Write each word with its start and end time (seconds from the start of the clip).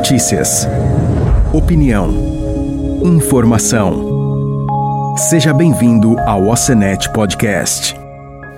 Notícias. 0.00 0.66
Opinião. 1.52 2.10
Informação. 3.04 4.64
Seja 5.28 5.52
bem-vindo 5.52 6.18
ao 6.20 6.48
Ocenet 6.48 7.12
Podcast. 7.12 7.94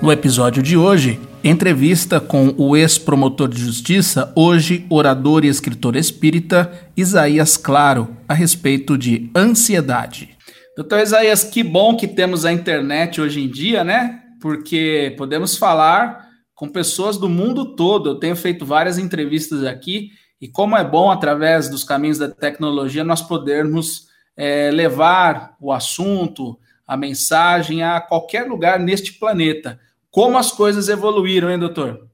No 0.00 0.12
episódio 0.12 0.62
de 0.62 0.76
hoje, 0.76 1.18
entrevista 1.42 2.20
com 2.20 2.54
o 2.56 2.76
ex-promotor 2.76 3.48
de 3.48 3.60
justiça, 3.60 4.32
hoje 4.36 4.86
orador 4.88 5.44
e 5.44 5.48
escritor 5.48 5.96
espírita, 5.96 6.70
Isaías 6.96 7.56
Claro, 7.56 8.16
a 8.28 8.34
respeito 8.34 8.96
de 8.96 9.28
ansiedade. 9.34 10.36
Doutor 10.76 11.00
Isaías, 11.00 11.42
que 11.42 11.64
bom 11.64 11.96
que 11.96 12.06
temos 12.06 12.44
a 12.44 12.52
internet 12.52 13.20
hoje 13.20 13.42
em 13.42 13.48
dia, 13.50 13.82
né? 13.82 14.20
Porque 14.40 15.12
podemos 15.18 15.56
falar 15.56 16.24
com 16.54 16.68
pessoas 16.68 17.16
do 17.16 17.28
mundo 17.28 17.74
todo. 17.74 18.10
Eu 18.10 18.20
tenho 18.20 18.36
feito 18.36 18.64
várias 18.64 18.96
entrevistas 18.96 19.64
aqui 19.64 20.10
e 20.42 20.48
como 20.48 20.76
é 20.76 20.82
bom, 20.82 21.08
através 21.08 21.70
dos 21.70 21.84
caminhos 21.84 22.18
da 22.18 22.28
tecnologia, 22.28 23.04
nós 23.04 23.22
podermos 23.22 24.08
é, 24.36 24.72
levar 24.72 25.54
o 25.60 25.70
assunto, 25.70 26.58
a 26.84 26.96
mensagem 26.96 27.84
a 27.84 28.00
qualquer 28.00 28.48
lugar 28.48 28.80
neste 28.80 29.12
planeta. 29.20 29.78
Como 30.10 30.36
as 30.36 30.50
coisas 30.50 30.88
evoluíram, 30.88 31.48
hein, 31.48 31.60
doutor? 31.60 32.08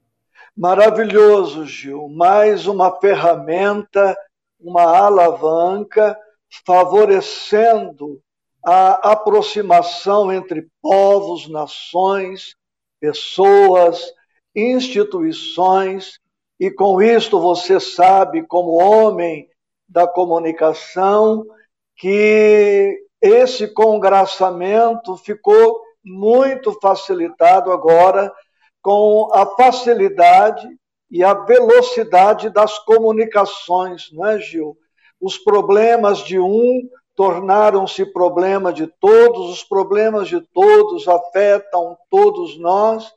Maravilhoso, 0.54 1.64
Gil. 1.64 2.06
Mais 2.10 2.66
uma 2.66 3.00
ferramenta, 3.00 4.14
uma 4.60 4.82
alavanca 4.82 6.14
favorecendo 6.66 8.20
a 8.62 9.12
aproximação 9.12 10.30
entre 10.30 10.68
povos, 10.82 11.48
nações, 11.48 12.54
pessoas, 13.00 14.02
instituições 14.54 16.20
e 16.58 16.70
com 16.70 17.00
isto 17.00 17.40
você 17.40 17.78
sabe, 17.78 18.42
como 18.42 18.82
homem 18.82 19.48
da 19.88 20.06
comunicação, 20.06 21.46
que 21.96 23.04
esse 23.20 23.68
congraçamento 23.68 25.16
ficou 25.16 25.80
muito 26.04 26.72
facilitado 26.80 27.70
agora 27.70 28.32
com 28.82 29.28
a 29.32 29.46
facilidade 29.46 30.68
e 31.10 31.24
a 31.24 31.34
velocidade 31.34 32.50
das 32.50 32.78
comunicações, 32.80 34.08
não 34.12 34.26
é, 34.26 34.38
Gil? 34.38 34.76
Os 35.20 35.38
problemas 35.38 36.18
de 36.18 36.38
um 36.38 36.88
tornaram-se 37.14 38.06
problema 38.06 38.72
de 38.72 38.86
todos, 39.00 39.50
os 39.50 39.64
problemas 39.64 40.28
de 40.28 40.40
todos 40.52 41.08
afetam 41.08 41.96
todos 42.08 42.56
nós, 42.58 43.12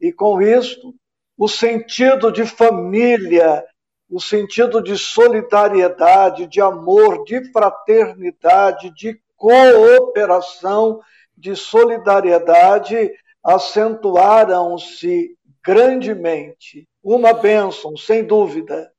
e 0.00 0.12
com 0.12 0.42
isto 0.42 0.92
o 1.36 1.48
sentido 1.48 2.30
de 2.30 2.46
família, 2.46 3.64
o 4.08 4.20
sentido 4.20 4.82
de 4.82 4.96
solidariedade, 4.96 6.46
de 6.46 6.60
amor, 6.60 7.24
de 7.24 7.50
fraternidade, 7.50 8.92
de 8.94 9.18
cooperação, 9.36 11.00
de 11.36 11.56
solidariedade 11.56 13.10
acentuaram-se 13.44 15.36
grandemente. 15.64 16.86
Uma 17.02 17.34
bênção, 17.34 17.96
sem 17.96 18.24
dúvida. 18.24 18.90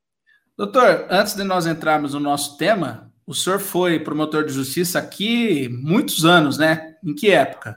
Doutor, 0.56 1.06
antes 1.10 1.34
de 1.34 1.42
nós 1.42 1.66
entrarmos 1.66 2.14
no 2.14 2.20
nosso 2.20 2.56
tema, 2.56 3.12
o 3.26 3.34
senhor 3.34 3.58
foi 3.58 3.98
promotor 3.98 4.44
de 4.44 4.52
justiça 4.52 4.98
aqui 4.98 5.68
muitos 5.68 6.24
anos, 6.24 6.58
né? 6.58 6.94
Em 7.04 7.14
que 7.14 7.30
época? 7.30 7.76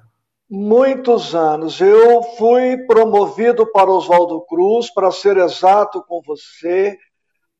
Muitos 0.49 1.35
anos. 1.35 1.79
Eu 1.79 2.23
fui 2.37 2.77
promovido 2.87 3.71
para 3.71 3.91
Oswaldo 3.91 4.41
Cruz, 4.41 4.91
para 4.91 5.11
ser 5.11 5.37
exato 5.37 6.03
com 6.07 6.19
você 6.21 6.97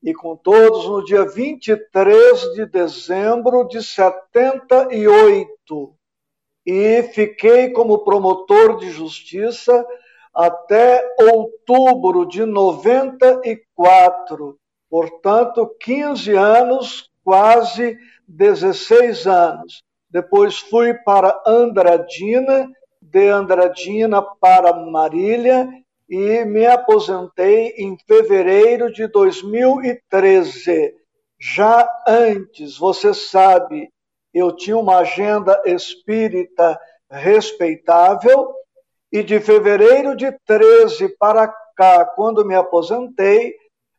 e 0.02 0.12
com 0.12 0.34
todos, 0.34 0.86
no 0.86 1.04
dia 1.04 1.24
23 1.24 2.54
de 2.54 2.66
dezembro 2.66 3.68
de 3.68 3.80
78. 3.82 5.94
E 6.66 7.02
fiquei 7.14 7.70
como 7.70 8.04
promotor 8.04 8.78
de 8.78 8.90
justiça 8.90 9.86
até 10.34 11.02
outubro 11.20 12.26
de 12.26 12.44
94. 12.44 14.58
Portanto, 14.88 15.76
15 15.80 16.34
anos, 16.34 17.08
quase 17.22 17.96
16 18.26 19.26
anos. 19.26 19.84
Depois 20.10 20.58
fui 20.58 20.92
para 20.92 21.40
Andradina 21.46 22.68
de 23.10 23.28
Andradina 23.28 24.22
para 24.22 24.72
Marília 24.72 25.68
e 26.08 26.44
me 26.44 26.64
aposentei 26.64 27.74
em 27.76 27.96
fevereiro 28.06 28.92
de 28.92 29.08
2013. 29.08 30.94
Já 31.38 31.88
antes, 32.06 32.78
você 32.78 33.12
sabe, 33.12 33.90
eu 34.32 34.54
tinha 34.54 34.76
uma 34.76 34.98
agenda 34.98 35.60
espírita 35.66 36.78
respeitável 37.10 38.52
e 39.12 39.22
de 39.22 39.40
fevereiro 39.40 40.14
de 40.14 40.30
13 40.46 41.08
para 41.18 41.48
cá, 41.76 42.04
quando 42.04 42.44
me 42.44 42.54
aposentei, 42.54 43.54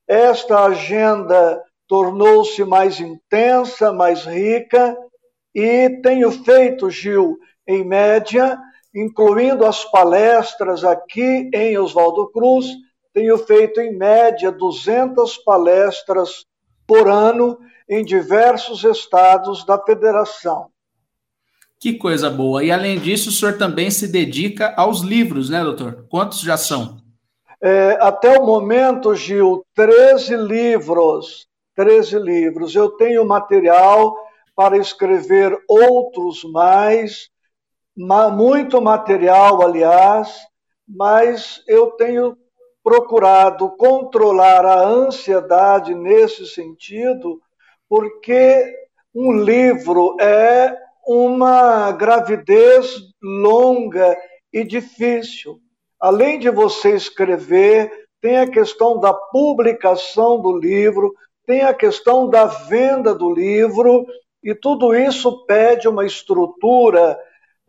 esta 0.08 0.66
agenda 0.66 1.62
tornou-se 1.88 2.64
mais 2.64 3.00
intensa, 3.02 3.92
mais 3.92 4.24
rica 4.24 4.96
e 5.54 5.90
tenho 6.02 6.32
feito, 6.32 6.90
Gil, 6.90 7.38
em 7.68 7.84
média, 7.84 8.58
incluindo 8.94 9.66
as 9.66 9.84
palestras 9.86 10.84
aqui 10.84 11.50
em 11.54 11.78
Oswaldo 11.78 12.28
Cruz, 12.32 12.66
tenho 13.14 13.38
feito 13.38 13.80
em 13.80 13.96
média 13.96 14.52
200 14.52 15.38
palestras 15.40 16.46
por 16.86 17.10
ano 17.10 17.58
em 17.90 18.04
diversos 18.04 18.84
estados 18.84 19.66
da 19.66 19.78
federação. 19.78 20.68
Que 21.80 21.94
coisa 21.94 22.30
boa. 22.30 22.64
E 22.64 22.72
além 22.72 23.00
disso, 23.00 23.30
o 23.30 23.32
senhor 23.32 23.58
também 23.58 23.90
se 23.90 24.08
dedica 24.08 24.74
aos 24.78 25.02
livros, 25.02 25.50
né, 25.50 25.64
doutor? 25.64 26.06
Quantos 26.10 26.42
já 26.42 26.56
são? 26.56 26.98
É, 27.62 27.98
até 28.00 28.40
o 28.40 28.46
momento, 28.46 29.16
Gil, 29.16 29.66
13 29.74 30.36
livros. 30.36 31.48
13 31.76 32.20
livros. 32.20 32.76
Eu 32.76 32.92
tenho 32.92 33.26
material 33.26 34.16
para 34.56 34.78
escrever 34.78 35.58
outros 35.68 36.44
mais 36.44 37.30
muito 37.96 38.82
material, 38.82 39.62
aliás, 39.62 40.34
mas 40.88 41.64
eu 41.68 41.92
tenho 41.92 42.38
procurado 42.84 43.70
controlar 43.78 44.66
a 44.66 44.82
ansiedade 44.82 45.94
nesse 45.94 46.46
sentido, 46.48 47.40
porque 47.88 48.74
um 49.14 49.34
livro 49.34 50.16
é 50.20 50.76
uma 51.06 51.92
gravidez 51.92 52.96
longa 53.22 54.18
e 54.52 54.64
difícil. 54.64 55.60
Além 56.00 56.40
de 56.40 56.50
você 56.50 56.96
escrever, 56.96 57.92
tem 58.22 58.38
a 58.38 58.50
questão 58.50 59.00
da 59.00 59.14
publicação 59.14 60.42
do 60.42 60.58
livro, 60.58 61.14
tem 61.46 61.62
a 61.62 61.74
questão 61.74 62.30
da 62.30 62.46
venda 62.46 63.14
do 63.14 63.34
livro, 63.34 64.06
e 64.44 64.56
tudo 64.56 64.96
isso 64.96 65.46
pede 65.46 65.88
uma 65.88 66.06
estrutura 66.06 67.18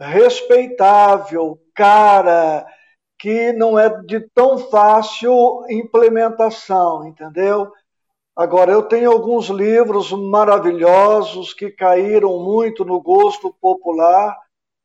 respeitável, 0.03 1.59
cara, 1.75 2.67
que 3.19 3.53
não 3.53 3.79
é 3.79 3.89
de 4.03 4.21
tão 4.35 4.59
fácil 4.59 5.65
implementação, 5.71 7.07
entendeu? 7.07 7.71
Agora, 8.35 8.73
eu 8.73 8.83
tenho 8.83 9.13
alguns 9.13 9.47
livros 9.49 10.11
maravilhosos 10.11 11.55
que 11.55 11.71
caíram 11.71 12.39
muito 12.41 12.85
no 12.85 13.01
gosto 13.01 13.55
popular, 13.61 14.37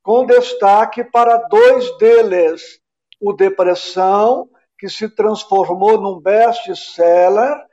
com 0.04 0.26
destaque 0.26 1.04
para 1.04 1.38
dois 1.48 1.98
deles: 1.98 2.80
o 3.20 3.34
Depressão, 3.34 4.50
que 4.78 4.88
se 4.88 5.10
transformou 5.10 6.00
num 6.00 6.20
best-seller, 6.20 7.66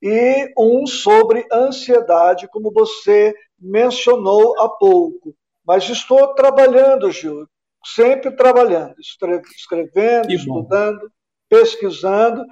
e 0.00 0.52
um 0.56 0.86
sobre 0.86 1.46
ansiedade, 1.52 2.48
como 2.48 2.72
você 2.72 3.34
mencionou 3.58 4.58
há 4.60 4.68
pouco. 4.68 5.34
Mas 5.66 5.88
estou 5.88 6.34
trabalhando, 6.34 7.10
Gil, 7.10 7.48
sempre 7.84 8.30
trabalhando, 8.30 8.94
escrevendo, 9.00 10.30
estudando, 10.30 11.10
pesquisando 11.48 12.44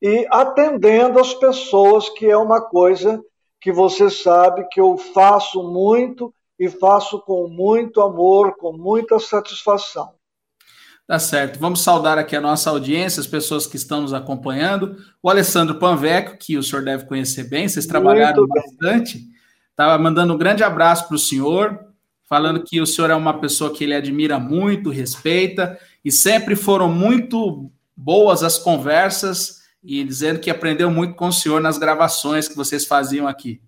e 0.00 0.26
atendendo 0.30 1.18
as 1.18 1.34
pessoas, 1.34 2.08
que 2.10 2.26
é 2.26 2.36
uma 2.36 2.60
coisa 2.60 3.22
que 3.60 3.72
você 3.72 4.08
sabe 4.08 4.68
que 4.70 4.80
eu 4.80 4.96
faço 4.96 5.62
muito 5.62 6.32
e 6.58 6.68
faço 6.68 7.20
com 7.20 7.48
muito 7.48 8.00
amor, 8.00 8.56
com 8.56 8.72
muita 8.72 9.18
satisfação. 9.18 10.12
Tá 11.06 11.18
certo. 11.18 11.58
Vamos 11.58 11.82
saudar 11.82 12.18
aqui 12.18 12.36
a 12.36 12.40
nossa 12.40 12.68
audiência, 12.68 13.20
as 13.20 13.26
pessoas 13.26 13.66
que 13.66 13.76
estão 13.76 14.02
nos 14.02 14.12
acompanhando. 14.12 14.96
O 15.22 15.30
Alessandro 15.30 15.78
Panveco, 15.78 16.36
que 16.36 16.58
o 16.58 16.62
senhor 16.62 16.84
deve 16.84 17.06
conhecer 17.06 17.44
bem, 17.44 17.66
vocês 17.66 17.86
trabalharam 17.86 18.46
bastante. 18.46 19.22
Estava 19.70 19.96
mandando 19.96 20.34
um 20.34 20.38
grande 20.38 20.62
abraço 20.62 21.08
para 21.08 21.16
o 21.16 21.18
senhor 21.18 21.87
falando 22.28 22.62
que 22.62 22.80
o 22.80 22.86
senhor 22.86 23.10
é 23.10 23.14
uma 23.14 23.40
pessoa 23.40 23.72
que 23.72 23.84
ele 23.84 23.94
admira 23.94 24.38
muito, 24.38 24.90
respeita, 24.90 25.78
e 26.04 26.12
sempre 26.12 26.54
foram 26.54 26.88
muito 26.88 27.70
boas 27.96 28.42
as 28.42 28.58
conversas 28.58 29.58
e 29.82 30.04
dizendo 30.04 30.40
que 30.40 30.50
aprendeu 30.50 30.90
muito 30.90 31.14
com 31.14 31.28
o 31.28 31.32
senhor 31.32 31.60
nas 31.60 31.78
gravações 31.78 32.46
que 32.46 32.56
vocês 32.56 32.84
faziam 32.84 33.26
aqui. 33.26 33.60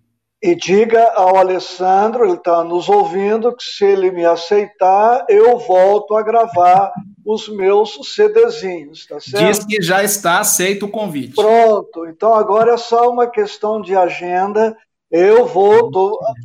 E 0.43 0.55
diga 0.55 1.11
ao 1.13 1.35
Alessandro, 1.37 2.25
ele 2.25 2.33
está 2.33 2.63
nos 2.63 2.89
ouvindo, 2.89 3.55
que 3.55 3.63
se 3.63 3.85
ele 3.85 4.09
me 4.09 4.25
aceitar, 4.25 5.23
eu 5.29 5.59
volto 5.59 6.15
a 6.15 6.23
gravar 6.23 6.91
os 7.23 7.47
meus 7.47 7.99
CDzinhos, 8.03 9.05
tá 9.05 9.19
certo? 9.19 9.45
Diz 9.45 9.63
que 9.63 9.81
já 9.83 10.03
está 10.03 10.39
aceito 10.39 10.87
o 10.87 10.89
convite. 10.89 11.35
Pronto, 11.35 12.07
então 12.07 12.33
agora 12.33 12.73
é 12.73 12.77
só 12.77 13.11
uma 13.11 13.27
questão 13.27 13.79
de 13.79 13.95
agenda. 13.95 14.75
Eu 15.11 15.45
vou, 15.45 15.91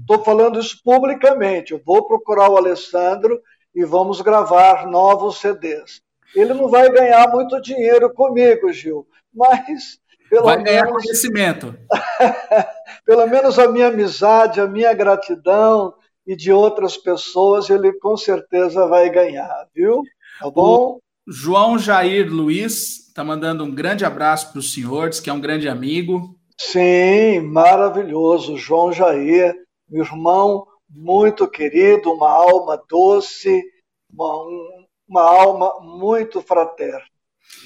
estou 0.01 0.25
falando 0.25 0.59
isso 0.59 0.81
publicamente, 0.83 1.73
eu 1.73 1.81
vou 1.85 2.07
procurar 2.09 2.51
o 2.51 2.57
Alessandro 2.57 3.41
e 3.73 3.85
vamos 3.85 4.21
gravar 4.21 4.87
novos 4.87 5.39
CDs. 5.39 6.01
Ele 6.35 6.53
não 6.53 6.69
vai 6.69 6.91
ganhar 6.91 7.29
muito 7.31 7.61
dinheiro 7.63 8.13
comigo, 8.13 8.73
Gil, 8.73 9.07
mas 9.33 10.01
pelo 10.29 10.47
vai 10.47 10.63
ganhar 10.63 10.87
menos, 10.87 11.03
conhecimento. 11.03 11.79
pelo 13.07 13.27
menos 13.29 13.59
a 13.59 13.69
minha 13.69 13.87
amizade, 13.87 14.61
a 14.61 14.67
minha 14.67 14.93
gratidão 14.93 15.95
e 16.27 16.35
de 16.35 16.51
outras 16.51 16.97
pessoas, 16.97 17.71
ele 17.71 17.93
com 17.93 18.17
certeza 18.17 18.87
vai 18.89 19.09
ganhar, 19.11 19.69
viu? 19.73 20.03
Tá 20.41 20.51
bom? 20.51 20.97
O 20.97 21.01
João 21.29 21.79
Jair 21.79 22.29
Luiz 22.29 23.07
está 23.09 23.23
mandando 23.23 23.63
um 23.63 23.73
grande 23.73 24.05
abraço 24.05 24.51
para 24.51 24.59
o 24.59 24.63
senhor, 24.63 25.09
diz 25.09 25.21
que 25.21 25.31
é 25.31 25.33
um 25.33 25.41
grande 25.41 25.69
amigo. 25.69 26.37
Sim, 26.59 27.41
maravilhoso. 27.41 28.57
João 28.57 28.93
Jair, 28.93 29.55
meu 29.89 30.05
irmão 30.05 30.67
muito 30.89 31.49
querido, 31.49 32.13
uma 32.13 32.31
alma 32.31 32.83
doce, 32.89 33.63
uma, 34.13 34.33
uma 35.09 35.23
alma 35.23 35.81
muito 35.81 36.41
fraterna. 36.41 37.03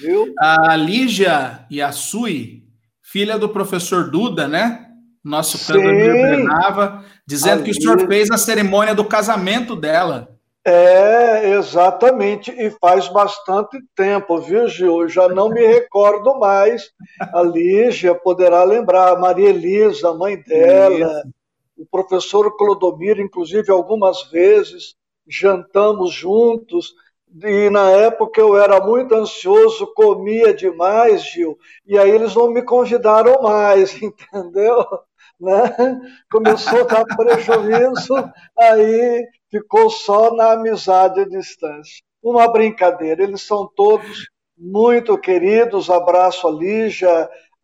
Viu? 0.01 0.35
A 0.39 0.77
Lígia 0.77 1.67
Yasui, 1.71 2.65
filha 3.03 3.39
do 3.39 3.49
professor 3.49 4.11
Duda, 4.11 4.49
né? 4.49 4.87
Nosso 5.23 5.59
cantor 5.67 5.93
Brenava, 5.93 7.05
dizendo 7.27 7.61
a 7.61 7.63
que 7.63 7.73
Lígia... 7.73 7.93
o 7.93 7.99
senhor 7.99 8.09
fez 8.09 8.31
a 8.31 8.39
cerimônia 8.39 8.95
do 8.95 9.05
casamento 9.05 9.77
dela. 9.77 10.37
É, 10.62 11.55
exatamente, 11.55 12.51
e 12.51 12.71
faz 12.71 13.09
bastante 13.09 13.79
tempo, 13.97 14.39
viu, 14.39 14.69
Gil? 14.69 15.09
Já 15.09 15.27
não 15.27 15.49
me 15.49 15.67
recordo 15.67 16.39
mais. 16.39 16.91
A 17.33 17.43
Lígia 17.43 18.15
poderá 18.15 18.62
lembrar, 18.62 19.12
a 19.12 19.19
Maria 19.19 19.49
Elisa, 19.49 20.11
a 20.11 20.15
mãe 20.15 20.37
dela, 20.43 21.21
Isso. 21.21 21.35
o 21.79 21.87
professor 21.87 22.55
Clodomir, 22.59 23.19
inclusive, 23.21 23.71
algumas 23.71 24.25
vezes 24.31 24.95
jantamos 25.27 26.12
juntos. 26.12 26.95
E 27.43 27.71
na 27.71 27.91
época 27.91 28.41
eu 28.41 28.59
era 28.59 28.85
muito 28.85 29.15
ansioso, 29.15 29.87
comia 29.95 30.53
demais, 30.53 31.23
Gil, 31.25 31.57
e 31.87 31.97
aí 31.97 32.11
eles 32.11 32.35
não 32.35 32.51
me 32.51 32.61
convidaram 32.61 33.41
mais, 33.41 33.95
entendeu? 34.03 34.85
Né? 35.41 35.75
Começou 36.31 36.81
a 36.81 36.85
dar 36.85 37.05
prejuízo, 37.05 38.15
aí 38.59 39.25
ficou 39.50 39.91
só 39.91 40.35
na 40.35 40.52
amizade 40.52 41.20
à 41.20 41.29
distância. 41.29 42.02
Uma 42.23 42.50
brincadeira, 42.50 43.23
eles 43.23 43.43
são 43.43 43.67
todos 43.67 44.29
muito 44.56 45.17
queridos. 45.19 45.91
Abraço 45.91 46.47
a 46.47 46.50
Lígia, 46.50 47.11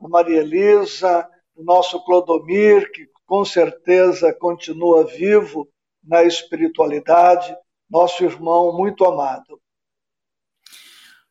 a 0.01 0.09
Maria 0.09 0.41
Elisa, 0.41 1.29
o 1.55 1.63
nosso 1.63 2.05
Clodomir, 2.05 2.91
que 2.93 3.07
com 3.27 3.45
certeza 3.45 4.33
continua 4.33 5.05
vivo 5.05 5.69
na 6.03 6.23
espiritualidade 6.23 7.55
nosso 7.91 8.25
irmão 8.25 8.77
muito 8.77 9.05
amado. 9.05 9.61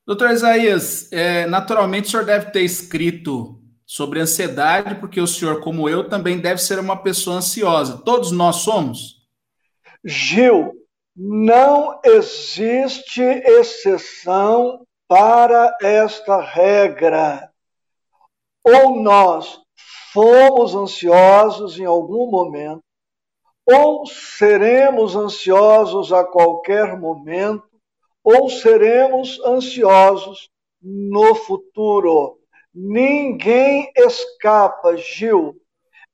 Doutor 0.05 0.31
Isaías, 0.31 1.11
é, 1.11 1.45
naturalmente 1.47 2.07
o 2.07 2.11
senhor 2.11 2.25
deve 2.25 2.51
ter 2.51 2.61
escrito 2.61 3.59
sobre 3.85 4.19
ansiedade, 4.19 4.95
porque 4.95 5.19
o 5.19 5.27
senhor, 5.27 5.61
como 5.61 5.89
eu, 5.89 6.07
também 6.07 6.39
deve 6.39 6.61
ser 6.61 6.79
uma 6.79 6.97
pessoa 6.97 7.37
ansiosa. 7.37 7.97
Todos 7.97 8.31
nós 8.31 8.57
somos? 8.57 9.14
Gil, 10.05 10.71
não 11.15 11.99
existe 12.05 13.23
exceção 13.23 14.85
para 15.07 15.75
esta 15.81 16.39
regra. 16.39 17.49
Ou 18.63 19.01
nós 19.01 19.59
fomos 20.13 20.75
ansiosos 20.75 21.79
em 21.79 21.85
algum 21.85 22.29
momento, 22.29 22.83
ou 23.65 24.05
seremos 24.05 25.15
ansiosos 25.15 26.13
a 26.13 26.23
qualquer 26.23 26.95
momento, 26.99 27.67
ou 28.23 28.47
seremos 28.47 29.39
ansiosos 29.43 30.49
no 30.79 31.33
futuro. 31.33 32.37
Ninguém 32.71 33.91
escapa, 33.95 34.95
Gil. 34.97 35.59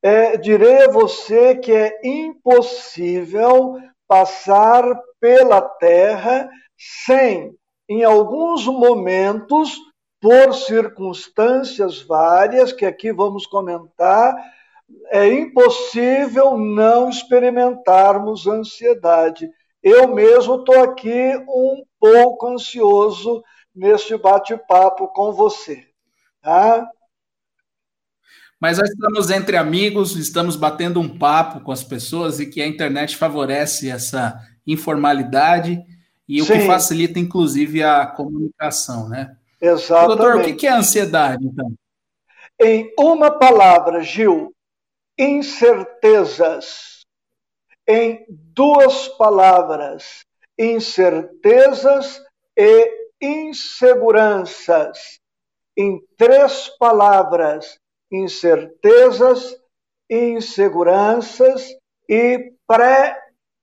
É, 0.03 0.36
direi 0.38 0.86
a 0.86 0.92
você 0.92 1.56
que 1.56 1.71
é 1.71 2.00
impossível 2.03 3.77
passar 4.07 4.83
pela 5.19 5.62
Terra 5.62 6.50
sem, 7.06 7.56
em 7.88 8.03
alguns 8.03 8.65
momentos, 8.65 9.77
por 10.19 10.53
circunstâncias 10.53 12.01
várias, 12.01 12.71
que 12.71 12.86
aqui 12.86 13.12
vamos 13.12 13.45
comentar, 13.45 14.36
é 15.09 15.27
impossível 15.27 16.57
não 16.57 17.09
experimentarmos 17.09 18.48
ansiedade. 18.48 19.50
Eu 19.81 20.07
mesmo 20.07 20.56
estou 20.56 20.81
aqui 20.81 21.36
um 21.48 21.83
pouco 22.00 22.48
ansioso 22.48 23.44
neste 23.74 24.15
bate-papo 24.18 25.07
com 25.07 25.31
você. 25.31 25.86
Tá? 26.42 26.88
Mas 28.62 28.78
nós 28.78 28.92
estamos 28.92 29.31
entre 29.31 29.58
amigos, 29.58 30.16
estamos 30.16 30.56
batendo 30.56 31.00
um 31.00 31.18
papo 31.18 31.62
com 31.62 31.72
as 31.72 31.84
pessoas 31.84 32.40
e 32.40 32.46
que 32.46 32.62
a 32.62 32.68
internet 32.68 33.18
favorece 33.18 33.90
essa 33.90 34.40
informalidade 34.68 35.84
e 36.30 36.40
Sim. 36.40 36.44
o 36.44 36.46
que 36.46 36.68
facilita, 36.68 37.18
inclusive, 37.18 37.81
a 37.81 38.06
comunicação, 38.06 39.10
né? 39.10 39.36
Exatamente. 39.60 40.18
Doutor, 40.18 40.36
o 40.36 40.56
que 40.56 40.68
é 40.68 40.72
ansiedade, 40.72 41.44
então? 41.44 41.74
Em 42.62 42.94
uma 43.00 43.31
palavra, 43.31 44.04
Gil, 44.04 44.54
incertezas. 45.18 47.02
Em 47.88 48.24
duas 48.30 49.08
palavras, 49.08 50.24
incertezas 50.58 52.22
e 52.56 52.92
inseguranças. 53.19 55.19
Em 55.75 56.00
três 56.16 56.69
palavras, 56.80 57.81
incertezas, 58.12 59.56
inseguranças 60.10 61.70
e 62.10 62.53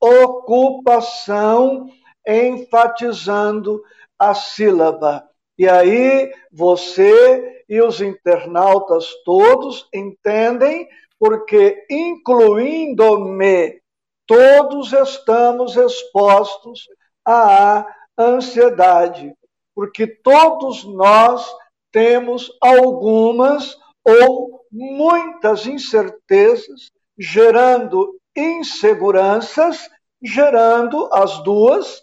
preocupação, 0.00 1.88
enfatizando 2.26 3.83
a 4.19 4.35
sílaba. 4.35 5.28
E 5.59 5.69
aí 5.69 6.33
você 6.52 7.64
e 7.69 7.81
os 7.83 8.00
internautas 8.00 9.07
todos 9.25 9.88
entendem, 9.93 10.88
porque 11.19 11.85
incluindo-me, 11.90 13.81
todos 14.26 14.93
estamos 14.93 15.76
expostos 15.76 16.87
à 17.26 17.85
ansiedade, 18.17 19.35
porque 19.75 20.07
todos 20.07 20.85
nós 20.85 21.47
temos 21.90 22.50
algumas 22.61 23.76
ou 24.09 24.65
muitas 24.73 25.67
incertezas, 25.67 26.91
gerando 27.19 28.19
inseguranças, 28.35 29.91
gerando 30.23 31.11
as 31.12 31.43
duas 31.43 32.03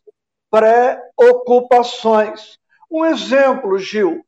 preocupações. 0.52 2.60
Um 2.92 3.06
exemplo, 3.06 3.80
Gil. 3.80 4.24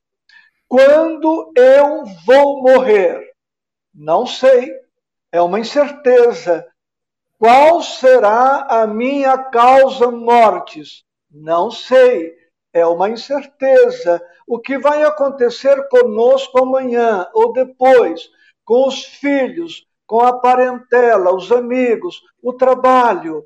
Quando 0.68 1.52
eu 1.56 2.04
vou 2.26 2.64
morrer? 2.64 3.22
Não 3.94 4.26
sei. 4.26 4.74
É 5.32 5.40
uma 5.42 5.60
incerteza. 5.60 6.66
Qual 7.38 7.84
será 7.84 8.66
a 8.68 8.88
minha 8.88 9.38
causa 9.38 10.10
mortis? 10.10 11.04
Não 11.30 11.70
sei 11.70 12.36
é 12.78 12.86
uma 12.86 13.10
incerteza. 13.10 14.22
O 14.48 14.60
que 14.60 14.78
vai 14.78 15.04
acontecer 15.04 15.88
conosco 15.90 16.60
amanhã 16.60 17.28
ou 17.34 17.52
depois, 17.52 18.30
com 18.64 18.88
os 18.88 19.04
filhos, 19.04 19.86
com 20.06 20.22
a 20.22 20.40
parentela, 20.40 21.36
os 21.36 21.52
amigos, 21.52 22.22
o 22.42 22.54
trabalho. 22.54 23.46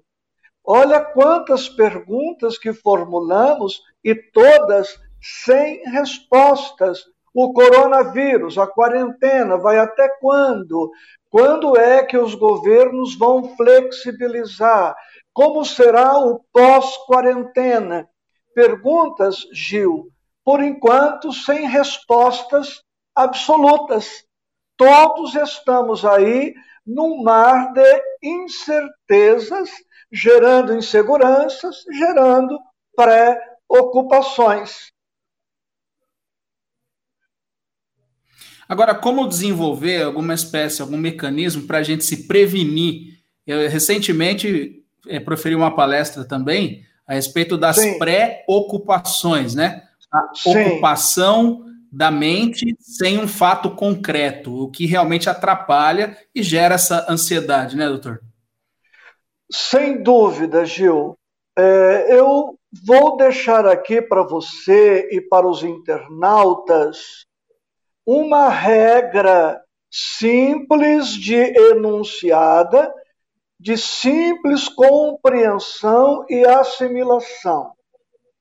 Olha 0.64 1.02
quantas 1.02 1.68
perguntas 1.68 2.58
que 2.58 2.72
formulamos 2.72 3.82
e 4.04 4.14
todas 4.14 5.00
sem 5.22 5.84
respostas. 5.90 7.06
O 7.34 7.54
coronavírus, 7.54 8.58
a 8.58 8.68
quarentena, 8.68 9.58
vai 9.58 9.80
até 9.80 10.10
quando? 10.20 10.92
Quando 11.30 11.78
é 11.78 12.04
que 12.04 12.18
os 12.18 12.36
governos 12.36 13.18
vão 13.18 13.56
flexibilizar? 13.56 14.96
Como 15.34 15.64
será 15.64 16.18
o 16.20 16.44
pós-quarentena? 16.52 18.10
Perguntas, 18.53 19.48
Gil, 19.53 20.12
por 20.43 20.62
enquanto 20.63 21.31
sem 21.31 21.67
respostas 21.67 22.81
absolutas. 23.15 24.25
Todos 24.77 25.36
estamos 25.36 26.03
aí 26.05 26.53
num 26.86 27.22
mar 27.24 27.72
de 27.74 28.03
incertezas, 28.24 29.70
gerando 30.12 30.75
inseguranças, 30.75 31.84
gerando 31.91 32.60
pré-ocupações. 32.96 34.91
Agora, 38.67 38.96
como 38.96 39.27
desenvolver 39.27 40.03
alguma 40.03 40.34
espécie, 40.34 40.81
algum 40.81 40.98
mecanismo 40.98 41.67
para 41.67 41.79
a 41.79 41.84
gente 41.84 42.05
se 42.05 42.25
prevenir? 42.25 43.20
Eu 43.46 43.70
recentemente 43.70 44.86
é, 45.08 45.20
proferi 45.20 45.55
uma 45.55 45.75
palestra 45.75 46.24
também 46.25 46.86
a 47.12 47.13
respeito 47.13 47.58
das 47.58 47.77
pré-ocupações, 47.98 49.53
né? 49.53 49.84
A 50.10 50.34
Sim. 50.34 50.68
ocupação 50.68 51.65
da 51.91 52.10
mente 52.10 52.74
sem 52.80 53.20
um 53.20 53.27
fato 53.27 53.72
concreto, 53.72 54.63
o 54.63 54.72
que 54.72 54.86
realmente 54.86 55.30
atrapalha 55.30 56.18
e 56.34 56.41
gera 56.41 56.75
essa 56.75 57.06
ansiedade, 57.12 57.75
né, 57.75 57.86
doutor? 57.86 58.22
Sem 59.51 60.01
dúvida, 60.01 60.63
Gil. 60.63 61.18
É, 61.60 62.18
eu 62.18 62.58
vou 62.88 63.18
deixar 63.18 63.68
aqui 63.68 64.01
para 64.01 64.24
você 64.24 65.10
e 65.12 65.20
para 65.20 65.46
os 65.46 65.63
internautas 65.63 67.25
uma 68.06 68.48
regra 68.48 69.62
simples 69.91 71.10
de 71.10 71.36
enunciada, 71.36 72.94
de 73.62 73.77
simples 73.77 74.68
compreensão 74.68 76.25
e 76.27 76.44
assimilação. 76.44 77.74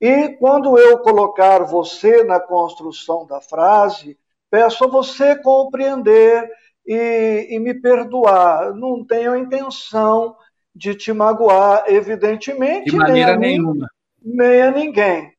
E 0.00 0.30
quando 0.38 0.78
eu 0.78 0.98
colocar 1.00 1.62
você 1.62 2.24
na 2.24 2.40
construção 2.40 3.26
da 3.26 3.38
frase, 3.38 4.18
peço 4.50 4.84
a 4.84 4.88
você 4.88 5.36
compreender 5.36 6.50
e, 6.86 7.48
e 7.50 7.58
me 7.58 7.74
perdoar. 7.74 8.74
Não 8.74 9.04
tenho 9.04 9.32
a 9.32 9.38
intenção 9.38 10.34
de 10.74 10.94
te 10.94 11.12
magoar, 11.12 11.84
evidentemente. 11.88 12.90
De 12.90 12.96
maneira 12.96 13.36
nem 13.36 13.56
a 13.56 13.58
nenhuma. 13.58 13.90
Mim, 14.22 14.36
nem 14.36 14.62
a 14.62 14.70
ninguém. 14.70 15.34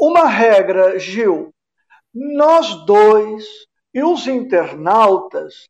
Uma 0.00 0.26
regra, 0.26 0.98
Gil, 0.98 1.52
nós 2.14 2.72
dois 2.86 3.44
e 3.92 4.02
os 4.02 4.26
internautas 4.26 5.68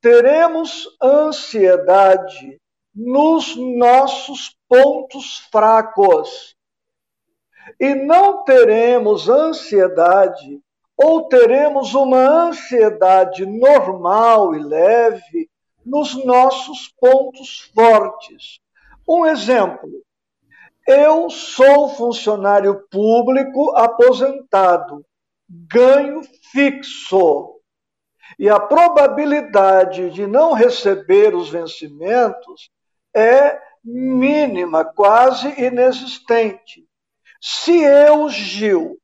teremos 0.00 0.84
ansiedade 1.00 2.58
nos 3.00 3.54
nossos 3.54 4.58
pontos 4.68 5.38
fracos 5.52 6.56
e 7.78 7.94
não 7.94 8.42
teremos 8.42 9.28
ansiedade 9.28 10.60
ou 10.96 11.28
teremos 11.28 11.94
uma 11.94 12.18
ansiedade 12.18 13.46
normal 13.46 14.52
e 14.52 14.58
leve 14.58 15.48
nos 15.86 16.12
nossos 16.24 16.92
pontos 17.00 17.70
fortes. 17.72 18.58
Um 19.08 19.24
exemplo: 19.24 19.88
eu 20.84 21.30
sou 21.30 21.90
funcionário 21.90 22.84
público 22.90 23.76
aposentado, 23.76 25.06
ganho 25.48 26.22
fixo. 26.50 27.54
E 28.36 28.50
a 28.50 28.58
probabilidade 28.58 30.10
de 30.10 30.26
não 30.26 30.52
receber 30.52 31.32
os 31.34 31.48
vencimentos 31.48 32.70
é 33.14 33.58
mínima, 33.84 34.84
quase 34.84 35.48
inexistente. 35.60 36.86
Se 37.40 37.80
eu, 37.82 38.28
Gil, 38.28 38.98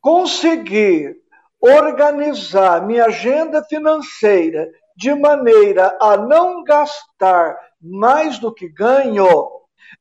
conseguir 0.00 1.16
organizar 1.60 2.86
minha 2.86 3.06
agenda 3.06 3.62
financeira 3.64 4.70
de 4.96 5.14
maneira 5.14 5.96
a 6.00 6.16
não 6.16 6.62
gastar 6.62 7.56
mais 7.80 8.38
do 8.38 8.52
que 8.52 8.68
ganho, 8.68 9.26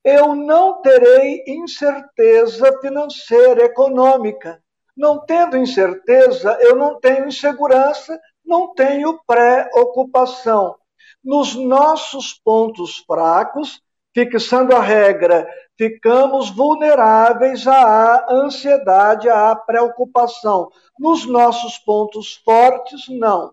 eu 0.03 0.35
não 0.35 0.81
terei 0.81 1.43
incerteza 1.47 2.79
financeira, 2.81 3.63
econômica. 3.63 4.61
Não 4.95 5.25
tendo 5.25 5.57
incerteza, 5.57 6.57
eu 6.61 6.75
não 6.75 6.99
tenho 6.99 7.27
insegurança, 7.27 8.19
não 8.45 8.73
tenho 8.73 9.19
pré-ocupação. 9.25 10.75
Nos 11.23 11.55
nossos 11.55 12.33
pontos 12.33 12.97
fracos, 13.07 13.81
fixando 14.13 14.75
a 14.75 14.81
regra, 14.81 15.47
ficamos 15.77 16.49
vulneráveis 16.49 17.65
à 17.67 18.25
ansiedade, 18.29 19.29
à 19.29 19.55
preocupação. 19.55 20.69
Nos 20.99 21.25
nossos 21.25 21.77
pontos 21.77 22.35
fortes, 22.45 23.07
não. 23.09 23.51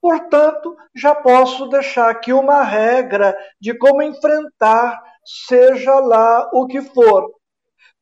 Portanto, 0.00 0.76
já 0.94 1.14
posso 1.14 1.66
deixar 1.68 2.08
aqui 2.08 2.32
uma 2.32 2.62
regra 2.62 3.36
de 3.60 3.74
como 3.76 4.02
enfrentar, 4.02 5.02
seja 5.24 5.94
lá 6.00 6.48
o 6.54 6.66
que 6.66 6.80
for. 6.80 7.30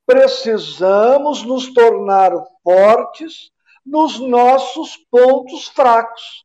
Precisamos 0.07 1.43
nos 1.43 1.73
tornar 1.73 2.33
fortes 2.63 3.51
nos 3.85 4.21
nossos 4.21 4.97
pontos 5.11 5.67
fracos, 5.69 6.45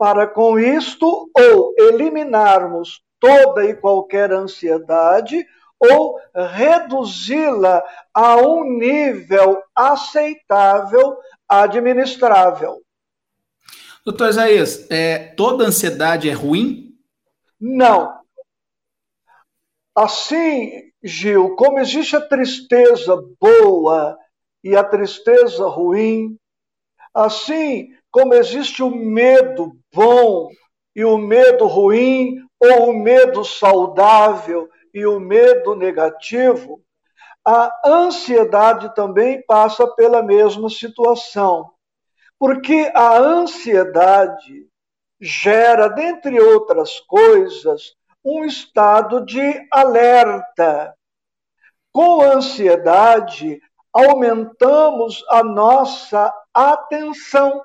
para 0.00 0.26
com 0.26 0.58
isto 0.58 1.30
ou 1.36 1.74
eliminarmos 1.76 3.02
toda 3.20 3.66
e 3.66 3.76
qualquer 3.76 4.32
ansiedade 4.32 5.46
ou 5.78 6.18
reduzi-la 6.34 7.84
a 8.14 8.36
um 8.36 8.64
nível 8.78 9.62
aceitável, 9.76 11.18
administrável. 11.46 12.80
Doutor 14.02 14.30
Isaías, 14.30 14.90
é, 14.90 15.34
toda 15.34 15.66
ansiedade 15.66 16.30
é 16.30 16.32
ruim? 16.32 16.94
Não. 17.60 18.20
Assim, 19.94 20.90
Gil, 21.02 21.54
como 21.56 21.78
existe 21.78 22.16
a 22.16 22.26
tristeza 22.26 23.22
boa 23.38 24.16
e 24.64 24.74
a 24.74 24.82
tristeza 24.82 25.68
ruim, 25.68 26.38
assim 27.12 27.99
como 28.10 28.34
existe 28.34 28.82
o 28.82 28.90
medo 28.90 29.72
bom 29.92 30.48
e 30.94 31.04
o 31.04 31.16
medo 31.16 31.66
ruim, 31.66 32.36
ou 32.58 32.90
o 32.90 32.98
medo 32.98 33.44
saudável 33.44 34.68
e 34.92 35.06
o 35.06 35.18
medo 35.18 35.74
negativo, 35.74 36.82
a 37.44 37.72
ansiedade 37.86 38.94
também 38.94 39.42
passa 39.46 39.86
pela 39.94 40.22
mesma 40.22 40.68
situação. 40.68 41.70
Porque 42.38 42.90
a 42.94 43.16
ansiedade 43.18 44.66
gera, 45.20 45.88
dentre 45.88 46.40
outras 46.40 47.00
coisas, 47.00 47.94
um 48.24 48.44
estado 48.44 49.24
de 49.24 49.66
alerta. 49.70 50.94
Com 51.92 52.20
ansiedade, 52.22 53.60
aumentamos 53.92 55.24
a 55.28 55.42
nossa 55.42 56.32
atenção. 56.54 57.62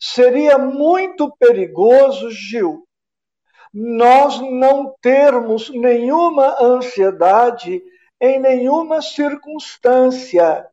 Seria 0.00 0.56
muito 0.58 1.34
perigoso, 1.38 2.30
Gil, 2.30 2.86
nós 3.72 4.40
não 4.40 4.94
termos 5.00 5.70
nenhuma 5.70 6.56
ansiedade 6.60 7.82
em 8.20 8.40
nenhuma 8.40 9.02
circunstância. 9.02 10.66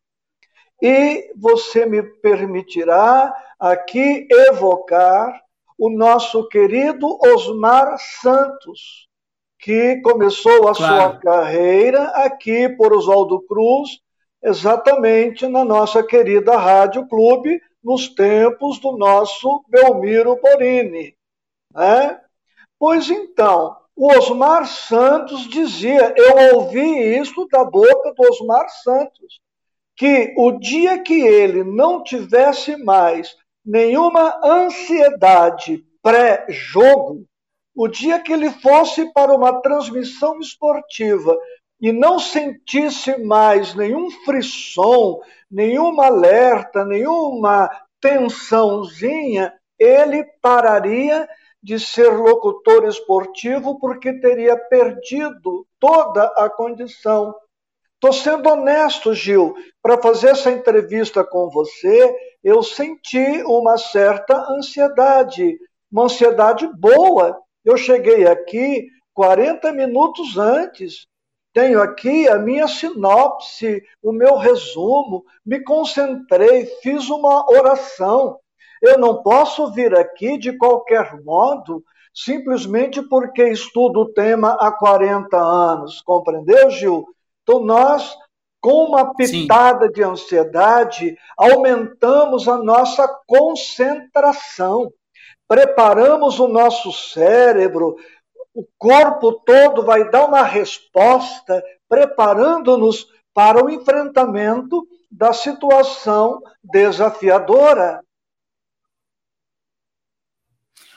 E 0.82 1.32
você 1.36 1.86
me 1.86 2.04
permitirá 2.04 3.34
aqui 3.60 4.28
evocar 4.30 5.42
o 5.78 5.90
nosso 5.90 6.48
querido 6.48 7.18
Osmar 7.22 7.98
Santos, 8.22 9.08
que 9.60 10.02
começou 10.02 10.68
a 10.68 10.76
claro. 10.76 10.78
sua 10.78 11.20
carreira 11.20 12.04
aqui 12.24 12.70
por 12.70 12.94
Oswaldo 12.94 13.42
Cruz, 13.42 14.00
exatamente 14.44 15.48
na 15.48 15.66
nossa 15.66 16.04
querida 16.04 16.58
Rádio 16.58 17.08
Clube, 17.08 17.60
nos 17.86 18.10
tempos 18.10 18.80
do 18.80 18.98
nosso 18.98 19.64
Belmiro 19.70 20.36
Borini. 20.42 21.16
Né? 21.72 22.20
Pois 22.80 23.12
então, 23.12 23.78
o 23.96 24.08
Osmar 24.08 24.66
Santos 24.66 25.48
dizia, 25.48 26.12
eu 26.18 26.56
ouvi 26.56 26.82
isso 27.16 27.48
da 27.48 27.64
boca 27.64 28.12
do 28.12 28.28
Osmar 28.28 28.68
Santos, 28.70 29.40
que 29.96 30.34
o 30.36 30.54
dia 30.54 31.02
que 31.04 31.14
ele 31.14 31.64
não 31.64 32.04
tivesse 32.04 32.76
mais 32.76 33.38
nenhuma 33.64 34.42
ansiedade 34.44 35.86
pré-jogo, 36.02 37.24
o 37.76 37.88
dia 37.88 38.20
que 38.20 38.34
ele 38.34 38.50
fosse 38.50 39.14
para 39.14 39.34
uma 39.34 39.62
transmissão 39.62 40.40
esportiva 40.40 41.38
e 41.86 41.92
não 41.92 42.18
sentisse 42.18 43.16
mais 43.24 43.76
nenhum 43.76 44.10
frisson, 44.10 45.22
nenhuma 45.52 46.08
alerta, 46.08 46.84
nenhuma 46.84 47.70
tensãozinha, 48.02 49.54
ele 49.78 50.24
pararia 50.42 51.30
de 51.62 51.80
ser 51.80 52.10
locutor 52.10 52.88
esportivo 52.88 53.78
porque 53.78 54.20
teria 54.20 54.58
perdido 54.58 55.68
toda 55.80 56.24
a 56.36 56.50
condição. 56.50 57.36
Estou 57.94 58.12
sendo 58.12 58.50
honesto, 58.50 59.14
Gil, 59.14 59.54
para 59.80 60.02
fazer 60.02 60.30
essa 60.30 60.50
entrevista 60.50 61.24
com 61.24 61.52
você, 61.52 62.16
eu 62.44 62.64
senti 62.64 63.44
uma 63.44 63.78
certa 63.78 64.36
ansiedade, 64.50 65.56
uma 65.92 66.06
ansiedade 66.06 66.68
boa. 66.80 67.40
Eu 67.64 67.78
cheguei 67.78 68.26
aqui 68.26 68.88
40 69.14 69.72
minutos 69.72 70.36
antes, 70.36 71.06
tenho 71.56 71.82
aqui 71.82 72.28
a 72.28 72.38
minha 72.38 72.68
sinopse, 72.68 73.82
o 74.04 74.12
meu 74.12 74.36
resumo, 74.36 75.24
me 75.46 75.64
concentrei, 75.64 76.66
fiz 76.84 77.10
uma 77.10 77.50
oração. 77.50 78.38
Eu 78.82 79.00
não 79.00 79.24
posso 79.24 79.72
vir 79.72 79.96
aqui 79.96 80.38
de 80.38 80.58
qualquer 80.58 81.24
modo, 81.24 81.82
simplesmente 82.14 83.02
porque 83.04 83.48
estudo 83.48 84.02
o 84.02 84.14
tema 84.14 84.58
há 84.60 84.70
40 84.70 85.38
anos, 85.38 86.02
compreendeu, 86.02 86.70
Gil? 86.70 87.06
Então, 87.44 87.62
nós 87.62 88.14
com 88.60 88.86
uma 88.86 89.14
pitada 89.14 89.86
Sim. 89.86 89.94
de 89.94 90.04
ansiedade, 90.04 91.16
aumentamos 91.38 92.50
a 92.50 92.58
nossa 92.58 93.08
concentração, 93.28 94.92
preparamos 95.48 96.40
o 96.40 96.48
nosso 96.48 96.92
cérebro, 96.92 97.96
o 98.56 98.66
corpo 98.78 99.34
todo 99.34 99.84
vai 99.84 100.10
dar 100.10 100.26
uma 100.26 100.42
resposta, 100.42 101.62
preparando-nos 101.90 103.06
para 103.34 103.64
o 103.64 103.70
enfrentamento 103.70 104.88
da 105.12 105.34
situação 105.34 106.42
desafiadora. 106.64 108.02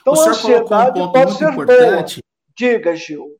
Então, 0.01 0.13
a 0.13 0.29
ansiedade 0.29 1.01
um 1.01 1.11
pode 1.11 1.33
ser 1.33 1.51
importante. 1.51 2.21
boa. 2.21 2.29
Diga, 2.57 2.95
Gil. 2.95 3.35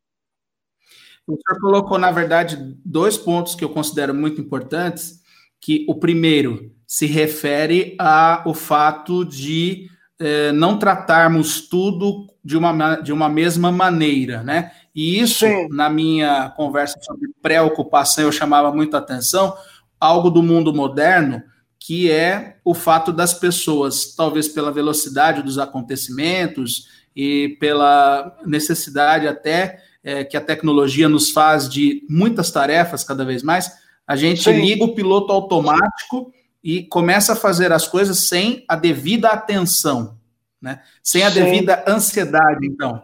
O 1.25 1.38
senhor 1.38 1.59
colocou, 1.61 1.97
na 1.97 2.11
verdade, 2.11 2.57
dois 2.83 3.17
pontos 3.17 3.55
que 3.55 3.63
eu 3.63 3.69
considero 3.69 4.13
muito 4.13 4.41
importantes, 4.41 5.21
que 5.61 5.85
o 5.88 5.95
primeiro 5.95 6.75
se 6.85 7.05
refere 7.05 7.95
ao 7.99 8.53
fato 8.53 9.23
de 9.23 9.89
eh, 10.19 10.51
não 10.51 10.77
tratarmos 10.77 11.61
tudo 11.61 12.27
de 12.43 12.57
uma, 12.57 12.95
de 12.95 13.13
uma 13.13 13.29
mesma 13.29 13.71
maneira, 13.71 14.43
né? 14.43 14.71
E 14.93 15.19
isso, 15.19 15.45
Sim. 15.45 15.69
na 15.69 15.89
minha 15.89 16.49
conversa 16.49 16.99
sobre 17.01 17.29
preocupação, 17.41 18.25
eu 18.25 18.31
chamava 18.31 18.71
muito 18.71 18.97
atenção, 18.97 19.55
algo 19.99 20.29
do 20.29 20.43
mundo 20.43 20.73
moderno, 20.73 21.41
que 21.79 22.11
é 22.11 22.57
o 22.65 22.73
fato 22.73 23.13
das 23.13 23.33
pessoas, 23.33 24.13
talvez 24.13 24.47
pela 24.47 24.71
velocidade 24.71 25.41
dos 25.41 25.57
acontecimentos 25.57 26.88
e 27.15 27.57
pela 27.59 28.38
necessidade 28.45 29.27
até 29.27 29.79
é, 30.03 30.23
que 30.23 30.35
a 30.35 30.41
tecnologia 30.41 31.07
nos 31.07 31.31
faz 31.31 31.69
de 31.69 32.05
muitas 32.09 32.51
tarefas 32.51 33.03
cada 33.03 33.23
vez 33.23 33.41
mais, 33.43 33.71
a 34.05 34.15
gente 34.15 34.43
Sim. 34.43 34.59
liga 34.59 34.83
o 34.83 34.93
piloto 34.93 35.31
automático 35.31 36.33
e 36.63 36.83
começa 36.83 37.33
a 37.33 37.35
fazer 37.35 37.71
as 37.71 37.87
coisas 37.87 38.27
sem 38.27 38.65
a 38.67 38.75
devida 38.75 39.29
atenção, 39.29 40.17
né? 40.61 40.83
sem 41.01 41.23
a 41.23 41.31
Sim. 41.31 41.43
devida 41.43 41.83
ansiedade, 41.87 42.65
então. 42.65 43.01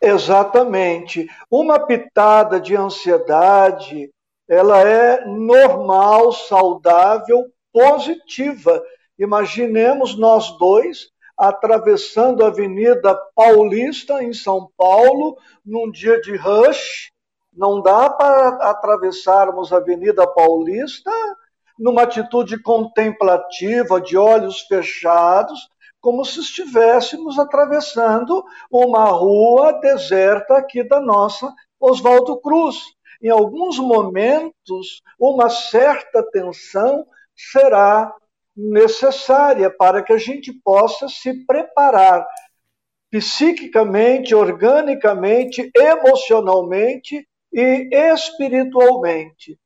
Exatamente. 0.00 1.28
Uma 1.50 1.78
pitada 1.78 2.60
de 2.60 2.76
ansiedade, 2.76 4.10
ela 4.48 4.80
é 4.80 5.24
normal, 5.26 6.32
saudável, 6.32 7.46
positiva. 7.72 8.82
Imaginemos 9.18 10.16
nós 10.16 10.56
dois 10.58 11.08
atravessando 11.36 12.44
a 12.44 12.48
Avenida 12.48 13.14
Paulista, 13.34 14.22
em 14.22 14.32
São 14.32 14.70
Paulo, 14.76 15.38
num 15.64 15.90
dia 15.90 16.20
de 16.20 16.36
rush. 16.36 17.10
Não 17.52 17.80
dá 17.80 18.10
para 18.10 18.70
atravessarmos 18.70 19.72
a 19.72 19.78
Avenida 19.78 20.26
Paulista 20.26 21.10
numa 21.80 22.02
atitude 22.02 22.62
contemplativa, 22.62 23.98
de 24.02 24.14
olhos 24.16 24.60
fechados, 24.60 25.66
como 25.98 26.24
se 26.26 26.40
estivéssemos 26.40 27.38
atravessando 27.38 28.44
uma 28.70 29.06
rua 29.06 29.72
deserta 29.80 30.58
aqui 30.58 30.86
da 30.86 31.00
nossa 31.00 31.50
Oswaldo 31.80 32.38
Cruz. 32.40 32.76
Em 33.22 33.30
alguns 33.30 33.78
momentos, 33.78 35.02
uma 35.18 35.48
certa 35.48 36.22
tensão 36.30 37.06
será 37.34 38.14
necessária 38.54 39.70
para 39.70 40.02
que 40.02 40.12
a 40.12 40.18
gente 40.18 40.52
possa 40.62 41.08
se 41.08 41.46
preparar 41.46 42.26
psiquicamente, 43.10 44.34
organicamente, 44.34 45.70
emocionalmente 45.74 47.26
e 47.52 47.88
espiritualmente. 47.92 49.58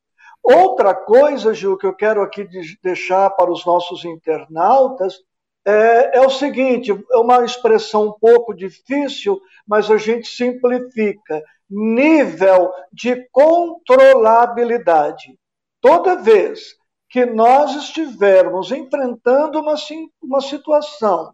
Outra 0.44 0.94
coisa, 0.94 1.52
Gil, 1.54 1.78
que 1.78 1.87
eu 1.87 1.94
quero 1.94 2.20
aqui 2.20 2.46
deixar 2.83 3.30
para 3.30 3.50
os 3.50 3.64
nossos 3.64 4.04
internautas 4.04 5.22
é, 5.64 6.18
é, 6.18 6.20
o 6.20 6.28
seguinte: 6.28 6.92
é 6.92 7.16
uma 7.16 7.42
expressão 7.44 8.09
um 8.09 8.12
pouco 8.12 8.52
difícil, 8.52 9.40
mas 9.66 9.90
a 9.90 9.96
gente 9.96 10.28
simplifica. 10.28 11.42
Nível 11.70 12.70
de 12.92 13.26
controlabilidade. 13.33 15.38
Toda 15.80 16.14
vez 16.14 16.74
que 17.09 17.24
nós 17.24 17.74
estivermos 17.74 18.70
enfrentando 18.70 19.59
uma, 19.59 19.76
uma 20.22 20.42
situação 20.42 21.33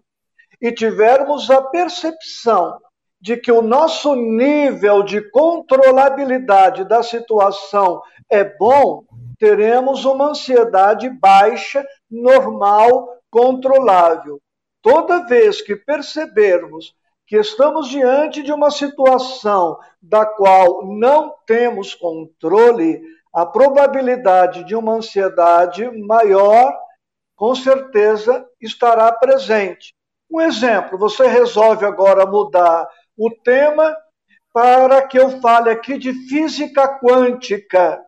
e 0.63 0.71
tivermos 0.71 1.51
a 1.51 1.61
percepção 1.63 2.79
de 3.21 3.37
que 3.37 3.53
o 3.53 3.61
nosso 3.61 4.15
nível 4.15 5.03
de 5.03 5.21
controlabilidade 5.31 6.85
da 6.85 7.03
situação 7.03 8.01
é 8.31 8.43
bom, 8.43 9.05
teremos 9.39 10.05
uma 10.05 10.29
ansiedade 10.29 11.09
baixa, 11.09 11.85
normal, 12.11 13.09
controlável. 13.31 14.41
Toda 14.83 15.27
vez 15.27 15.61
que 15.61 15.77
percebermos 15.77 16.95
que 17.27 17.37
estamos 17.37 17.89
diante 17.89 18.43
de 18.43 18.53
uma 18.53 18.71
situação 18.71 19.79
da 20.01 20.25
qual 20.25 20.87
não 20.87 21.35
temos 21.47 21.95
controle, 21.95 23.01
a 23.33 23.47
probabilidade 23.47 24.65
de 24.65 24.75
uma 24.75 24.95
ansiedade 24.95 25.89
maior, 25.91 26.77
com 27.37 27.55
certeza, 27.55 28.45
estará 28.61 29.13
presente. 29.13 29.95
Um 30.31 30.41
exemplo: 30.41 30.99
você 30.99 31.27
resolve 31.27 31.85
agora 31.85 32.27
mudar 32.27 32.89
o 33.21 33.31
tema 33.31 33.95
para 34.51 35.07
que 35.07 35.19
eu 35.19 35.41
fale 35.43 35.69
aqui 35.69 35.99
de 35.99 36.13
física 36.27 36.99
quântica. 36.99 38.03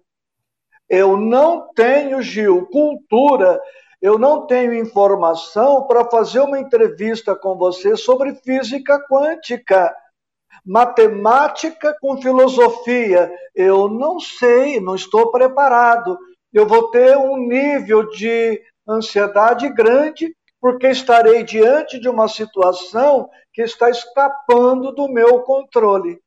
Eu 0.89 1.19
não 1.19 1.69
tenho, 1.75 2.23
Gil, 2.23 2.67
cultura, 2.67 3.61
eu 4.01 4.19
não 4.19 4.47
tenho 4.47 4.75
informação 4.75 5.87
para 5.87 6.05
fazer 6.07 6.41
uma 6.41 6.59
entrevista 6.59 7.37
com 7.37 7.57
você 7.57 7.95
sobre 7.95 8.35
física 8.37 8.99
quântica 9.07 9.95
matemática 10.65 11.95
com 12.01 12.21
filosofia. 12.21 13.31
Eu 13.55 13.89
não 13.89 14.19
sei, 14.19 14.81
não 14.81 14.95
estou 14.95 15.31
preparado. 15.31 16.19
Eu 16.53 16.67
vou 16.67 16.91
ter 16.91 17.17
um 17.19 17.37
nível 17.37 18.09
de 18.11 18.61
ansiedade 18.89 19.69
grande, 19.69 20.35
porque 20.63 20.87
estarei 20.87 21.43
diante 21.43 21.99
de 21.99 22.09
uma 22.09 22.29
situação 22.29 23.29
que 23.53 23.63
está 23.63 23.91
escapando 23.91 24.93
do 24.93 25.09
meu 25.09 25.41
controle. 25.41 26.21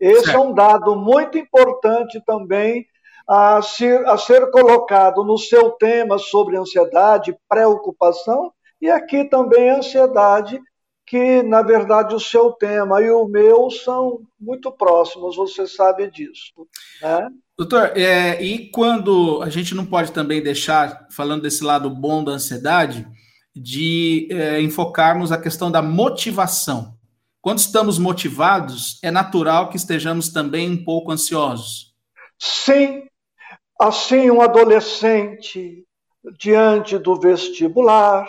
Esse 0.00 0.24
certo. 0.24 0.36
é 0.38 0.40
um 0.40 0.54
dado 0.54 0.96
muito 0.96 1.36
importante 1.36 2.22
também 2.24 2.86
a 3.28 3.60
ser, 3.60 4.02
a 4.06 4.16
ser 4.16 4.50
colocado 4.50 5.22
no 5.22 5.36
seu 5.36 5.72
tema 5.72 6.16
sobre 6.16 6.56
ansiedade, 6.56 7.36
preocupação, 7.46 8.50
e 8.80 8.88
aqui 8.88 9.24
também 9.24 9.68
ansiedade 9.68 10.58
que, 11.04 11.42
na 11.42 11.60
verdade, 11.60 12.14
o 12.14 12.20
seu 12.20 12.52
tema 12.52 13.02
e 13.02 13.10
o 13.10 13.26
meu 13.26 13.68
são 13.68 14.20
muito 14.40 14.72
próximos, 14.72 15.36
você 15.36 15.66
sabe 15.66 16.10
disso. 16.10 16.66
Né? 17.02 17.28
Doutor, 17.58 17.92
é, 17.94 18.42
e 18.42 18.70
quando 18.70 19.42
a 19.42 19.50
gente 19.50 19.74
não 19.74 19.84
pode 19.84 20.12
também 20.12 20.42
deixar, 20.42 21.06
falando 21.10 21.42
desse 21.42 21.62
lado 21.62 21.90
bom 21.90 22.24
da 22.24 22.32
ansiedade, 22.32 23.06
de 23.62 24.26
é, 24.30 24.60
enfocarmos 24.62 25.30
a 25.30 25.40
questão 25.40 25.70
da 25.70 25.82
motivação. 25.82 26.94
Quando 27.42 27.58
estamos 27.58 27.98
motivados, 27.98 28.98
é 29.02 29.10
natural 29.10 29.68
que 29.68 29.76
estejamos 29.76 30.30
também 30.30 30.70
um 30.70 30.82
pouco 30.82 31.12
ansiosos. 31.12 31.94
Sim, 32.38 33.02
assim 33.78 34.30
um 34.30 34.40
adolescente 34.40 35.84
diante 36.38 36.96
do 36.98 37.20
vestibular, 37.20 38.26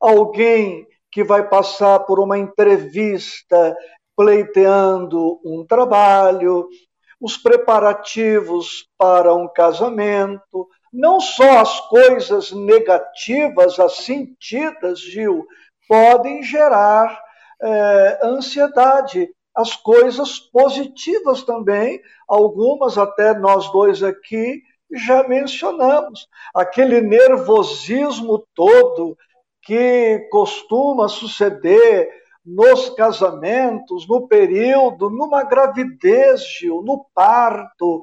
alguém 0.00 0.86
que 1.10 1.24
vai 1.24 1.48
passar 1.48 2.00
por 2.00 2.20
uma 2.20 2.38
entrevista 2.38 3.76
pleiteando 4.16 5.40
um 5.44 5.64
trabalho, 5.66 6.68
os 7.20 7.36
preparativos 7.36 8.86
para 8.96 9.34
um 9.34 9.48
casamento, 9.48 10.68
não 10.92 11.20
só 11.20 11.58
as 11.58 11.80
coisas 11.88 12.52
negativas, 12.52 13.78
as 13.80 13.98
sentidas, 13.98 15.00
Gil, 15.00 15.46
podem 15.88 16.42
gerar 16.42 17.18
é, 17.62 18.20
ansiedade. 18.22 19.30
As 19.54 19.76
coisas 19.76 20.38
positivas 20.38 21.42
também, 21.42 22.00
algumas 22.26 22.96
até 22.96 23.34
nós 23.34 23.70
dois 23.70 24.02
aqui 24.02 24.62
já 24.94 25.26
mencionamos. 25.26 26.28
Aquele 26.54 27.00
nervosismo 27.00 28.46
todo 28.54 29.16
que 29.62 30.26
costuma 30.30 31.08
suceder 31.08 32.10
nos 32.44 32.90
casamentos, 32.90 34.08
no 34.08 34.26
período, 34.26 35.08
numa 35.08 35.44
gravidez, 35.44 36.44
Gil, 36.58 36.82
no 36.82 37.06
parto. 37.14 38.02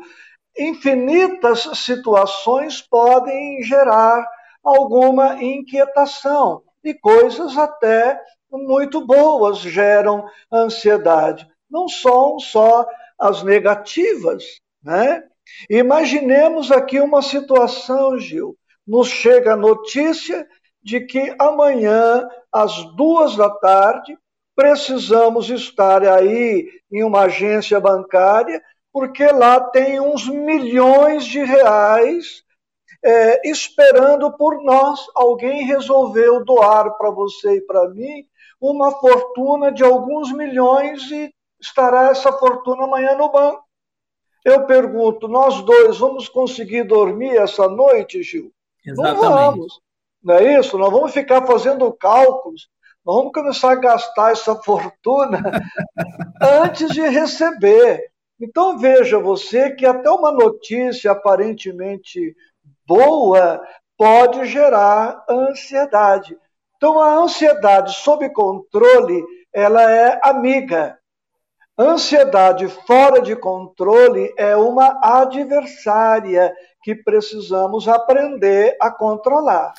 Infinitas 0.60 1.70
situações 1.76 2.82
podem 2.82 3.64
gerar 3.64 4.28
alguma 4.62 5.42
inquietação 5.42 6.62
e 6.84 6.94
coisas 6.94 7.58
até 7.58 8.20
muito 8.52 9.06
boas 9.06 9.60
geram 9.60 10.26
ansiedade. 10.52 11.48
Não 11.70 11.88
são 11.88 12.40
só 12.40 12.86
as 13.18 13.42
negativas, 13.42 14.44
né? 14.84 15.24
Imaginemos 15.70 16.72
aqui 16.72 17.00
uma 17.00 17.22
situação, 17.22 18.20
Gil. 18.20 18.58
Nos 18.86 19.08
chega 19.08 19.54
a 19.54 19.58
notícia 19.58 20.46
de 20.84 21.00
que 21.02 21.34
amanhã, 21.40 22.28
às 22.52 22.84
duas 22.96 23.36
da 23.36 23.50
tarde, 23.50 24.18
precisamos 24.56 25.50
estar 25.50 26.04
aí 26.04 26.68
em 26.92 27.02
uma 27.04 27.22
agência 27.22 27.80
bancária, 27.80 28.62
porque 29.00 29.26
lá 29.28 29.62
tem 29.62 29.98
uns 29.98 30.28
milhões 30.28 31.24
de 31.24 31.42
reais 31.42 32.44
é, 33.02 33.50
esperando 33.50 34.30
por 34.36 34.62
nós. 34.62 35.00
Alguém 35.16 35.64
resolveu 35.64 36.44
doar 36.44 36.98
para 36.98 37.10
você 37.10 37.56
e 37.56 37.62
para 37.62 37.88
mim 37.88 38.26
uma 38.60 38.92
fortuna 38.92 39.72
de 39.72 39.86
alguns 39.86 40.34
milhões 40.34 41.10
e 41.12 41.34
estará 41.62 42.10
essa 42.10 42.30
fortuna 42.34 42.84
amanhã 42.84 43.16
no 43.16 43.32
banco. 43.32 43.64
Eu 44.44 44.66
pergunto, 44.66 45.30
nós 45.30 45.62
dois 45.62 45.98
vamos 45.98 46.28
conseguir 46.28 46.84
dormir 46.84 47.38
essa 47.38 47.70
noite, 47.70 48.22
Gil? 48.22 48.52
Exatamente. 48.86 49.22
Não 49.22 49.32
vamos. 49.32 49.80
Não 50.22 50.36
é 50.36 50.60
isso? 50.60 50.78
Nós 50.78 50.92
vamos 50.92 51.14
ficar 51.14 51.48
fazendo 51.48 51.90
cálculos, 51.94 52.68
nós 53.06 53.16
vamos 53.16 53.32
começar 53.32 53.72
a 53.72 53.76
gastar 53.76 54.34
essa 54.34 54.56
fortuna 54.56 55.42
antes 56.66 56.90
de 56.90 57.08
receber. 57.08 58.09
Então 58.40 58.78
veja 58.78 59.20
você 59.20 59.72
que 59.72 59.86
até 59.86 60.10
uma 60.10 60.32
notícia 60.32 61.12
aparentemente 61.12 62.36
boa 62.88 63.62
pode 63.98 64.46
gerar 64.46 65.26
ansiedade. 65.30 66.38
Então 66.78 67.02
a 67.02 67.16
ansiedade 67.16 67.94
sob 67.96 68.30
controle, 68.32 69.22
ela 69.54 69.92
é 69.92 70.20
amiga. 70.24 70.98
Ansiedade 71.78 72.68
fora 72.88 73.22
de 73.22 73.36
controle 73.36 74.34
é 74.38 74.56
uma 74.56 75.00
adversária 75.02 76.54
que 76.82 76.96
precisamos 76.96 77.88
aprender 77.88 78.78
a 78.82 78.90
controlar. 78.90 79.74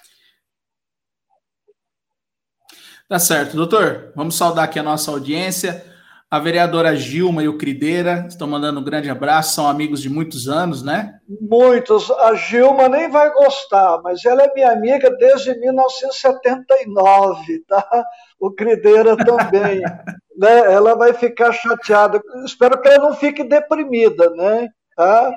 Tá 3.08 3.18
certo, 3.18 3.56
doutor. 3.56 4.12
Vamos 4.14 4.36
saudar 4.36 4.64
aqui 4.64 4.78
a 4.78 4.82
nossa 4.82 5.10
audiência. 5.10 5.89
A 6.30 6.38
vereadora 6.38 6.94
Gilma 6.94 7.42
e 7.42 7.48
o 7.48 7.58
Crideira 7.58 8.24
estão 8.28 8.46
mandando 8.46 8.78
um 8.78 8.84
grande 8.84 9.10
abraço, 9.10 9.52
são 9.52 9.66
amigos 9.66 10.00
de 10.00 10.08
muitos 10.08 10.48
anos, 10.48 10.80
né? 10.80 11.18
Muitos. 11.40 12.08
A 12.08 12.34
Gilma 12.34 12.88
nem 12.88 13.10
vai 13.10 13.32
gostar, 13.32 14.00
mas 14.04 14.24
ela 14.24 14.44
é 14.44 14.54
minha 14.54 14.70
amiga 14.70 15.10
desde 15.16 15.58
1979, 15.58 17.64
tá? 17.66 18.04
O 18.38 18.52
Crideira 18.52 19.16
também. 19.16 19.82
né? 20.38 20.72
Ela 20.72 20.94
vai 20.94 21.12
ficar 21.12 21.50
chateada. 21.50 22.22
Espero 22.44 22.80
que 22.80 22.88
ela 22.88 23.08
não 23.08 23.16
fique 23.16 23.42
deprimida, 23.42 24.30
né? 24.30 24.68
Tá? 24.96 25.34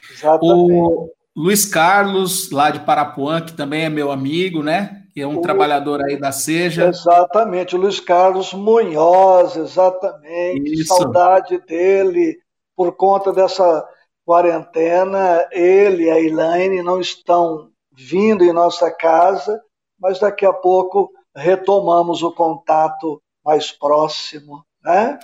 Exatamente. 0.09 0.73
O 0.73 1.09
Luiz 1.35 1.65
Carlos, 1.65 2.49
lá 2.49 2.71
de 2.71 2.79
Parapuã, 2.79 3.41
que 3.41 3.51
também 3.51 3.83
é 3.83 3.89
meu 3.89 4.09
amigo, 4.09 4.63
né? 4.63 5.03
Que 5.13 5.19
é 5.19 5.27
um 5.27 5.39
o... 5.39 5.41
trabalhador 5.41 6.01
aí 6.01 6.17
da 6.17 6.31
Seja. 6.31 6.87
Exatamente, 6.87 7.75
o 7.75 7.79
Luiz 7.79 7.99
Carlos 7.99 8.53
Munhoz, 8.53 9.57
exatamente. 9.57 10.75
Isso. 10.75 10.95
Saudade 10.95 11.59
dele 11.67 12.37
por 12.73 12.95
conta 12.95 13.33
dessa 13.33 13.85
quarentena. 14.27 15.47
Ele 15.53 16.03
e 16.03 16.11
a 16.11 16.19
Elaine 16.19 16.83
não 16.83 16.99
estão 16.99 17.69
vindo 17.95 18.43
em 18.43 18.51
nossa 18.51 18.91
casa, 18.91 19.61
mas 19.97 20.19
daqui 20.19 20.45
a 20.45 20.51
pouco 20.51 21.09
retomamos 21.33 22.21
o 22.21 22.31
contato 22.33 23.21
mais 23.43 23.71
próximo, 23.71 24.65
né? 24.83 25.17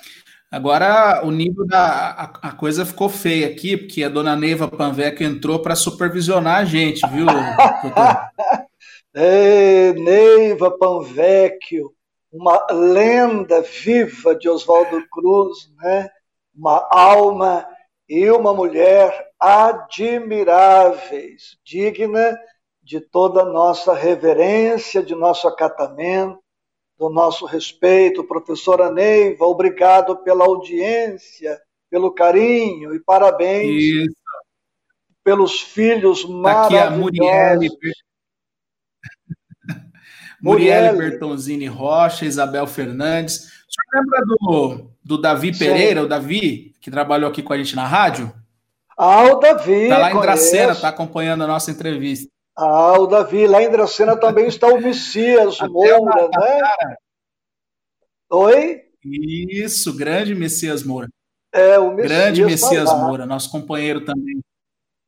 Agora 0.49 1.21
o 1.25 1.31
nível 1.31 1.65
da 1.65 2.11
a, 2.11 2.23
a, 2.49 2.51
coisa 2.51 2.85
ficou 2.85 3.09
feia 3.09 3.47
aqui, 3.47 3.75
porque 3.75 4.03
a 4.03 4.09
dona 4.09 4.35
Neiva 4.35 4.67
Panveco 4.67 5.23
entrou 5.23 5.59
para 5.59 5.75
supervisionar 5.75 6.59
a 6.59 6.65
gente, 6.65 7.01
viu, 7.07 7.25
Ei, 9.15 9.93
Neiva 9.93 10.71
Panvecchio, 10.71 11.91
uma 12.31 12.65
lenda 12.71 13.61
viva 13.61 14.35
de 14.35 14.47
Oswaldo 14.47 15.03
Cruz, 15.09 15.71
né? 15.81 16.09
uma 16.55 16.87
alma 16.91 17.65
e 18.13 18.29
uma 18.29 18.53
mulher 18.53 19.31
admiráveis, 19.39 21.57
digna 21.65 22.37
de 22.79 23.01
toda 23.01 23.41
a 23.41 23.45
nossa 23.45 23.95
reverência, 23.95 25.01
de 25.01 25.15
nosso 25.15 25.47
acatamento, 25.47 26.37
do 26.95 27.09
nosso 27.09 27.47
respeito. 27.47 28.23
Professora 28.23 28.91
Neiva, 28.91 29.45
obrigado 29.45 30.15
pela 30.17 30.45
audiência, 30.45 31.59
pelo 31.89 32.13
carinho 32.13 32.93
e 32.93 32.99
parabéns 32.99 33.81
Isso. 33.81 34.15
pelos 35.23 35.59
filhos 35.59 36.23
maravilhosos. 36.23 36.69
Tá 36.69 36.77
aqui 36.77 36.77
a 36.77 36.91
Murielle. 36.95 37.67
Murielle 40.39 40.95
Bertonzini 40.95 41.65
Rocha, 41.65 42.25
Isabel 42.25 42.67
Fernandes. 42.67 43.47
O 43.47 43.73
senhor 43.73 44.03
lembra 44.03 44.21
do, 44.23 44.91
do 45.03 45.17
Davi 45.17 45.51
Sim. 45.51 45.65
Pereira, 45.65 46.03
o 46.03 46.07
Davi, 46.07 46.72
que 46.83 46.91
trabalhou 46.91 47.29
aqui 47.29 47.41
com 47.41 47.53
a 47.53 47.57
gente 47.57 47.77
na 47.77 47.87
rádio? 47.87 48.31
Ah, 48.97 49.23
o 49.23 49.39
Davi. 49.39 49.83
Está 49.83 49.97
lá 49.97 50.11
em 50.11 50.19
Dracena, 50.19 50.73
está 50.73 50.89
acompanhando 50.89 51.45
a 51.45 51.47
nossa 51.47 51.71
entrevista. 51.71 52.29
Ah, 52.57 52.99
o 52.99 53.07
Davi, 53.07 53.47
lá 53.47 53.63
em 53.63 53.71
Dracena 53.71 54.17
também 54.17 54.47
está 54.47 54.67
o 54.67 54.81
Messias 54.81 55.59
Moura, 55.59 56.27
né? 56.27 56.95
Oi? 58.29 58.81
Isso, 59.01 59.95
grande 59.95 60.35
Messias 60.35 60.83
Moura. 60.83 61.07
É, 61.53 61.79
o 61.79 61.93
Messias 61.93 62.11
Grande 62.11 62.45
Messias 62.45 62.89
tá 62.89 62.97
Moura, 62.97 63.25
nosso 63.25 63.49
companheiro 63.49 64.03
também. 64.03 64.41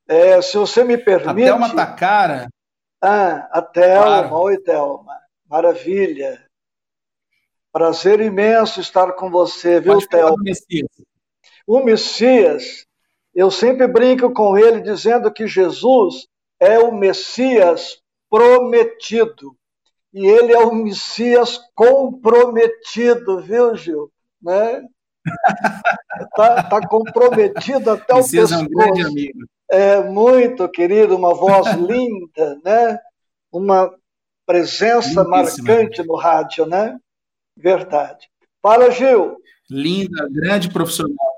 É, 0.08 0.42
se 0.42 0.58
você 0.58 0.82
me 0.82 0.98
permite. 0.98 1.44
A 1.44 1.52
Thelma 1.52 1.76
Tacara. 1.76 2.48
Ah, 3.02 3.50
a 3.52 3.62
Thelma, 3.62 4.04
claro. 4.06 4.36
oi 4.36 4.58
Thelma, 4.60 5.18
maravilha. 5.50 6.42
Prazer 7.74 8.22
imenso 8.22 8.80
estar 8.80 9.12
com 9.14 9.30
você, 9.30 9.82
viu, 9.82 10.00
Theo? 10.08 10.36
O 11.68 11.84
Messias, 11.84 12.86
eu 13.34 13.50
sempre 13.50 13.88
brinco 13.88 14.32
com 14.34 14.58
ele 14.58 14.82
dizendo 14.82 15.32
que 15.32 15.48
Jesus 15.48 16.28
é 16.60 16.80
o 16.80 16.92
Messias 16.92 18.02
prometido. 18.30 19.56
E 20.14 20.26
ele 20.26 20.54
é 20.54 20.60
o 20.60 20.74
Messias 20.74 21.60
comprometido, 21.76 23.42
viu, 23.42 23.76
Gil? 23.76 24.12
Né? 24.42 24.84
Tá, 26.36 26.64
tá 26.64 26.88
comprometido 26.88 27.92
até 27.92 28.14
o 28.14 28.18
Messias 28.18 28.52
pescoço. 28.52 28.64
é 28.64 28.66
um 28.66 28.70
grande 28.70 29.02
amigo. 29.02 29.40
É 29.70 30.02
muito 30.02 30.70
querido, 30.70 31.16
uma 31.16 31.34
voz 31.34 31.68
linda, 31.76 32.60
né? 32.64 33.00
Uma 33.52 33.94
presença 34.46 35.24
marcante 35.24 36.04
no 36.04 36.16
rádio, 36.16 36.66
né? 36.66 36.98
Verdade. 37.58 38.30
Fala, 38.62 38.92
Gil. 38.92 39.38
Linda, 39.70 40.28
grande 40.32 40.70
profissional. 40.70 41.35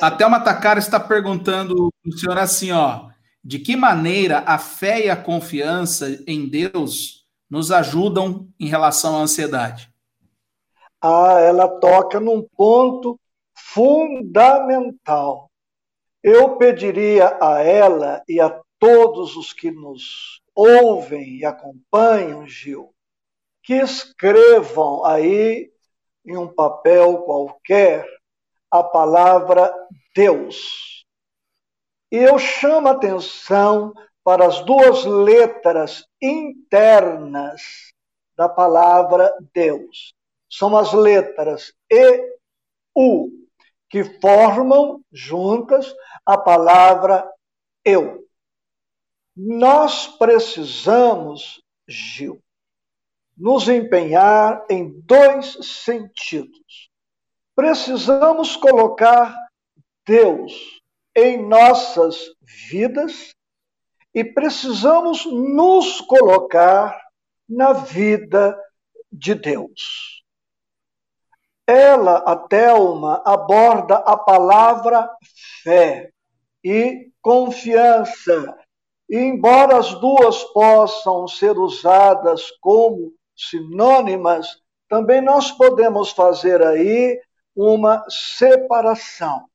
Até 0.00 0.26
uma 0.26 0.40
Takara 0.40 0.78
está 0.78 0.98
perguntando 0.98 1.88
o 2.04 2.12
senhor 2.12 2.36
assim, 2.36 2.72
ó, 2.72 3.10
de 3.44 3.58
que 3.58 3.76
maneira 3.76 4.42
a 4.46 4.58
fé 4.58 5.06
e 5.06 5.10
a 5.10 5.16
confiança 5.16 6.22
em 6.26 6.48
Deus 6.48 7.26
nos 7.48 7.70
ajudam 7.70 8.48
em 8.58 8.66
relação 8.66 9.16
à 9.16 9.20
ansiedade? 9.20 9.92
Ah, 11.00 11.38
ela 11.40 11.68
toca 11.68 12.18
num 12.18 12.46
ponto 12.56 13.18
fundamental. 13.54 15.50
Eu 16.22 16.56
pediria 16.56 17.36
a 17.40 17.60
ela 17.60 18.22
e 18.28 18.40
a 18.40 18.60
todos 18.78 19.36
os 19.36 19.52
que 19.52 19.70
nos 19.70 20.40
ouvem 20.54 21.38
e 21.38 21.44
acompanham, 21.44 22.46
Gil, 22.46 22.94
que 23.62 23.74
escrevam 23.74 25.04
aí 25.04 25.70
em 26.24 26.36
um 26.36 26.46
papel 26.46 27.18
qualquer 27.22 28.06
a 28.72 28.82
palavra 28.82 29.70
Deus. 30.16 31.04
E 32.10 32.16
eu 32.16 32.38
chamo 32.38 32.88
a 32.88 32.92
atenção 32.92 33.92
para 34.24 34.46
as 34.46 34.64
duas 34.64 35.04
letras 35.04 36.06
internas 36.20 37.92
da 38.34 38.48
palavra 38.48 39.34
Deus. 39.52 40.14
São 40.48 40.74
as 40.76 40.94
letras 40.94 41.74
E, 41.90 42.36
U, 42.96 43.28
que 43.90 44.04
formam 44.20 45.02
juntas 45.12 45.94
a 46.24 46.38
palavra 46.38 47.30
eu. 47.84 48.26
Nós 49.36 50.06
precisamos, 50.06 51.62
Gil, 51.86 52.42
nos 53.36 53.68
empenhar 53.68 54.64
em 54.70 55.00
dois 55.00 55.58
sentidos. 55.62 56.91
Precisamos 57.54 58.56
colocar 58.56 59.36
Deus 60.06 60.80
em 61.14 61.46
nossas 61.46 62.16
vidas 62.70 63.34
e 64.14 64.24
precisamos 64.24 65.26
nos 65.26 66.00
colocar 66.00 66.98
na 67.48 67.72
vida 67.72 68.58
de 69.10 69.34
Deus. 69.34 70.22
Ela, 71.66 72.18
a 72.26 72.36
Thelma, 72.36 73.22
aborda 73.24 73.96
a 73.96 74.16
palavra 74.16 75.08
fé 75.62 76.10
e 76.64 77.10
confiança. 77.20 78.56
E 79.08 79.16
embora 79.16 79.78
as 79.78 79.94
duas 79.94 80.42
possam 80.52 81.28
ser 81.28 81.58
usadas 81.58 82.50
como 82.60 83.12
sinônimas, 83.36 84.60
também 84.88 85.20
nós 85.20 85.50
podemos 85.52 86.10
fazer 86.10 86.62
aí 86.62 87.20
uma 87.54 88.04
separação. 88.08 89.46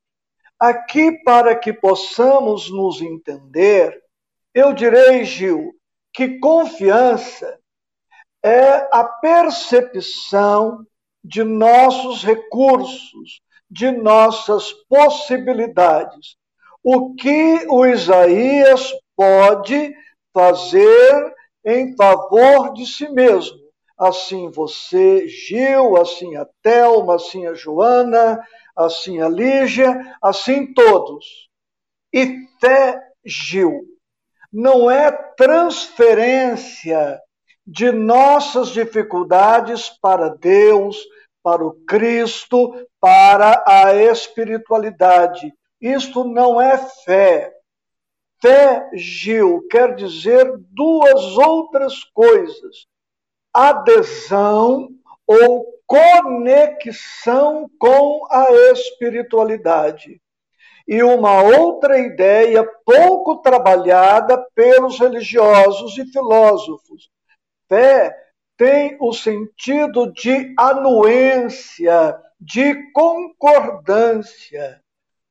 Aqui, 0.60 1.12
para 1.23 1.55
que 1.55 1.71
possamos 1.71 2.69
nos 2.71 3.01
entender, 3.01 4.01
eu 4.53 4.73
direi, 4.73 5.23
Gil, 5.23 5.73
que 6.12 6.39
confiança 6.39 7.60
é 8.43 8.88
a 8.91 9.03
percepção 9.03 10.86
de 11.23 11.43
nossos 11.43 12.23
recursos, 12.23 13.41
de 13.69 13.91
nossas 13.91 14.71
possibilidades. 14.89 16.38
O 16.83 17.13
que 17.15 17.65
o 17.69 17.86
Isaías 17.86 18.93
pode 19.15 19.93
fazer 20.33 21.36
em 21.65 21.95
favor 21.95 22.73
de 22.73 22.86
si 22.86 23.10
mesmo. 23.10 23.66
Assim 23.97 24.49
você, 24.49 25.27
Gil, 25.27 25.97
assim 25.97 26.36
a 26.36 26.45
Thelma, 26.62 27.15
assim 27.15 27.47
a 27.47 27.53
Joana, 27.53 28.39
assim 28.75 29.21
a 29.21 29.27
Lígia, 29.27 30.15
assim 30.21 30.73
todos. 30.73 31.49
E 32.13 32.45
fé, 32.60 33.01
Gil, 33.25 33.81
não 34.53 34.89
é 34.89 35.12
transferência 35.12 37.19
de 37.65 37.91
nossas 37.91 38.69
dificuldades 38.69 39.89
para 39.89 40.29
Deus, 40.29 40.97
para 41.43 41.65
o 41.65 41.73
Cristo, 41.86 42.71
para 42.99 43.63
a 43.67 43.93
espiritualidade. 43.95 45.51
Isto 45.81 46.23
não 46.23 46.62
é 46.62 46.77
fé. 47.03 47.53
Fé, 48.41 48.89
Gil, 48.93 49.67
quer 49.69 49.95
dizer 49.95 50.49
duas 50.71 51.38
outras 51.38 52.03
coisas: 52.13 52.88
adesão 53.58 54.88
ou 55.26 55.65
conexão 55.88 57.67
com 57.80 58.28
a 58.30 58.46
espiritualidade 58.72 60.22
e 60.88 61.02
uma 61.02 61.41
outra 61.41 61.98
ideia 61.98 62.63
pouco 62.86 63.38
trabalhada 63.38 64.38
pelos 64.54 65.00
religiosos 65.00 65.98
e 65.98 66.06
filósofos. 66.06 67.10
Fé 67.67 68.15
tem 68.56 68.96
o 69.02 69.12
sentido 69.12 70.13
de 70.13 70.54
anuência, 70.58 72.15
de 72.39 72.91
concordância. 72.91 74.82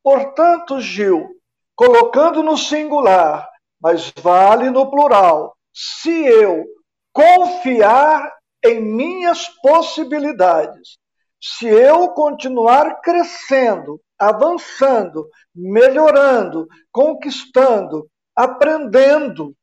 Portanto, 0.02 0.80
Gil, 0.80 1.30
colocando 1.76 2.42
no 2.42 2.56
singular, 2.56 3.48
mas 3.80 4.12
vale 4.20 4.68
no 4.70 4.90
plural, 4.90 5.56
se 5.72 6.10
eu 6.10 6.75
confiar 7.16 8.30
em 8.62 8.78
minhas 8.78 9.48
possibilidades, 9.62 10.98
se 11.40 11.66
eu 11.66 12.10
continuar 12.10 13.00
crescendo, 13.00 13.98
avançando, 14.18 15.26
melhorando, 15.54 16.68
conquistando, 16.92 18.06
aprendendo 18.34 19.54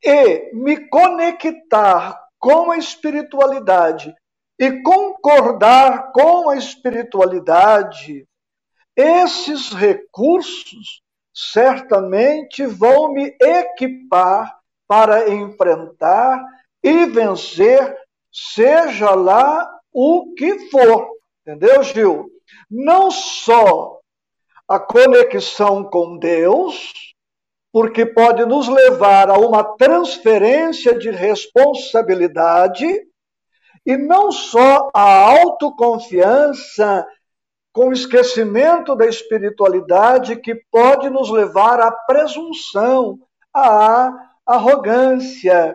e 0.00 0.54
me 0.54 0.88
conectar 0.88 2.16
com 2.38 2.70
a 2.70 2.78
espiritualidade 2.78 4.14
e 4.56 4.80
concordar 4.82 6.12
com 6.12 6.48
a 6.48 6.56
espiritualidade, 6.56 8.24
esses 8.94 9.72
recursos 9.72 11.02
certamente 11.34 12.64
vão 12.64 13.12
me 13.12 13.36
equipar 13.40 14.56
para 14.86 15.28
enfrentar 15.28 16.44
e 16.86 17.04
vencer, 17.06 17.98
seja 18.32 19.10
lá 19.10 19.68
o 19.92 20.32
que 20.34 20.70
for. 20.70 21.08
Entendeu, 21.42 21.82
Gil? 21.82 22.30
Não 22.70 23.10
só 23.10 23.98
a 24.68 24.78
conexão 24.78 25.82
com 25.82 26.16
Deus, 26.16 26.92
porque 27.72 28.06
pode 28.06 28.46
nos 28.46 28.68
levar 28.68 29.28
a 29.28 29.36
uma 29.36 29.64
transferência 29.64 30.96
de 30.96 31.10
responsabilidade, 31.10 32.86
e 33.84 33.96
não 33.96 34.30
só 34.30 34.88
a 34.94 35.40
autoconfiança 35.40 37.04
com 37.72 37.92
esquecimento 37.92 38.94
da 38.94 39.06
espiritualidade 39.06 40.36
que 40.36 40.54
pode 40.70 41.10
nos 41.10 41.30
levar 41.30 41.80
à 41.80 41.90
presunção, 41.90 43.18
à 43.52 44.12
arrogância. 44.46 45.74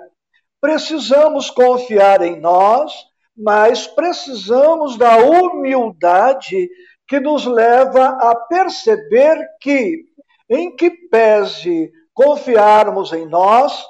Precisamos 0.61 1.49
confiar 1.49 2.21
em 2.21 2.39
nós 2.39 2.93
mas 3.35 3.87
precisamos 3.87 4.97
da 4.97 5.17
humildade 5.17 6.69
que 7.07 7.19
nos 7.19 7.45
leva 7.45 8.05
a 8.05 8.35
perceber 8.35 9.37
que, 9.59 10.05
em 10.49 10.75
que 10.75 10.91
pese 11.09 11.91
confiarmos 12.13 13.11
em 13.13 13.27
nós, 13.27 13.83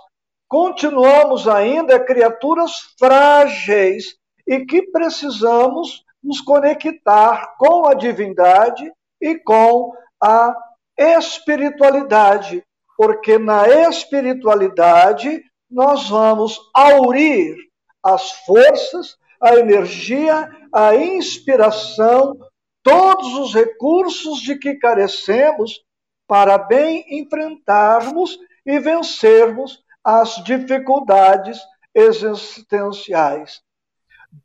continuamos 0.47 1.47
ainda 1.47 1.99
criaturas 1.99 2.71
frágeis 2.97 4.15
e 4.47 4.65
que 4.65 4.83
precisamos 4.83 6.03
nos 6.23 6.39
conectar 6.39 7.55
com 7.57 7.87
a 7.87 7.93
divindade 7.93 8.91
e 9.19 9.37
com 9.39 9.91
a 10.21 10.55
espiritualidade, 10.97 12.63
porque 12.97 13.37
na 13.37 13.67
espiritualidade 13.67 15.43
nós 15.71 16.09
vamos 16.09 16.59
aurir 16.73 17.55
as 18.03 18.31
forças 18.45 19.17
a 19.41 19.55
energia, 19.55 20.47
a 20.71 20.95
inspiração, 20.95 22.37
todos 22.83 23.33
os 23.39 23.53
recursos 23.53 24.39
de 24.39 24.55
que 24.55 24.75
carecemos 24.75 25.83
para 26.27 26.57
bem 26.59 27.03
enfrentarmos 27.19 28.37
e 28.65 28.79
vencermos 28.79 29.83
as 30.03 30.35
dificuldades 30.43 31.59
existenciais. 31.93 33.61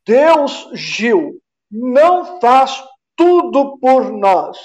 Deus, 0.04 0.68
Gil, 0.72 1.40
não 1.70 2.40
faz 2.40 2.82
tudo 3.14 3.78
por 3.78 4.10
nós. 4.10 4.58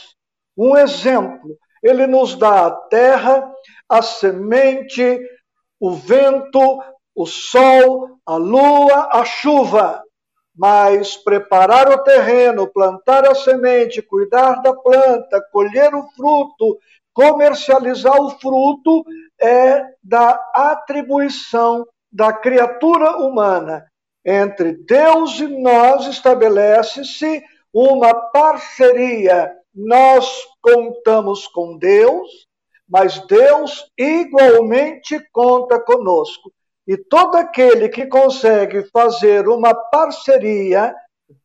Um 0.57 0.77
exemplo, 0.77 1.57
ele 1.83 2.07
nos 2.07 2.35
dá 2.35 2.67
a 2.67 2.71
terra, 2.71 3.51
a 3.87 4.01
semente, 4.01 5.19
o 5.81 5.95
vento, 5.95 6.79
o 7.15 7.25
sol, 7.25 8.19
a 8.23 8.35
lua, 8.35 9.09
a 9.11 9.25
chuva. 9.25 10.03
Mas 10.55 11.17
preparar 11.17 11.89
o 11.89 12.03
terreno, 12.03 12.67
plantar 12.67 13.25
a 13.25 13.33
semente, 13.33 14.01
cuidar 14.01 14.61
da 14.61 14.73
planta, 14.73 15.41
colher 15.51 15.95
o 15.95 16.07
fruto, 16.15 16.77
comercializar 17.13 18.21
o 18.21 18.29
fruto 18.29 19.03
é 19.41 19.83
da 20.03 20.39
atribuição 20.53 21.87
da 22.11 22.31
criatura 22.31 23.17
humana. 23.17 23.87
Entre 24.23 24.73
Deus 24.73 25.39
e 25.39 25.47
nós 25.47 26.05
estabelece-se 26.05 27.41
uma 27.73 28.13
parceria. 28.13 29.51
Nós 29.73 30.29
contamos 30.61 31.47
com 31.47 31.77
Deus, 31.77 32.45
mas 32.91 33.25
Deus 33.25 33.85
igualmente 33.97 35.17
conta 35.31 35.79
conosco. 35.79 36.51
E 36.85 36.97
todo 36.97 37.35
aquele 37.37 37.87
que 37.87 38.05
consegue 38.05 38.83
fazer 38.91 39.47
uma 39.47 39.73
parceria 39.73 40.93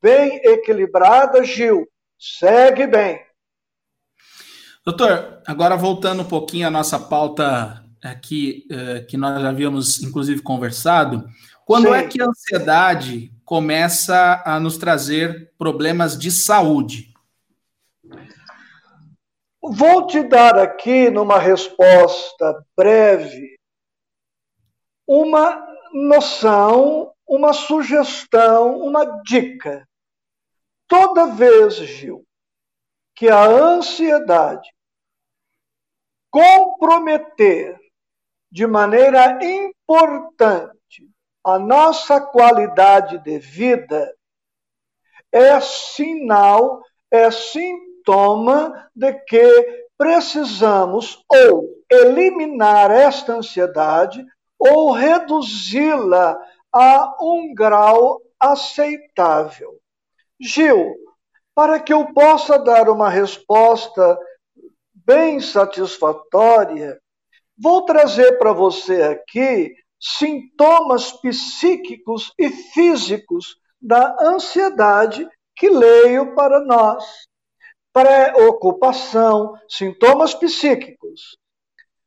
bem 0.03 0.41
equilibrada, 0.43 1.45
Gil, 1.45 1.87
segue 2.19 2.89
bem. 2.89 3.21
Doutor, 4.85 5.41
agora 5.47 5.77
voltando 5.77 6.23
um 6.23 6.29
pouquinho 6.29 6.67
à 6.67 6.71
nossa 6.71 6.99
pauta 6.99 7.81
aqui, 8.03 8.67
eh, 8.69 9.01
que 9.09 9.17
nós 9.17 9.41
já 9.41 9.51
havíamos 9.51 10.03
inclusive 10.03 10.43
conversado, 10.43 11.29
quando 11.65 11.95
é 11.95 12.01
Sim. 12.01 12.05
é 12.05 12.09
que 12.09 12.23
a 12.23 12.27
ansiedade 12.27 13.33
começa 13.45 14.43
a 14.45 14.59
nos 14.59 14.77
trazer 14.79 15.53
problemas 15.57 16.19
de 16.19 16.33
saúde? 16.33 17.13
Vou 19.69 20.07
te 20.07 20.23
dar 20.23 20.59
aqui, 20.59 21.11
numa 21.11 21.39
resposta 21.39 22.65
breve, 22.77 23.59
uma 25.07 25.67
noção, 25.93 27.13
uma 27.27 27.53
sugestão, 27.53 28.79
uma 28.79 29.05
dica. 29.23 29.87
Toda 30.87 31.35
vez, 31.35 31.75
Gil, 31.75 32.25
que 33.15 33.29
a 33.29 33.45
ansiedade 33.45 34.73
comprometer 36.31 37.79
de 38.53 38.67
maneira 38.67 39.39
importante 39.45 41.11
a 41.47 41.59
nossa 41.59 42.21
qualidade 42.21 43.19
de 43.19 43.39
vida, 43.39 44.13
é 45.31 45.61
sinal, 45.61 46.83
é 47.09 47.31
sintoma 47.31 47.86
de 48.95 49.13
que 49.13 49.87
precisamos 49.99 51.23
ou 51.29 51.69
eliminar 51.91 52.91
esta 52.91 53.35
ansiedade 53.35 54.25
ou 54.59 54.93
reduzi-la 54.93 56.39
a 56.73 57.17
um 57.21 57.55
grau 57.55 58.21
aceitável. 58.39 59.79
Gil, 60.41 60.95
para 61.55 61.81
que 61.81 61.93
eu 61.93 62.13
possa 62.13 62.59
dar 62.59 62.89
uma 62.89 63.09
resposta 63.09 64.19
bem 64.93 65.41
satisfatória, 65.41 67.01
vou 67.59 67.85
trazer 67.85 68.39
para 68.39 68.53
você 68.53 69.03
aqui 69.03 69.75
sintomas 69.99 71.13
psíquicos 71.13 72.33
e 72.39 72.51
físicos 72.51 73.57
da 73.81 74.15
ansiedade 74.21 75.27
que 75.55 75.71
leio 75.71 76.35
para 76.35 76.61
nós. 76.61 77.05
Preocupação, 77.97 79.55
sintomas 79.67 80.35
psíquicos, 80.35 81.39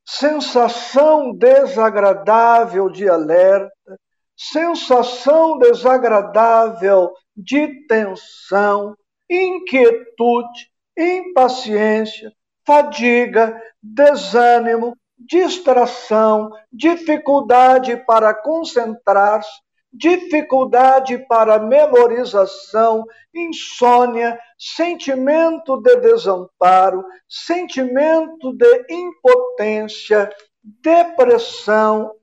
sensação 0.06 1.34
desagradável 1.34 2.92
de 2.92 3.10
alerta, 3.10 4.00
sensação 4.38 5.58
desagradável 5.58 7.12
de 7.36 7.88
tensão, 7.88 8.96
inquietude, 9.28 10.72
impaciência, 10.96 12.32
fadiga, 12.64 13.60
desânimo, 13.82 14.96
distração, 15.18 16.52
dificuldade 16.72 17.98
para 18.06 18.32
concentrar-se, 18.32 19.60
dificuldade 19.92 21.18
para 21.28 21.60
memorização, 21.60 23.06
insônia, 23.34 24.40
sentimento 24.58 25.82
de 25.82 25.96
desamparo, 25.98 27.04
sentimento 27.28 28.54
de 28.54 28.86
impotência, 28.90 30.30
depressão, 30.64 32.14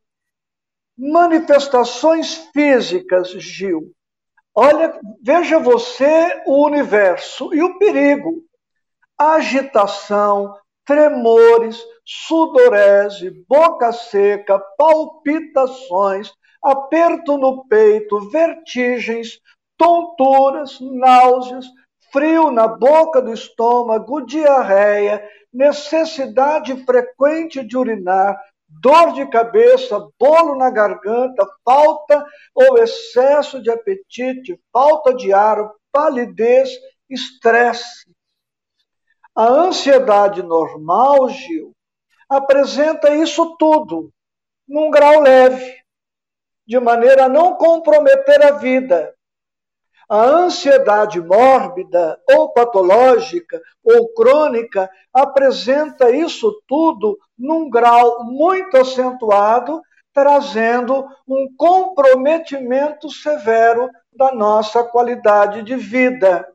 manifestações 0.96 2.48
físicas, 2.52 3.30
Gil. 3.30 3.92
Olha, 4.54 4.98
veja 5.22 5.58
você 5.58 6.42
o 6.46 6.64
universo 6.64 7.54
e 7.54 7.62
o 7.62 7.78
perigo 7.78 8.46
agitação, 9.18 10.54
tremores, 10.84 11.82
sudorese, 12.04 13.30
boca 13.48 13.92
seca, 13.92 14.58
palpitações, 14.76 16.32
aperto 16.66 17.38
no 17.38 17.64
peito, 17.66 18.28
vertigens, 18.28 19.40
tonturas, 19.76 20.80
náuseas, 20.80 21.66
frio 22.12 22.50
na 22.50 22.66
boca 22.66 23.22
do 23.22 23.32
estômago, 23.32 24.20
diarreia, 24.22 25.22
necessidade 25.52 26.84
frequente 26.84 27.64
de 27.64 27.76
urinar, 27.76 28.36
dor 28.68 29.12
de 29.12 29.26
cabeça, 29.28 30.08
bolo 30.18 30.56
na 30.56 30.68
garganta, 30.70 31.46
falta 31.64 32.26
ou 32.52 32.78
excesso 32.78 33.62
de 33.62 33.70
apetite, 33.70 34.60
falta 34.72 35.14
de 35.14 35.32
ar, 35.32 35.70
palidez, 35.92 36.70
estresse. 37.08 38.10
A 39.34 39.46
ansiedade 39.46 40.42
normal, 40.42 41.28
Gil, 41.28 41.72
apresenta 42.28 43.14
isso 43.14 43.56
tudo 43.56 44.10
num 44.66 44.90
grau 44.90 45.20
leve, 45.20 45.75
de 46.66 46.78
maneira 46.80 47.24
a 47.24 47.28
não 47.28 47.54
comprometer 47.54 48.44
a 48.44 48.52
vida. 48.52 49.14
A 50.08 50.22
ansiedade 50.22 51.20
mórbida 51.20 52.18
ou 52.30 52.52
patológica 52.52 53.60
ou 53.82 54.12
crônica 54.14 54.88
apresenta 55.12 56.10
isso 56.10 56.62
tudo 56.66 57.18
num 57.36 57.68
grau 57.68 58.24
muito 58.24 58.76
acentuado, 58.76 59.82
trazendo 60.12 61.06
um 61.26 61.48
comprometimento 61.56 63.10
severo 63.10 63.90
da 64.12 64.32
nossa 64.32 64.84
qualidade 64.84 65.62
de 65.62 65.76
vida. 65.76 66.46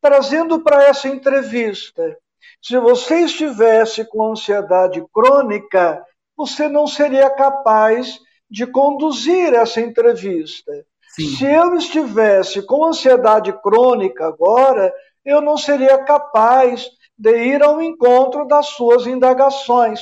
Trazendo 0.00 0.60
para 0.62 0.84
essa 0.84 1.08
entrevista 1.08 2.16
se 2.60 2.78
você 2.78 3.20
estivesse 3.20 4.04
com 4.04 4.32
ansiedade 4.32 5.04
crônica, 5.12 6.04
você 6.36 6.68
não 6.68 6.86
seria 6.86 7.30
capaz 7.30 8.18
de 8.50 8.66
conduzir 8.66 9.52
essa 9.54 9.80
entrevista. 9.80 10.72
Sim. 11.10 11.26
Se 11.36 11.44
eu 11.44 11.74
estivesse 11.74 12.62
com 12.62 12.84
ansiedade 12.84 13.52
crônica 13.60 14.26
agora, 14.26 14.92
eu 15.24 15.40
não 15.40 15.56
seria 15.56 15.98
capaz 15.98 16.88
de 17.16 17.36
ir 17.36 17.62
ao 17.62 17.82
encontro 17.82 18.46
das 18.46 18.68
suas 18.68 19.06
indagações. 19.06 20.00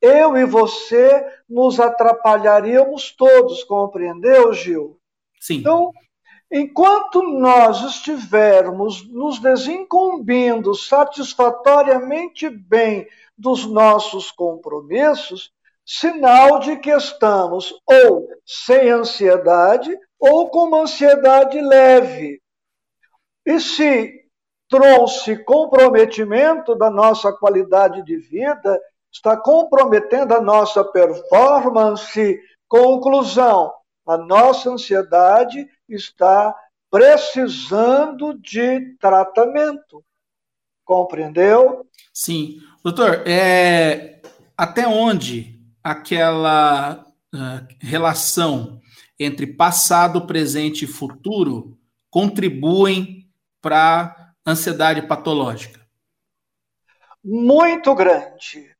Eu 0.00 0.36
e 0.36 0.44
você 0.44 1.26
nos 1.48 1.80
atrapalharíamos 1.80 3.14
todos, 3.16 3.64
compreendeu, 3.64 4.52
Gil? 4.52 4.98
Sim. 5.40 5.56
Então, 5.56 5.92
Enquanto 6.52 7.22
nós 7.22 7.80
estivermos 7.82 9.08
nos 9.08 9.38
desincumbindo 9.38 10.74
satisfatoriamente 10.74 12.50
bem 12.50 13.06
dos 13.38 13.64
nossos 13.66 14.32
compromissos, 14.32 15.52
sinal 15.90 16.60
de 16.60 16.76
que 16.76 16.90
estamos 16.90 17.74
ou 17.84 18.28
sem 18.46 18.90
ansiedade 18.90 19.90
ou 20.20 20.48
com 20.48 20.68
uma 20.68 20.82
ansiedade 20.82 21.60
leve. 21.60 22.40
E 23.44 23.58
se 23.58 24.12
trouxe 24.68 25.42
comprometimento 25.42 26.76
da 26.76 26.88
nossa 26.88 27.32
qualidade 27.32 28.04
de 28.04 28.16
vida, 28.18 28.80
está 29.12 29.36
comprometendo 29.36 30.32
a 30.32 30.40
nossa 30.40 30.84
performance. 30.84 32.40
Conclusão: 32.68 33.74
a 34.06 34.16
nossa 34.16 34.70
ansiedade 34.70 35.68
está 35.88 36.54
precisando 36.88 38.38
de 38.38 38.96
tratamento. 39.00 40.04
Compreendeu? 40.84 41.84
Sim. 42.14 42.60
Doutor, 42.84 43.26
é, 43.26 44.22
até 44.56 44.86
onde 44.86 45.59
aquela 45.82 47.06
uh, 47.34 47.66
relação 47.80 48.80
entre 49.18 49.46
passado, 49.46 50.26
presente 50.26 50.84
e 50.84 50.88
futuro 50.88 51.78
contribuem 52.10 53.30
para 53.60 54.34
ansiedade 54.46 55.02
patológica? 55.02 55.80
Muito 57.22 57.94
grande. 57.94 58.74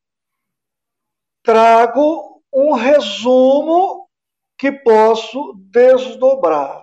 Trago 1.42 2.42
um 2.52 2.72
resumo 2.72 4.08
que 4.56 4.72
posso 4.72 5.54
desdobrar. 5.70 6.82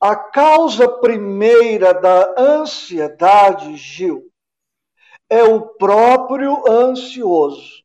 A 0.00 0.16
causa 0.16 0.88
primeira 0.88 1.94
da 1.94 2.34
ansiedade, 2.38 3.76
Gil, 3.76 4.30
é 5.30 5.42
o 5.42 5.60
próprio 5.62 6.68
ansioso. 6.70 7.83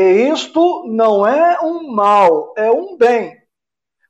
E 0.00 0.32
isto 0.32 0.84
não 0.86 1.26
é 1.26 1.60
um 1.62 1.92
mal, 1.92 2.54
é 2.56 2.70
um 2.70 2.96
bem. 2.96 3.38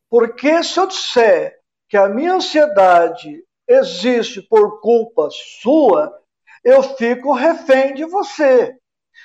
Porque 0.08 0.62
se 0.62 0.78
eu 0.78 0.86
disser 0.86 1.58
que 1.88 1.96
a 1.96 2.08
minha 2.08 2.34
ansiedade 2.34 3.42
existe 3.66 4.40
por 4.40 4.80
culpa 4.80 5.28
sua, 5.32 6.16
eu 6.62 6.80
fico 6.94 7.32
refém 7.32 7.92
de 7.92 8.04
você. 8.04 8.72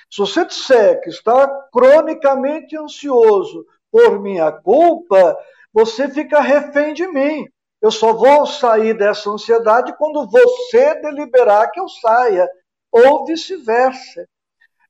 Se 0.09 0.17
você 0.17 0.43
disser 0.43 1.01
que 1.01 1.11
está 1.11 1.47
cronicamente 1.71 2.75
ansioso 2.75 3.63
por 3.91 4.19
minha 4.19 4.51
culpa, 4.51 5.37
você 5.71 6.09
fica 6.09 6.41
refém 6.41 6.95
de 6.95 7.07
mim. 7.07 7.47
Eu 7.79 7.91
só 7.91 8.11
vou 8.11 8.47
sair 8.47 8.97
dessa 8.97 9.29
ansiedade 9.29 9.95
quando 9.99 10.27
você 10.27 10.99
deliberar 10.99 11.69
que 11.69 11.79
eu 11.79 11.87
saia, 11.87 12.49
ou 12.91 13.23
vice-versa. 13.23 14.25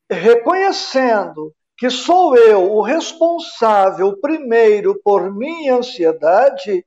Reconhecendo 0.10 1.54
que 1.78 1.90
sou 1.90 2.38
eu 2.38 2.72
o 2.72 2.82
responsável 2.82 4.18
primeiro 4.20 5.00
por 5.04 5.34
minha 5.34 5.76
ansiedade, 5.76 6.86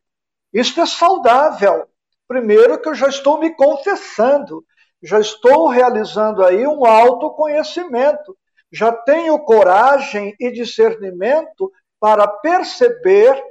isto 0.52 0.80
é 0.80 0.86
saudável. 0.86 1.86
Primeiro, 2.26 2.80
que 2.80 2.88
eu 2.88 2.94
já 2.94 3.08
estou 3.08 3.38
me 3.38 3.54
confessando, 3.54 4.64
já 5.02 5.20
estou 5.20 5.68
realizando 5.68 6.44
aí 6.44 6.66
um 6.66 6.84
autoconhecimento, 6.84 8.36
já 8.72 8.92
tenho 8.92 9.38
coragem 9.40 10.34
e 10.38 10.50
discernimento 10.50 11.70
para 12.00 12.26
perceber 12.26 13.42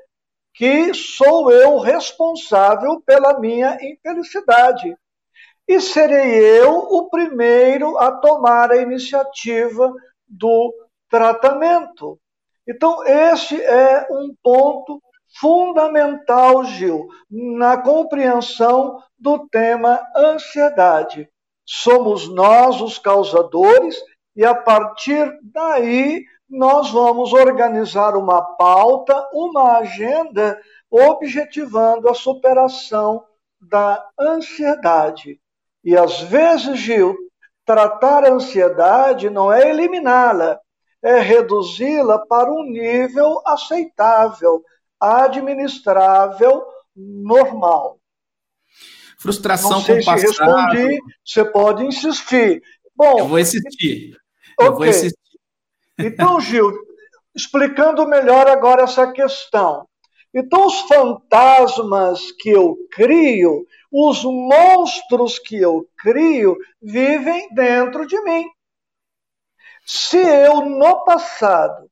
que 0.54 0.94
sou 0.94 1.52
eu 1.52 1.78
responsável 1.78 3.02
pela 3.02 3.40
minha 3.40 3.78
infelicidade. 3.82 4.96
E 5.68 5.80
serei 5.80 6.40
eu 6.60 6.72
o 6.78 7.10
primeiro 7.10 7.98
a 7.98 8.12
tomar 8.12 8.72
a 8.72 8.78
iniciativa 8.78 9.94
do 10.28 10.74
tratamento. 11.10 12.20
Então, 12.68 13.06
esse 13.06 13.62
é 13.62 14.08
um 14.12 14.36
ponto 14.44 15.02
fundamental, 15.40 16.64
Gil, 16.66 17.08
na 17.30 17.78
compreensão 17.78 19.02
do 19.18 19.48
tema 19.48 20.02
ansiedade. 20.16 21.30
Somos 21.66 22.28
nós 22.28 22.82
os 22.82 22.98
causadores 22.98 23.96
e 24.36 24.46
a 24.46 24.56
partir 24.56 25.38
daí 25.44 26.24
nós 26.50 26.90
vamos 26.92 27.34
organizar 27.34 28.16
uma 28.16 28.42
pauta, 28.42 29.28
uma 29.34 29.80
agenda 29.80 30.60
objetivando 30.90 32.10
a 32.10 32.14
superação 32.14 33.24
da 33.60 34.08
ansiedade. 34.18 35.40
E 35.84 35.98
às 35.98 36.22
vezes, 36.22 36.80
Gil, 36.80 37.16
tratar 37.66 38.24
a 38.24 38.32
ansiedade 38.32 39.30
não 39.30 39.52
é 39.52 39.70
eliminá-la, 39.70 40.60
é 41.08 41.22
reduzi-la 41.22 42.20
para 42.28 42.52
um 42.52 42.64
nível 42.64 43.42
aceitável, 43.46 44.62
administrável, 45.00 46.66
normal. 46.94 47.98
Frustração 49.18 49.72
Não 49.72 49.82
sei 49.82 50.00
com 50.00 50.06
passado. 50.06 50.20
Se 50.20 50.44
respondi, 50.44 51.00
você 51.24 51.46
pode 51.46 51.86
insistir. 51.86 52.62
Bom, 52.94 53.20
eu 53.20 53.28
vou 53.28 53.40
insistir. 53.40 54.18
Eu 54.60 54.68
okay. 54.68 54.78
vou 54.78 54.86
insistir. 54.86 55.40
Então, 55.98 56.40
Gil, 56.42 56.74
explicando 57.34 58.06
melhor 58.06 58.48
agora 58.48 58.84
essa 58.84 59.10
questão. 59.12 59.88
Então, 60.34 60.68
os 60.68 60.82
fantasmas 60.82 62.34
que 62.34 62.50
eu 62.50 62.78
crio, 62.92 63.66
os 63.90 64.24
monstros 64.26 65.40
que 65.40 65.56
eu 65.56 65.88
crio, 65.98 66.58
vivem 66.82 67.48
dentro 67.54 68.06
de 68.06 68.22
mim. 68.24 68.46
Se 69.90 70.18
eu, 70.18 70.66
no 70.66 71.06
passado, 71.06 71.90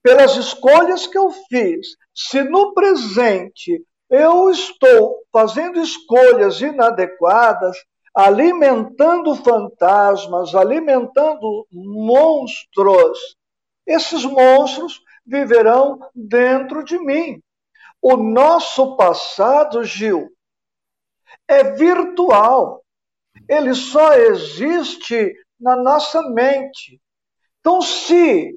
pelas 0.00 0.36
escolhas 0.36 1.04
que 1.04 1.18
eu 1.18 1.28
fiz, 1.48 1.96
se 2.14 2.44
no 2.44 2.72
presente 2.72 3.84
eu 4.08 4.48
estou 4.50 5.24
fazendo 5.32 5.80
escolhas 5.80 6.60
inadequadas, 6.60 7.76
alimentando 8.14 9.34
fantasmas, 9.34 10.54
alimentando 10.54 11.66
monstros, 11.72 13.36
esses 13.84 14.24
monstros 14.24 15.00
viverão 15.26 15.98
dentro 16.14 16.84
de 16.84 16.98
mim. 16.98 17.42
O 18.00 18.16
nosso 18.16 18.96
passado, 18.96 19.82
Gil, 19.82 20.28
é 21.48 21.64
virtual. 21.64 22.84
Ele 23.48 23.74
só 23.74 24.14
existe 24.14 25.34
na 25.60 25.76
nossa 25.76 26.22
mente. 26.30 27.00
Então, 27.60 27.82
se 27.82 28.54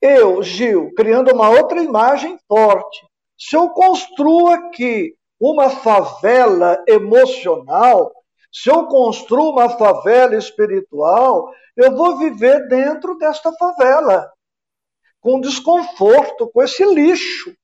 eu, 0.00 0.42
Gil, 0.42 0.92
criando 0.94 1.32
uma 1.32 1.48
outra 1.48 1.82
imagem 1.82 2.38
forte, 2.46 3.06
se 3.38 3.56
eu 3.56 3.70
construo 3.70 4.48
aqui 4.48 5.16
uma 5.40 5.70
favela 5.70 6.82
emocional, 6.86 8.12
se 8.52 8.70
eu 8.70 8.86
construo 8.86 9.50
uma 9.50 9.70
favela 9.70 10.36
espiritual, 10.36 11.50
eu 11.76 11.96
vou 11.96 12.18
viver 12.18 12.68
dentro 12.68 13.16
desta 13.16 13.50
favela, 13.54 14.30
com 15.20 15.40
desconforto, 15.40 16.48
com 16.48 16.62
esse 16.62 16.84
lixo. 16.84 17.54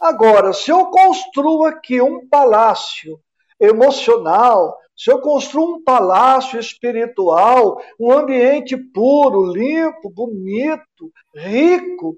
Agora, 0.00 0.52
se 0.52 0.70
eu 0.70 0.86
construo 0.86 1.64
aqui 1.64 2.00
um 2.02 2.28
palácio 2.28 3.20
emocional, 3.60 4.76
se 4.96 5.10
eu 5.10 5.20
construo 5.20 5.76
um 5.76 5.84
palácio 5.84 6.58
espiritual, 6.58 7.82
um 8.00 8.10
ambiente 8.10 8.76
puro, 8.76 9.52
limpo, 9.52 10.08
bonito, 10.08 11.12
rico, 11.34 12.16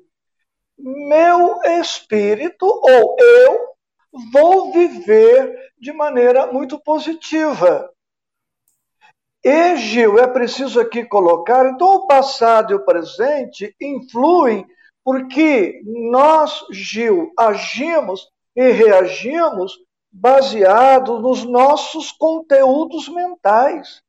meu 0.78 1.60
espírito 1.80 2.64
ou 2.64 3.16
eu 3.18 3.68
vou 4.32 4.72
viver 4.72 5.72
de 5.78 5.92
maneira 5.92 6.46
muito 6.46 6.78
positiva. 6.78 7.90
E, 9.44 9.76
Gil, 9.76 10.18
é 10.18 10.26
preciso 10.26 10.80
aqui 10.80 11.04
colocar, 11.04 11.68
então 11.68 11.88
o 11.94 12.06
passado 12.06 12.72
e 12.72 12.76
o 12.76 12.84
presente 12.84 13.74
influem 13.80 14.66
porque 15.04 15.80
nós, 15.84 16.64
Gil, 16.70 17.32
agimos 17.36 18.28
e 18.54 18.70
reagimos 18.70 19.72
baseado 20.10 21.18
nos 21.18 21.44
nossos 21.44 22.10
conteúdos 22.12 23.08
mentais. 23.08 24.00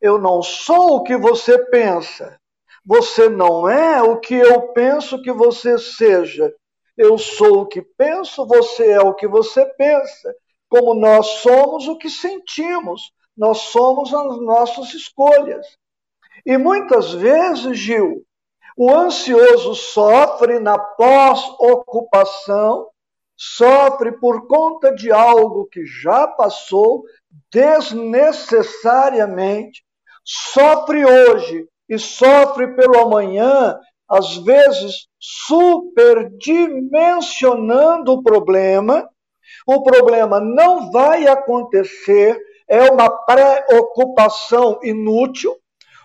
Eu 0.00 0.18
não 0.18 0.42
sou 0.42 0.96
o 0.96 1.02
que 1.02 1.16
você 1.16 1.58
pensa. 1.66 2.38
Você 2.84 3.28
não 3.28 3.68
é 3.68 4.02
o 4.02 4.18
que 4.18 4.34
eu 4.34 4.72
penso 4.72 5.22
que 5.22 5.32
você 5.32 5.78
seja. 5.78 6.52
Eu 6.96 7.16
sou 7.16 7.60
o 7.60 7.66
que 7.66 7.80
penso, 7.80 8.44
você 8.46 8.90
é 8.90 9.00
o 9.00 9.14
que 9.14 9.28
você 9.28 9.64
pensa. 9.64 10.34
Como 10.68 10.94
nós 10.94 11.26
somos 11.42 11.86
o 11.86 11.96
que 11.96 12.10
sentimos, 12.10 13.12
nós 13.36 13.58
somos 13.58 14.12
as 14.12 14.40
nossas 14.40 14.92
escolhas. 14.94 15.64
E 16.44 16.58
muitas 16.58 17.12
vezes, 17.12 17.78
Gil, 17.78 18.24
o 18.76 18.90
ansioso 18.90 19.74
sofre 19.74 20.58
na 20.58 20.78
pós-ocupação 20.78 22.88
sofre 23.44 24.12
por 24.12 24.46
conta 24.46 24.94
de 24.94 25.10
algo 25.10 25.66
que 25.66 25.84
já 25.84 26.28
passou 26.28 27.02
desnecessariamente, 27.52 29.82
sofre 30.24 31.04
hoje 31.04 31.66
e 31.88 31.98
sofre 31.98 32.68
pelo 32.76 33.00
amanhã, 33.00 33.76
às 34.08 34.36
vezes 34.36 35.08
superdimensionando 35.18 38.12
o 38.12 38.22
problema. 38.22 39.10
O 39.66 39.82
problema 39.82 40.38
não 40.38 40.92
vai 40.92 41.26
acontecer, 41.26 42.38
é 42.68 42.92
uma 42.92 43.10
preocupação 43.10 44.78
inútil, 44.84 45.52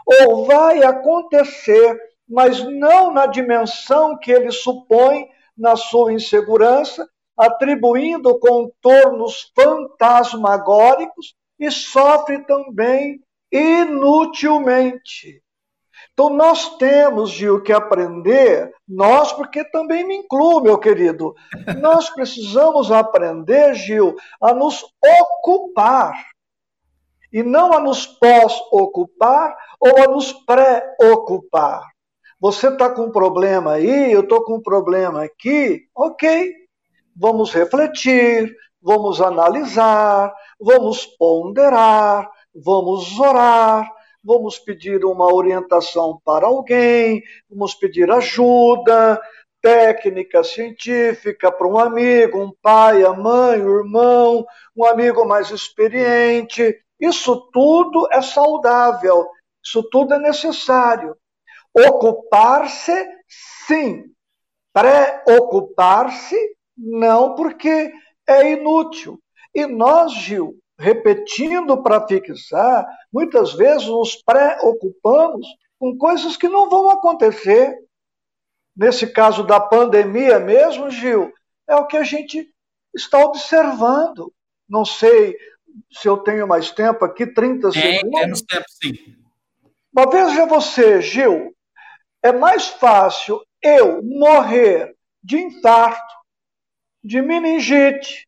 ou 0.07 0.47
vai 0.47 0.81
acontecer, 0.81 2.01
mas 2.27 2.63
não 2.63 3.13
na 3.13 3.27
dimensão 3.27 4.17
que 4.17 4.31
ele 4.31 4.51
supõe 4.51 5.27
na 5.55 5.75
sua 5.75 6.11
insegurança, 6.11 7.07
atribuindo 7.37 8.39
contornos 8.39 9.51
fantasmagóricos 9.55 11.35
e 11.59 11.69
sofre 11.71 12.39
também 12.45 13.21
inutilmente. 13.51 15.41
Então, 16.13 16.29
nós 16.31 16.77
temos, 16.77 17.29
Gil, 17.29 17.61
que 17.61 17.71
aprender, 17.71 18.73
nós, 18.87 19.31
porque 19.33 19.63
também 19.65 20.03
me 20.03 20.17
incluo, 20.17 20.61
meu 20.61 20.77
querido, 20.77 21.35
nós 21.79 22.09
precisamos 22.09 22.91
aprender, 22.91 23.75
Gil, 23.75 24.15
a 24.41 24.53
nos 24.53 24.83
ocupar, 25.21 26.13
e 27.31 27.43
não 27.43 27.73
a 27.73 27.79
nos 27.79 28.05
pós-ocupar 28.05 29.55
ou 29.79 29.97
a 30.03 30.07
nos 30.07 30.33
pré-ocupar. 30.33 31.87
Você 32.39 32.67
está 32.69 32.89
com 32.89 33.03
um 33.03 33.11
problema 33.11 33.73
aí, 33.73 34.11
eu 34.11 34.21
estou 34.21 34.43
com 34.43 34.55
um 34.55 34.61
problema 34.61 35.23
aqui, 35.23 35.87
ok. 35.95 36.66
Vamos 37.19 37.51
refletir, 37.51 38.55
vamos 38.81 39.19
analisar, 39.21 40.31
vamos 40.59 41.05
ponderar, 41.05 42.29
vamos 42.53 43.19
orar, 43.19 43.91
vamos 44.23 44.59
pedir 44.59 45.03
uma 45.03 45.33
orientação 45.33 46.21
para 46.23 46.45
alguém, 46.45 47.23
vamos 47.49 47.73
pedir 47.73 48.11
ajuda 48.11 49.19
técnica, 49.61 50.43
científica 50.43 51.51
para 51.51 51.67
um 51.67 51.77
amigo, 51.77 52.39
um 52.39 52.53
pai, 52.61 53.03
a 53.03 53.13
mãe, 53.13 53.61
o 53.61 53.79
irmão, 53.79 54.45
um 54.75 54.85
amigo 54.85 55.25
mais 55.25 55.49
experiente. 55.49 56.79
Isso 56.99 57.49
tudo 57.51 58.07
é 58.11 58.21
saudável, 58.21 59.27
isso 59.63 59.83
tudo 59.89 60.13
é 60.13 60.19
necessário. 60.19 61.17
Ocupar-se, 61.73 62.93
sim. 63.67 64.03
Preocupar-se, 64.71 66.56
não, 66.77 67.35
porque 67.35 67.91
é 68.27 68.51
inútil. 68.51 69.19
E 69.53 69.65
nós, 69.65 70.13
Gil, 70.13 70.57
repetindo 70.77 71.81
para 71.81 72.05
fixar, 72.05 72.85
muitas 73.11 73.53
vezes 73.53 73.87
nos 73.87 74.15
preocupamos 74.15 75.47
com 75.79 75.97
coisas 75.97 76.37
que 76.37 76.47
não 76.47 76.69
vão 76.69 76.89
acontecer. 76.89 77.75
Nesse 78.75 79.07
caso 79.07 79.43
da 79.43 79.59
pandemia 79.59 80.39
mesmo, 80.39 80.89
Gil, 80.89 81.33
é 81.67 81.75
o 81.75 81.87
que 81.87 81.97
a 81.97 82.03
gente 82.03 82.47
está 82.95 83.19
observando. 83.19 84.31
Não 84.69 84.85
sei 84.85 85.35
se 85.91 86.07
eu 86.07 86.17
tenho 86.17 86.47
mais 86.47 86.71
tempo 86.71 87.03
aqui, 87.03 87.25
30 87.25 87.71
segundos. 87.71 88.19
Temos 88.19 88.41
tempo, 88.41 88.65
sim. 88.69 89.15
Mas 89.91 90.11
veja 90.11 90.45
você, 90.45 91.01
Gil, 91.01 91.55
é 92.21 92.31
mais 92.31 92.67
fácil 92.67 93.41
eu 93.61 94.03
morrer 94.03 94.95
de 95.23 95.37
infarto, 95.37 96.13
de 97.03 97.21
meningite, 97.21 98.27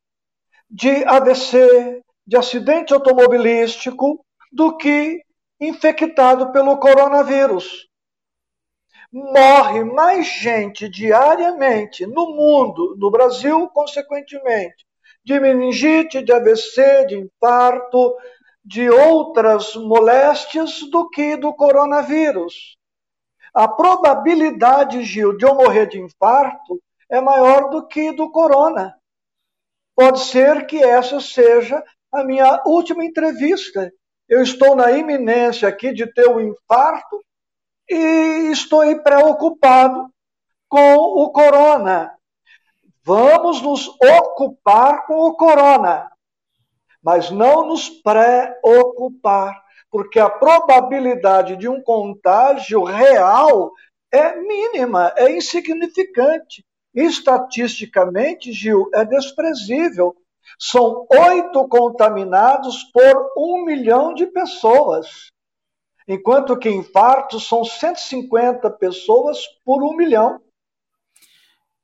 de 0.70 1.04
AVC, 1.06 2.02
de 2.26 2.38
acidente 2.38 2.94
automobilístico 2.94 4.24
do 4.52 4.78
que 4.78 5.24
infectado 5.60 6.52
pelo 6.52 6.78
coronavírus. 6.78 7.88
Morre 9.12 9.84
mais 9.84 10.28
gente 10.28 10.88
diariamente 10.88 12.06
no 12.06 12.28
mundo, 12.28 12.96
no 12.98 13.10
Brasil, 13.10 13.68
consequentemente, 13.70 14.86
de 15.24 15.40
meningite, 15.40 16.22
de 16.22 16.32
AVC, 16.32 17.08
de 17.08 17.18
infarto, 17.18 18.16
de 18.64 18.88
outras 18.90 19.76
moléstias 19.76 20.82
do 20.92 21.10
que 21.10 21.36
do 21.36 21.52
coronavírus. 21.54 22.78
A 23.54 23.68
probabilidade, 23.68 25.04
Gil, 25.04 25.36
de 25.36 25.46
eu 25.46 25.56
morrer 25.56 25.88
de 25.88 26.00
infarto 26.00 26.80
é 27.10 27.20
maior 27.20 27.70
do 27.70 27.88
que 27.88 28.12
do 28.12 28.32
corona. 28.32 28.96
Pode 29.96 30.22
ser 30.22 30.66
que 30.66 30.82
essa 30.82 31.20
seja 31.20 31.84
a 32.12 32.24
minha 32.24 32.62
última 32.66 33.04
entrevista. 33.04 33.92
Eu 34.28 34.42
estou 34.42 34.76
na 34.76 34.92
iminência 34.92 35.68
aqui 35.68 35.92
de 35.92 36.06
ter 36.14 36.30
um 36.30 36.40
infarto 36.40 37.24
e 37.90 38.52
estou 38.52 38.84
preocupado 39.02 40.10
com 40.70 40.96
o 40.96 41.32
corona. 41.32 42.16
Vamos 43.04 43.62
nos 43.62 43.88
ocupar 43.88 45.08
com 45.08 45.16
o 45.16 45.36
corona, 45.36 46.12
mas 47.02 47.32
não 47.32 47.66
nos 47.66 47.90
preocupar, 47.90 49.60
porque 49.90 50.20
a 50.20 50.30
probabilidade 50.30 51.56
de 51.56 51.68
um 51.68 51.82
contágio 51.82 52.84
real 52.84 53.72
é 54.12 54.36
mínima, 54.36 55.12
é 55.18 55.32
insignificante. 55.32 56.64
Estatisticamente, 57.00 58.52
Gil, 58.52 58.90
é 58.94 59.06
desprezível. 59.06 60.16
São 60.58 61.08
oito 61.10 61.68
contaminados 61.70 62.84
por 62.92 63.32
um 63.38 63.64
milhão 63.64 64.14
de 64.14 64.26
pessoas, 64.28 65.28
enquanto 66.06 66.58
que 66.58 66.70
infartos 66.70 67.48
são 67.48 67.64
150 67.64 68.70
pessoas 68.72 69.40
por 69.64 69.82
um 69.82 69.96
milhão. 69.96 70.42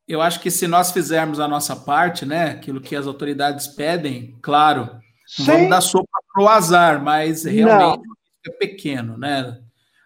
Eu 0.05 0.21
acho 0.21 0.41
que 0.41 0.51
se 0.51 0.67
nós 0.67 0.91
fizermos 0.91 1.39
a 1.39 1.47
nossa 1.47 1.75
parte, 1.75 2.25
né, 2.25 2.51
aquilo 2.51 2.81
que 2.81 2.95
as 2.95 3.07
autoridades 3.07 3.67
pedem, 3.67 4.37
claro, 4.41 4.99
Sim. 5.25 5.45
vamos 5.45 5.69
dar 5.69 5.81
sopa 5.81 6.19
para 6.33 6.43
o 6.43 6.49
azar, 6.49 7.01
mas 7.01 7.45
realmente 7.45 8.05
Não. 8.05 8.53
é 8.53 8.57
pequeno, 8.57 9.17
né? 9.17 9.61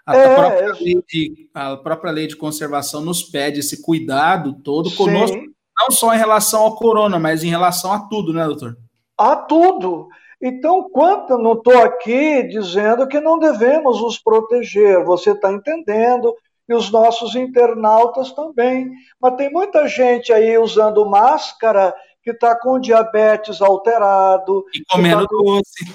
A, 0.09 0.17
é, 0.17 0.35
própria 0.35 0.73
lei 0.73 1.03
de, 1.07 1.49
a 1.53 1.77
própria 1.77 2.11
lei 2.11 2.27
de 2.27 2.35
conservação 2.35 3.01
nos 3.01 3.21
pede 3.23 3.59
esse 3.59 3.81
cuidado 3.81 4.53
todo 4.63 4.89
conosco, 4.95 5.37
Sim 5.37 5.49
não 5.79 5.91
só 5.91 6.13
em 6.13 6.17
relação 6.17 6.63
ao 6.63 6.75
corona, 6.75 7.17
mas 7.17 7.43
em 7.43 7.49
relação 7.49 7.93
a 7.93 7.99
tudo, 7.99 8.33
né, 8.33 8.43
doutor? 8.43 8.77
A 9.17 9.35
tudo. 9.35 10.09
Então, 10.41 10.89
quanto 10.89 11.37
não 11.37 11.53
estou 11.53 11.77
aqui 11.79 12.43
dizendo 12.43 13.07
que 13.07 13.19
não 13.19 13.39
devemos 13.39 14.01
nos 14.01 14.17
proteger, 14.17 15.03
você 15.03 15.31
está 15.31 15.51
entendendo, 15.51 16.33
e 16.67 16.73
os 16.73 16.91
nossos 16.91 17.35
internautas 17.35 18.31
também. 18.33 18.91
Mas 19.21 19.35
tem 19.35 19.51
muita 19.51 19.87
gente 19.87 20.31
aí 20.31 20.57
usando 20.57 21.09
máscara 21.09 21.93
que 22.29 22.31
está 22.31 22.55
com 22.55 22.79
diabetes 22.79 23.61
alterado. 23.61 24.63
E 24.73 24.83
comendo 24.85 25.27
tá... 25.27 25.35
doce. 25.35 25.85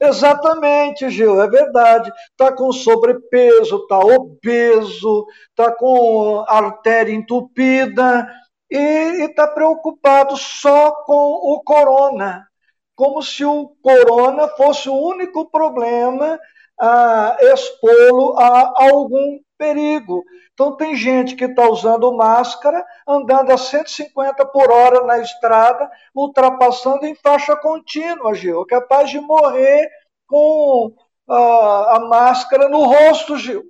Exatamente, 0.00 1.10
Gil, 1.10 1.42
é 1.42 1.48
verdade. 1.48 2.10
Está 2.30 2.52
com 2.52 2.72
sobrepeso, 2.72 3.76
está 3.76 3.98
obeso, 3.98 5.26
está 5.50 5.72
com 5.72 6.44
artéria 6.48 7.12
entupida 7.12 8.26
e 8.70 9.26
está 9.26 9.46
preocupado 9.46 10.36
só 10.36 10.92
com 11.04 11.32
o 11.32 11.60
corona. 11.62 12.46
Como 12.94 13.22
se 13.22 13.44
o 13.44 13.74
corona 13.82 14.48
fosse 14.48 14.88
o 14.88 14.94
único 14.94 15.50
problema 15.50 16.38
a 16.80 17.36
expô-lo 17.40 18.38
a 18.38 18.72
algum 18.76 19.40
perigo. 19.56 20.24
Então, 20.54 20.76
tem 20.76 20.94
gente 20.96 21.34
que 21.34 21.44
está 21.44 21.68
usando 21.68 22.16
máscara, 22.16 22.84
andando 23.06 23.50
a 23.50 23.58
150 23.58 24.46
por 24.46 24.70
hora 24.70 25.04
na 25.04 25.18
estrada, 25.18 25.90
ultrapassando 26.14 27.06
em 27.06 27.14
faixa 27.14 27.56
contínua, 27.56 28.34
Gil, 28.34 28.64
capaz 28.66 29.10
de 29.10 29.20
morrer 29.20 29.88
com 30.26 30.94
a, 31.28 31.96
a 31.96 32.00
máscara 32.00 32.68
no 32.68 32.84
rosto, 32.84 33.36
Gil. 33.36 33.64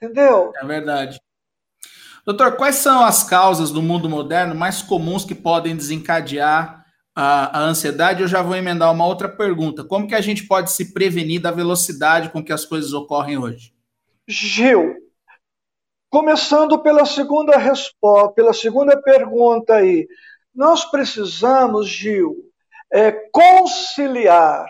Entendeu? 0.00 0.52
É 0.56 0.64
verdade. 0.64 1.20
Doutor, 2.24 2.56
quais 2.56 2.76
são 2.76 3.02
as 3.04 3.24
causas 3.24 3.70
do 3.70 3.82
mundo 3.82 4.08
moderno 4.08 4.54
mais 4.54 4.82
comuns 4.82 5.24
que 5.24 5.34
podem 5.34 5.74
desencadear 5.74 6.77
a, 7.20 7.58
a, 7.58 7.62
ansiedade? 7.62 8.22
Eu 8.22 8.28
já 8.28 8.42
vou 8.42 8.54
emendar 8.54 8.92
uma 8.92 9.06
outra 9.06 9.28
pergunta. 9.28 9.84
Como 9.84 10.06
que 10.06 10.14
a 10.14 10.20
gente 10.20 10.46
pode 10.46 10.70
se 10.72 10.92
prevenir 10.92 11.40
da 11.40 11.50
velocidade 11.50 12.30
com 12.30 12.44
que 12.44 12.52
as 12.52 12.64
coisas 12.64 12.92
ocorrem 12.92 13.38
hoje? 13.38 13.72
Gil, 14.28 14.94
Começando 16.10 16.78
pela 16.78 17.04
segunda 17.04 17.58
resposta, 17.58 18.32
pela 18.32 18.54
segunda 18.54 18.98
pergunta 19.02 19.74
aí, 19.74 20.08
nós 20.54 20.82
precisamos, 20.86 21.86
Gil, 21.86 22.34
é, 22.90 23.12
conciliar 23.30 24.66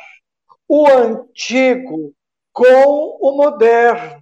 o 0.67 0.89
antigo 0.89 2.13
com 2.53 3.19
o 3.21 3.37
moderno. 3.37 4.21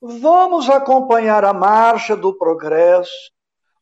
Vamos 0.00 0.70
acompanhar 0.70 1.44
a 1.44 1.52
marcha 1.52 2.16
do 2.16 2.32
progresso, 2.32 3.32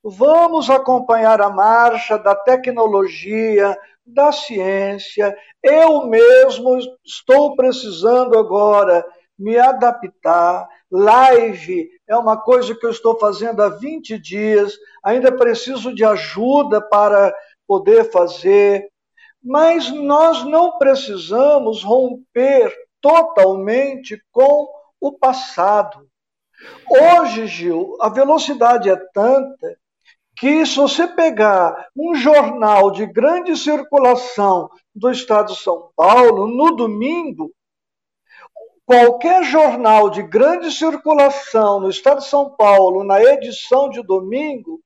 vamos 0.03 0.69
acompanhar 0.69 1.41
a 1.41 1.49
marcha 1.49 2.19
da 2.19 2.35
tecnologia, 2.35 3.79
da 4.05 4.33
ciência. 4.33 5.37
Eu 5.63 6.07
mesmo 6.07 6.79
estou 7.05 7.55
precisando 7.55 8.39
agora 8.39 9.05
me 9.39 9.57
adaptar. 9.59 10.69
Live 10.91 11.89
é 12.09 12.17
uma 12.17 12.37
coisa 12.37 12.75
que 12.75 12.85
eu 12.85 12.91
estou 12.91 13.19
fazendo 13.19 13.63
há 13.63 13.69
20 13.69 14.19
dias, 14.19 14.75
ainda 15.03 15.35
preciso 15.35 15.95
de 15.95 16.05
ajuda 16.05 16.81
para 16.81 17.35
poder 17.67 18.11
fazer, 18.11 18.91
mas 19.43 19.91
nós 19.91 20.45
não 20.45 20.79
precisamos 20.79 21.83
romper 21.83 22.73
totalmente 23.01 24.23
com 24.31 24.69
o 25.01 25.13
passado. 25.13 26.07
Hoje, 26.89 27.47
Gil, 27.47 27.97
a 28.01 28.09
velocidade 28.09 28.89
é 28.89 28.97
tanta 29.13 29.77
que 30.43 30.67
se 30.67 30.75
você 30.75 31.07
pegar 31.07 31.87
um 31.97 32.17
jornal 32.17 32.91
de 32.91 33.07
grande 33.07 33.57
circulação 33.57 34.69
do 34.93 35.09
estado 35.09 35.53
de 35.53 35.61
São 35.61 35.91
Paulo, 35.95 36.49
no 36.49 36.75
domingo, 36.75 37.53
qualquer 38.85 39.45
jornal 39.45 40.11
de 40.11 40.21
grande 40.25 40.73
circulação 40.73 41.79
no 41.79 41.89
estado 41.89 42.19
de 42.19 42.27
São 42.27 42.51
Paulo, 42.57 43.05
na 43.05 43.23
edição 43.23 43.89
de 43.89 44.03
domingo, 44.03 44.81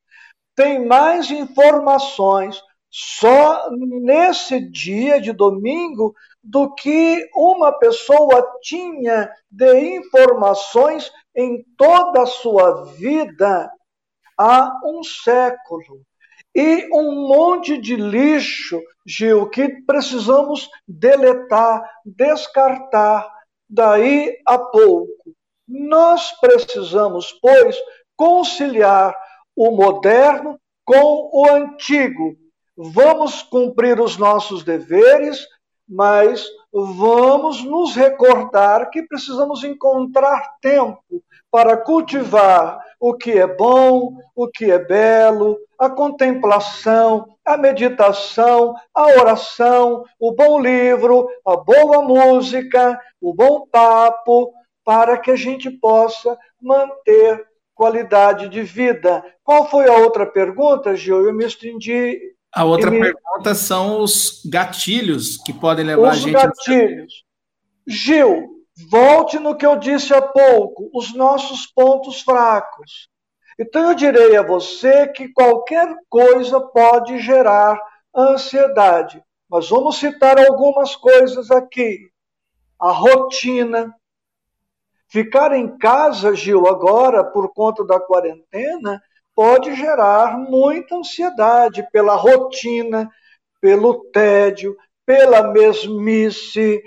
tem 0.55 0.85
mais 0.85 1.31
informações 1.31 2.63
só 2.91 3.71
nesse 3.71 4.61
dia 4.61 5.19
de 5.23 5.33
domingo 5.33 6.15
do 6.45 6.75
que 6.75 7.27
uma 7.35 7.73
pessoa 7.73 8.47
tinha 8.61 9.31
de 9.51 9.97
informações 9.97 11.11
em 11.35 11.65
toda 11.79 12.25
a 12.25 12.27
sua 12.27 12.85
vida 12.93 13.71
há 14.37 14.73
um 14.85 15.03
século. 15.03 16.03
E 16.55 16.89
um 16.93 17.29
monte 17.29 17.77
de 17.79 17.97
lixo, 17.97 18.81
Gil, 19.07 19.49
que 19.51 19.69
precisamos 19.83 20.69
deletar, 20.89 21.83
descartar 22.05 23.31
daí 23.69 24.35
a 24.47 24.59
pouco. 24.59 25.35
Nós 25.69 26.33
precisamos, 26.41 27.33
pois, 27.43 27.77
conciliar 28.17 29.15
o 29.55 29.71
moderno 29.71 30.59
com 30.85 31.31
o 31.33 31.47
antigo. 31.51 32.37
Vamos 32.77 33.43
cumprir 33.43 34.01
os 34.01 34.17
nossos 34.17 34.63
deveres, 34.63 35.47
mas 35.89 36.47
vamos 36.73 37.63
nos 37.65 37.95
recordar 37.95 38.91
que 38.91 39.03
precisamos 39.03 39.65
encontrar 39.65 40.57
tempo 40.61 41.03
para 41.51 41.77
cultivar 41.77 42.79
o 43.01 43.15
que 43.15 43.33
é 43.33 43.47
bom, 43.47 44.13
o 44.35 44.49
que 44.49 44.71
é 44.71 44.79
belo, 44.79 45.57
a 45.79 45.89
contemplação, 45.89 47.27
a 47.45 47.57
meditação, 47.57 48.75
a 48.95 49.07
oração, 49.07 50.05
o 50.19 50.33
bom 50.33 50.59
livro, 50.59 51.29
a 51.47 51.57
boa 51.57 52.03
música, 52.03 52.99
o 53.21 53.33
bom 53.35 53.67
papo, 53.71 54.53
para 54.85 55.19
que 55.19 55.31
a 55.31 55.37
gente 55.37 55.71
possa 55.71 56.39
manter 56.61 57.47
qualidade 57.75 58.49
de 58.49 58.63
vida. 58.63 59.23
Qual 59.45 59.69
foi 59.69 59.89
a 59.89 59.99
outra 59.99 60.25
pergunta, 60.27 60.97
Gil? 60.97 61.27
Eu 61.27 61.35
me 61.35 61.45
estendi. 61.45 62.36
A 62.57 62.65
outra 62.65 62.91
me... 62.91 63.01
pergunta 63.01 63.55
são 63.55 64.01
os 64.01 64.43
gatilhos 64.47 65.37
que 65.37 65.53
podem 65.53 65.85
levar 65.85 66.13
os 66.13 66.19
a 66.19 66.21
gente. 66.21 66.37
Os 66.37 66.43
gatilhos. 66.43 67.13
A... 67.87 67.93
Gil, 67.93 68.57
Volte 68.91 69.39
no 69.39 69.57
que 69.57 69.65
eu 69.65 69.77
disse 69.77 70.13
há 70.13 70.21
pouco, 70.21 70.91
os 70.93 71.15
nossos 71.15 71.67
pontos 71.67 72.21
fracos. 72.21 73.09
Então 73.59 73.89
eu 73.89 73.95
direi 73.95 74.37
a 74.37 74.43
você 74.43 75.09
que 75.09 75.33
qualquer 75.33 75.89
coisa 76.11 76.61
pode 76.61 77.19
gerar 77.21 77.81
ansiedade. 78.15 79.23
Mas 79.49 79.71
vamos 79.71 79.97
citar 79.97 80.39
algumas 80.39 80.95
coisas 80.95 81.51
aqui. 81.51 82.11
A 82.79 82.93
rotina. 82.93 83.95
Ficar 85.09 85.57
em 85.57 85.79
casa, 85.79 86.35
Gil, 86.35 86.67
agora, 86.67 87.25
por 87.25 87.55
conta 87.55 87.83
da 87.83 87.99
quarentena, 87.99 89.01
pode 89.37 89.75
gerar 89.77 90.39
muita 90.39 90.97
ansiedade 90.97 91.87
pela 91.93 92.17
rotina, 92.17 93.11
pelo 93.61 94.07
tédio, 94.11 94.75
pela 95.05 95.53
mesmice, 95.53 96.83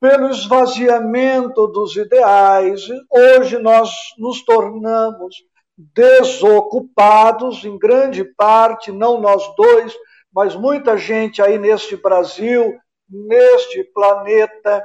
pelo 0.00 0.30
esvaziamento 0.30 1.66
dos 1.66 1.94
ideais. 1.94 2.80
Hoje 3.10 3.58
nós 3.58 3.90
nos 4.18 4.42
tornamos 4.42 5.36
desocupados, 5.76 7.64
em 7.64 7.78
grande 7.78 8.24
parte, 8.24 8.90
não 8.90 9.20
nós 9.20 9.42
dois, 9.54 9.94
mas 10.32 10.56
muita 10.56 10.96
gente 10.96 11.42
aí 11.42 11.58
neste 11.58 11.96
Brasil, 11.96 12.78
neste 13.08 13.84
planeta. 13.92 14.82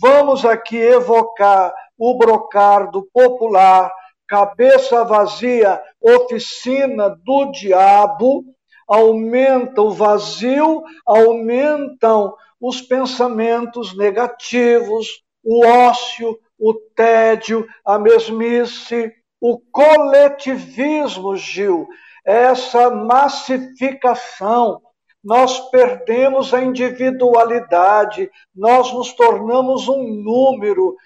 Vamos 0.00 0.44
aqui 0.44 0.76
evocar 0.76 1.72
o 1.96 2.18
brocardo 2.18 3.08
popular, 3.12 3.90
cabeça 4.34 5.04
vazia, 5.04 5.80
oficina 6.00 7.08
do 7.08 7.52
diabo, 7.52 8.44
aumenta 8.88 9.80
o 9.80 9.92
vazio, 9.92 10.82
aumentam 11.06 12.34
os 12.60 12.80
pensamentos 12.80 13.96
negativos, 13.96 15.22
o 15.44 15.64
ócio, 15.64 16.36
o 16.58 16.74
tédio, 16.96 17.64
a 17.86 17.96
mesmice, 17.96 19.12
o 19.40 19.60
coletivismo, 19.70 21.36
Gil, 21.36 21.86
essa 22.24 22.90
massificação. 22.90 24.82
Nós 25.22 25.70
perdemos 25.70 26.52
a 26.52 26.60
individualidade, 26.60 28.28
nós 28.52 28.92
nos 28.92 29.12
tornamos 29.12 29.86
um 29.88 30.02
número, 30.02 30.96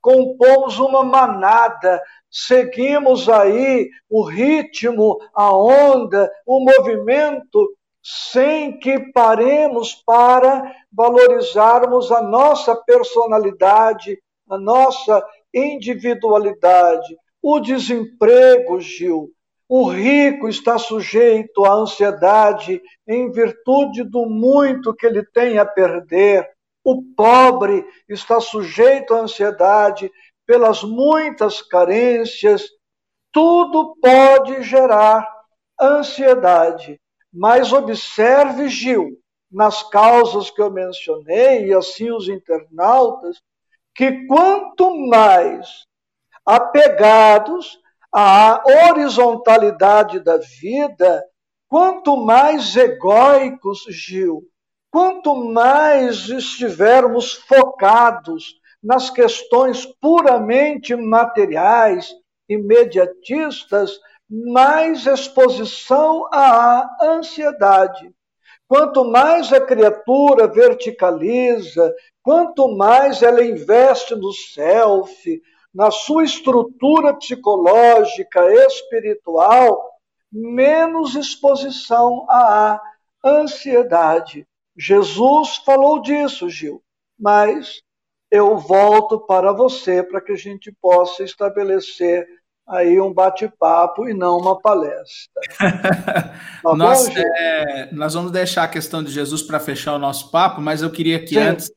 compomos 0.00 0.78
uma 0.78 1.02
manada, 1.02 2.02
seguimos 2.30 3.28
aí 3.28 3.88
o 4.08 4.22
ritmo, 4.22 5.18
a 5.34 5.56
onda, 5.56 6.30
o 6.46 6.60
movimento 6.60 7.68
sem 8.02 8.78
que 8.78 9.12
paremos 9.12 9.94
para 10.06 10.72
valorizarmos 10.92 12.12
a 12.12 12.22
nossa 12.22 12.76
personalidade, 12.76 14.18
a 14.48 14.56
nossa 14.56 15.24
individualidade. 15.52 17.16
O 17.42 17.58
desemprego, 17.58 18.80
Gil, 18.80 19.30
o 19.68 19.88
rico 19.88 20.48
está 20.48 20.78
sujeito 20.78 21.64
à 21.64 21.72
ansiedade 21.72 22.80
em 23.08 23.30
virtude 23.32 24.04
do 24.04 24.26
muito 24.26 24.94
que 24.94 25.06
ele 25.06 25.24
tem 25.24 25.58
a 25.58 25.66
perder. 25.66 26.48
O 26.88 27.02
pobre 27.02 27.84
está 28.08 28.38
sujeito 28.38 29.12
à 29.12 29.18
ansiedade 29.18 30.08
pelas 30.46 30.84
muitas 30.84 31.60
carências. 31.60 32.62
Tudo 33.32 33.96
pode 34.00 34.62
gerar 34.62 35.28
ansiedade. 35.80 37.00
Mas 37.32 37.72
observe, 37.72 38.68
Gil, 38.68 39.18
nas 39.50 39.82
causas 39.82 40.48
que 40.48 40.62
eu 40.62 40.70
mencionei, 40.70 41.66
e 41.66 41.74
assim 41.74 42.12
os 42.12 42.28
internautas, 42.28 43.42
que 43.92 44.24
quanto 44.28 44.96
mais 45.08 45.86
apegados 46.44 47.80
à 48.14 48.62
horizontalidade 48.64 50.20
da 50.20 50.36
vida, 50.36 51.20
quanto 51.68 52.16
mais 52.16 52.76
egóicos, 52.76 53.86
Gil, 53.88 54.48
quanto 54.96 55.34
mais 55.34 56.30
estivermos 56.30 57.34
focados 57.34 58.58
nas 58.82 59.10
questões 59.10 59.84
puramente 59.84 60.96
materiais, 60.96 62.14
imediatistas, 62.48 64.00
mais 64.26 65.06
exposição 65.06 66.26
à 66.32 66.96
ansiedade. 67.02 68.10
Quanto 68.66 69.04
mais 69.04 69.52
a 69.52 69.60
criatura 69.60 70.46
verticaliza, 70.46 71.94
quanto 72.22 72.74
mais 72.74 73.22
ela 73.22 73.44
investe 73.44 74.14
no 74.14 74.32
self, 74.32 75.42
na 75.74 75.90
sua 75.90 76.24
estrutura 76.24 77.12
psicológica, 77.12 78.50
espiritual, 78.64 79.90
menos 80.32 81.14
exposição 81.14 82.24
à 82.30 82.80
ansiedade. 83.22 84.48
Jesus 84.76 85.56
falou 85.56 86.00
disso, 86.00 86.50
Gil, 86.50 86.82
mas 87.18 87.80
eu 88.30 88.58
volto 88.58 89.18
para 89.20 89.52
você 89.52 90.02
para 90.02 90.20
que 90.20 90.32
a 90.32 90.36
gente 90.36 90.70
possa 90.80 91.22
estabelecer 91.22 92.26
aí 92.68 93.00
um 93.00 93.12
bate-papo 93.12 94.08
e 94.08 94.14
não 94.14 94.38
uma 94.38 94.60
palestra. 94.60 95.40
Tá 96.62 96.74
nós, 96.74 97.08
é, 97.16 97.92
nós 97.92 98.14
vamos 98.14 98.32
deixar 98.32 98.64
a 98.64 98.68
questão 98.68 99.00
de 99.00 99.12
Jesus 99.12 99.40
para 99.40 99.60
fechar 99.60 99.94
o 99.94 100.00
nosso 100.00 100.32
papo, 100.32 100.60
mas 100.60 100.82
eu 100.82 100.90
queria 100.90 101.20
que 101.20 101.34
Sim. 101.34 101.38
antes 101.38 101.70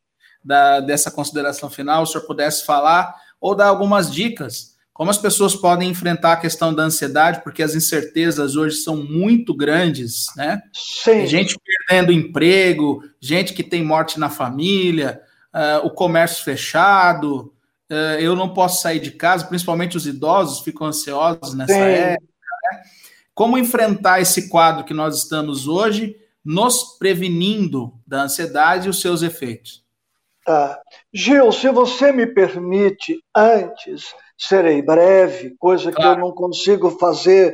da, 0.44 0.80
dessa 0.80 1.12
consideração 1.12 1.70
final 1.70 2.02
o 2.02 2.06
senhor 2.08 2.26
pudesse 2.26 2.66
falar 2.66 3.14
ou 3.40 3.54
dar 3.54 3.68
algumas 3.68 4.12
dicas 4.12 4.76
como 5.00 5.12
as 5.12 5.18
pessoas 5.18 5.56
podem 5.56 5.90
enfrentar 5.90 6.34
a 6.34 6.38
questão 6.38 6.74
da 6.74 6.84
ansiedade, 6.84 7.42
porque 7.42 7.64
as 7.64 7.74
incertezas 7.74 8.58
hoje 8.58 8.76
são 8.76 8.98
muito 8.98 9.54
grandes, 9.54 10.26
né? 10.36 10.62
Sim. 10.74 11.26
Gente 11.26 11.58
perdendo 11.58 12.12
emprego, 12.12 13.02
gente 13.18 13.54
que 13.54 13.64
tem 13.64 13.82
morte 13.82 14.20
na 14.20 14.30
família, 14.30 15.22
uh, 15.54 15.88
o 15.88 15.90
comércio 15.90 16.44
fechado, 16.44 17.54
uh, 17.90 18.20
eu 18.20 18.36
não 18.36 18.54
posso 18.54 18.82
sair 18.82 19.00
de 19.00 19.12
casa, 19.12 19.48
principalmente 19.48 19.96
os 19.96 20.06
idosos 20.06 20.66
ficam 20.66 20.88
ansiosos 20.88 21.54
nessa 21.54 21.72
Sim. 21.72 21.80
época. 21.80 22.28
Né? 22.74 22.82
Como 23.34 23.58
enfrentar 23.58 24.20
esse 24.20 24.50
quadro 24.50 24.84
que 24.84 24.94
nós 24.94 25.18
estamos 25.24 25.66
hoje, 25.66 26.14
nos 26.44 26.98
prevenindo 27.00 27.94
da 28.06 28.24
ansiedade 28.24 28.88
e 28.88 28.90
os 28.90 29.00
seus 29.00 29.22
efeitos? 29.22 29.82
Tá. 30.46 30.78
Gil, 31.14 31.54
se 31.54 31.72
você 31.72 32.12
me 32.12 32.28
permite, 32.28 33.24
antes, 33.34 34.14
serei 34.40 34.82
breve, 34.82 35.54
coisa 35.60 35.92
claro. 35.92 36.16
que 36.16 36.22
eu 36.22 36.26
não 36.26 36.34
consigo 36.34 36.92
fazer 36.92 37.54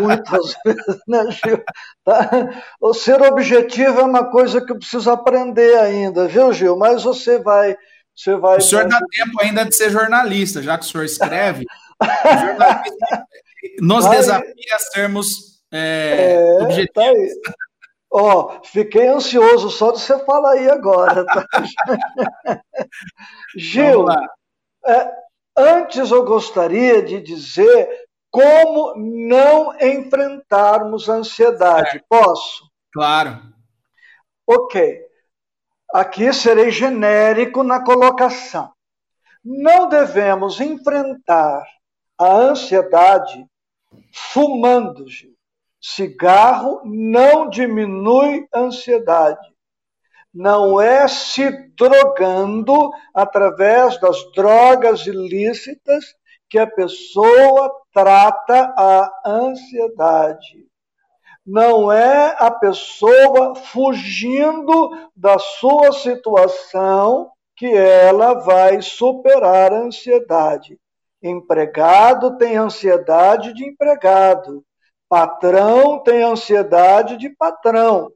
muitas 0.00 0.54
vezes, 0.64 1.00
né, 1.06 1.26
Gil? 1.30 1.62
Tá? 2.02 2.64
O 2.80 2.94
ser 2.94 3.20
objetivo 3.20 4.00
é 4.00 4.04
uma 4.04 4.30
coisa 4.30 4.64
que 4.64 4.72
eu 4.72 4.78
preciso 4.78 5.10
aprender 5.10 5.78
ainda, 5.78 6.26
viu, 6.26 6.52
Gil? 6.52 6.76
Mas 6.76 7.04
você 7.04 7.38
vai. 7.38 7.76
Você 8.16 8.34
vai 8.36 8.58
o 8.58 8.60
senhor 8.60 8.88
dá 8.88 8.98
tempo 8.98 9.40
ainda 9.40 9.64
de 9.64 9.74
ser 9.74 9.90
jornalista, 9.90 10.62
já 10.62 10.78
que 10.78 10.84
o 10.84 10.88
senhor 10.88 11.04
escreve. 11.04 11.64
nos 13.80 14.08
desafia 14.08 14.74
a 14.74 14.78
sermos 14.78 15.62
é, 15.70 16.34
é, 16.34 16.62
objetivos. 16.62 17.32
Tá 17.44 17.52
Ó, 18.14 18.58
oh, 18.60 18.64
fiquei 18.64 19.08
ansioso 19.08 19.70
só 19.70 19.90
de 19.92 20.00
você 20.00 20.18
falar 20.26 20.52
aí 20.52 20.68
agora. 20.68 21.24
Tá? 21.24 21.46
Gil, 23.56 24.04
é, 24.86 25.10
Antes 25.56 26.10
eu 26.10 26.24
gostaria 26.24 27.02
de 27.02 27.20
dizer 27.20 28.06
como 28.30 28.94
não 28.96 29.74
enfrentarmos 29.78 31.08
a 31.08 31.14
ansiedade. 31.14 31.98
É. 31.98 32.02
Posso? 32.08 32.70
Claro. 32.92 33.42
Ok. 34.46 35.00
Aqui 35.92 36.32
serei 36.32 36.70
genérico 36.70 37.62
na 37.62 37.84
colocação. 37.84 38.72
Não 39.44 39.88
devemos 39.88 40.60
enfrentar 40.60 41.62
a 42.18 42.32
ansiedade 42.32 43.44
fumando. 44.12 45.04
Cigarro 45.80 46.80
não 46.84 47.50
diminui 47.50 48.46
a 48.54 48.60
ansiedade 48.60 49.51
não 50.32 50.80
é 50.80 51.06
se 51.06 51.50
drogando 51.76 52.90
através 53.14 54.00
das 54.00 54.16
drogas 54.32 55.06
ilícitas 55.06 56.04
que 56.48 56.58
a 56.58 56.66
pessoa 56.66 57.70
trata 57.92 58.74
a 58.76 59.22
ansiedade. 59.26 60.66
Não 61.44 61.90
é 61.92 62.36
a 62.38 62.50
pessoa 62.50 63.54
fugindo 63.54 65.10
da 65.14 65.38
sua 65.38 65.92
situação 65.92 67.30
que 67.56 67.66
ela 67.66 68.34
vai 68.34 68.80
superar 68.80 69.72
a 69.72 69.80
ansiedade. 69.80 70.78
Empregado 71.22 72.38
tem 72.38 72.56
ansiedade 72.56 73.52
de 73.52 73.64
empregado. 73.64 74.64
Patrão 75.08 75.98
tem 76.02 76.22
ansiedade 76.22 77.16
de 77.16 77.28
patrão 77.30 78.10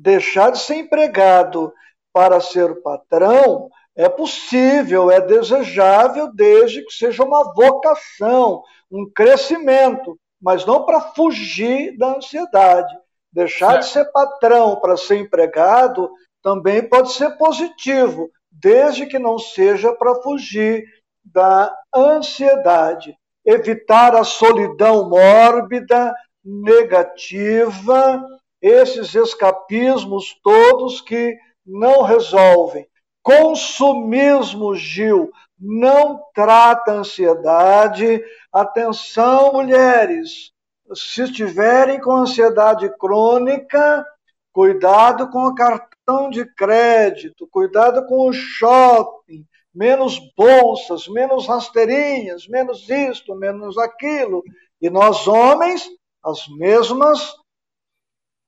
deixar 0.00 0.50
de 0.50 0.58
ser 0.58 0.76
empregado 0.76 1.72
para 2.12 2.40
ser 2.40 2.80
patrão 2.82 3.68
é 3.94 4.08
possível, 4.08 5.10
é 5.10 5.20
desejável, 5.20 6.32
desde 6.32 6.82
que 6.84 6.92
seja 6.92 7.22
uma 7.22 7.52
vocação, 7.52 8.62
um 8.90 9.10
crescimento, 9.14 10.18
mas 10.40 10.64
não 10.64 10.86
para 10.86 11.00
fugir 11.00 11.96
da 11.98 12.16
ansiedade. 12.16 12.96
Deixar 13.32 13.72
certo. 13.72 13.84
de 13.84 13.88
ser 13.90 14.04
patrão 14.06 14.80
para 14.80 14.96
ser 14.96 15.18
empregado 15.18 16.10
também 16.42 16.88
pode 16.88 17.12
ser 17.12 17.36
positivo, 17.36 18.30
desde 18.50 19.06
que 19.06 19.18
não 19.18 19.38
seja 19.38 19.92
para 19.92 20.14
fugir 20.22 20.82
da 21.22 21.72
ansiedade. 21.94 23.14
Evitar 23.44 24.16
a 24.16 24.24
solidão 24.24 25.10
mórbida, 25.10 26.14
negativa, 26.42 28.24
esses 28.60 29.14
escapismos 29.14 30.38
todos 30.42 31.00
que 31.00 31.36
não 31.64 32.02
resolvem. 32.02 32.86
Consumismo, 33.22 34.74
Gil, 34.74 35.30
não 35.58 36.22
trata 36.34 36.92
ansiedade. 36.92 38.22
Atenção, 38.52 39.52
mulheres, 39.52 40.52
se 40.94 41.22
estiverem 41.22 42.00
com 42.00 42.12
ansiedade 42.12 42.88
crônica, 42.98 44.04
cuidado 44.52 45.28
com 45.30 45.46
o 45.46 45.54
cartão 45.54 46.30
de 46.30 46.44
crédito, 46.54 47.46
cuidado 47.50 48.06
com 48.06 48.28
o 48.28 48.32
shopping, 48.32 49.46
menos 49.72 50.18
bolsas, 50.36 51.06
menos 51.06 51.46
rasteirinhas, 51.46 52.48
menos 52.48 52.88
isto, 52.88 53.34
menos 53.34 53.78
aquilo. 53.78 54.42
E 54.80 54.90
nós, 54.90 55.28
homens, 55.28 55.88
as 56.24 56.48
mesmas 56.48 57.34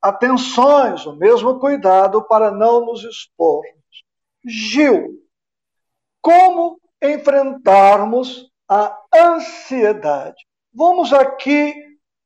atenções, 0.03 1.07
o 1.07 1.15
mesmo 1.15 1.61
cuidado 1.61 2.27
para 2.27 2.51
não 2.51 2.85
nos 2.85 3.05
expormos. 3.05 3.73
Gil, 4.45 5.21
como 6.21 6.81
enfrentarmos 7.01 8.51
a 8.69 8.99
ansiedade? 9.15 10.45
Vamos 10.75 11.13
aqui 11.13 11.75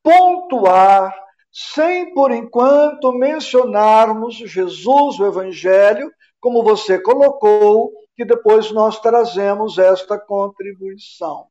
pontuar, 0.02 1.14
sem 1.52 2.14
por 2.14 2.30
enquanto 2.30 3.12
mencionarmos 3.12 4.36
Jesus, 4.36 5.18
o 5.18 5.26
Evangelho, 5.26 6.10
como 6.40 6.62
você 6.62 6.98
colocou, 6.98 7.92
que 8.16 8.24
depois 8.24 8.70
nós 8.70 8.98
trazemos 9.00 9.78
esta 9.78 10.18
contribuição. 10.18 11.48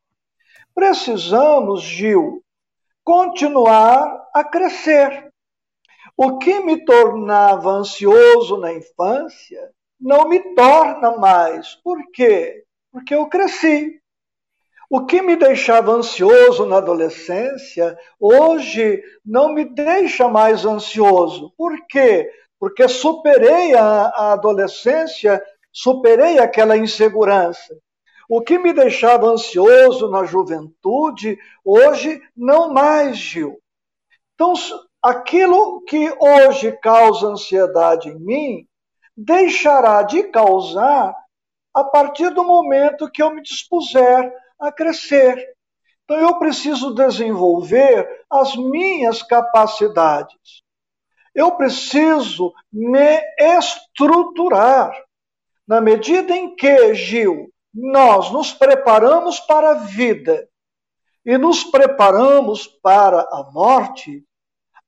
Precisamos, 0.74 1.84
Gil, 1.84 2.44
continuar 3.04 4.30
a 4.34 4.44
crescer. 4.44 5.32
O 6.18 6.38
que 6.38 6.60
me 6.62 6.86
tornava 6.86 7.70
ansioso 7.72 8.58
na 8.58 8.74
infância 8.74 9.72
não 10.00 10.28
me 10.30 10.40
torna 10.56 11.18
mais. 11.18 11.76
Por 11.76 11.98
quê? 12.12 12.64
Porque 12.92 13.14
eu 13.14 13.28
cresci. 13.28 14.00
O 14.90 15.06
que 15.06 15.22
me 15.22 15.36
deixava 15.36 15.92
ansioso 15.92 16.66
na 16.66 16.78
adolescência, 16.78 17.98
hoje 18.20 19.04
não 19.26 19.52
me 19.52 19.66
deixa 19.66 20.30
mais 20.30 20.66
ansioso. 20.66 21.52
Por 21.58 21.74
quê? 21.88 22.32
Porque 22.60 22.88
superei 22.88 23.74
a, 23.74 24.06
a 24.08 24.34
adolescência, 24.34 25.44
superei 25.72 26.40
aquela 26.40 26.78
insegurança. 26.78 27.76
O 28.30 28.42
que 28.42 28.58
me 28.58 28.74
deixava 28.74 29.28
ansioso 29.28 30.10
na 30.10 30.24
juventude, 30.24 31.38
hoje 31.64 32.22
não 32.36 32.74
mais, 32.74 33.18
Gil. 33.18 33.60
Então, 34.34 34.54
aquilo 35.06 35.84
que 35.84 36.12
hoje 36.20 36.72
causa 36.82 37.28
ansiedade 37.28 38.10
em 38.10 38.20
mim 38.20 38.68
deixará 39.16 40.02
de 40.02 40.24
causar 40.24 41.16
a 41.72 41.84
partir 41.84 42.32
do 42.32 42.44
momento 42.44 43.12
que 43.12 43.22
eu 43.22 43.30
me 43.30 43.44
dispuser 43.44 44.34
a 44.60 44.72
crescer. 44.72 45.38
Então 46.04 46.18
eu 46.20 46.40
preciso 46.40 46.96
desenvolver 46.96 48.26
as 48.32 48.56
minhas 48.56 49.22
capacidades. 49.22 50.64
Eu 51.36 51.52
preciso 51.52 52.52
me 52.74 53.22
estruturar. 53.38 54.92
Na 55.68 55.80
medida 55.80 56.36
em 56.36 56.56
que, 56.56 56.96
Gil, 56.96 57.52
nós 57.72 58.32
nos 58.32 58.54
preparamos 58.54 59.40
para 59.40 59.72
a 59.72 59.74
vida 59.76 60.48
e 61.24 61.38
nos 61.38 61.64
preparamos 61.64 62.66
para 62.66 63.22
a 63.22 63.52
morte, 63.52 64.24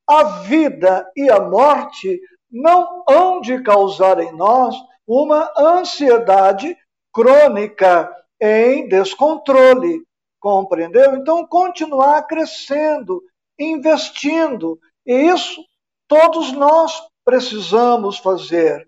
a 0.07 0.23
vida 0.43 1.11
e 1.15 1.29
a 1.29 1.41
morte 1.41 2.21
não 2.49 3.03
hão 3.09 3.41
de 3.41 3.61
causar 3.61 4.19
em 4.19 4.31
nós 4.31 4.73
uma 5.05 5.51
ansiedade 5.57 6.75
crônica 7.13 8.09
em 8.39 8.87
descontrole. 8.87 10.01
Compreendeu? 10.39 11.15
Então, 11.15 11.45
continuar 11.45 12.23
crescendo, 12.23 13.21
investindo. 13.59 14.79
E 15.05 15.13
isso 15.13 15.61
todos 16.07 16.53
nós 16.53 17.05
precisamos 17.25 18.17
fazer 18.17 18.87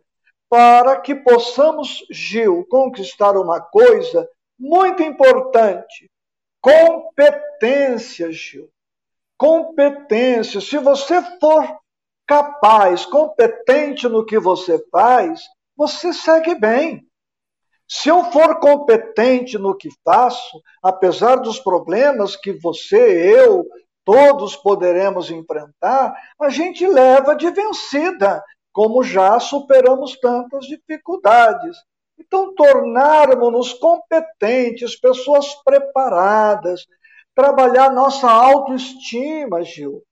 para 0.49 0.99
que 1.01 1.13
possamos, 1.13 2.05
Gil, 2.09 2.65
conquistar 2.69 3.35
uma 3.35 3.59
coisa 3.59 4.27
muito 4.57 5.03
importante: 5.03 6.09
competência, 6.61 8.31
Gil 8.31 8.69
competência. 9.39 10.59
Se 10.59 10.77
você 10.77 11.21
for 11.39 11.79
capaz, 12.27 13.05
competente 13.05 14.07
no 14.07 14.25
que 14.25 14.37
você 14.37 14.77
faz, 14.91 15.41
você 15.75 16.13
segue 16.13 16.53
bem. 16.53 17.07
Se 17.87 18.09
eu 18.09 18.25
for 18.31 18.59
competente 18.59 19.57
no 19.57 19.75
que 19.75 19.89
faço, 20.03 20.61
apesar 20.83 21.37
dos 21.37 21.59
problemas 21.59 22.35
que 22.35 22.51
você, 22.51 23.33
eu, 23.35 23.65
todos 24.05 24.55
poderemos 24.57 25.31
enfrentar, 25.31 26.13
a 26.39 26.49
gente 26.49 26.85
leva 26.85 27.33
de 27.33 27.49
vencida, 27.49 28.43
como 28.71 29.01
já 29.03 29.39
superamos 29.39 30.19
tantas 30.19 30.65
dificuldades. 30.65 31.77
Então, 32.19 32.53
tornarmos-nos 32.53 33.73
competentes, 33.73 34.99
pessoas 34.99 35.55
preparadas, 35.63 36.85
trabalhar 37.39 37.91
nossa 37.93 38.29
autoestima, 38.29 39.63
Gil. 39.63 40.03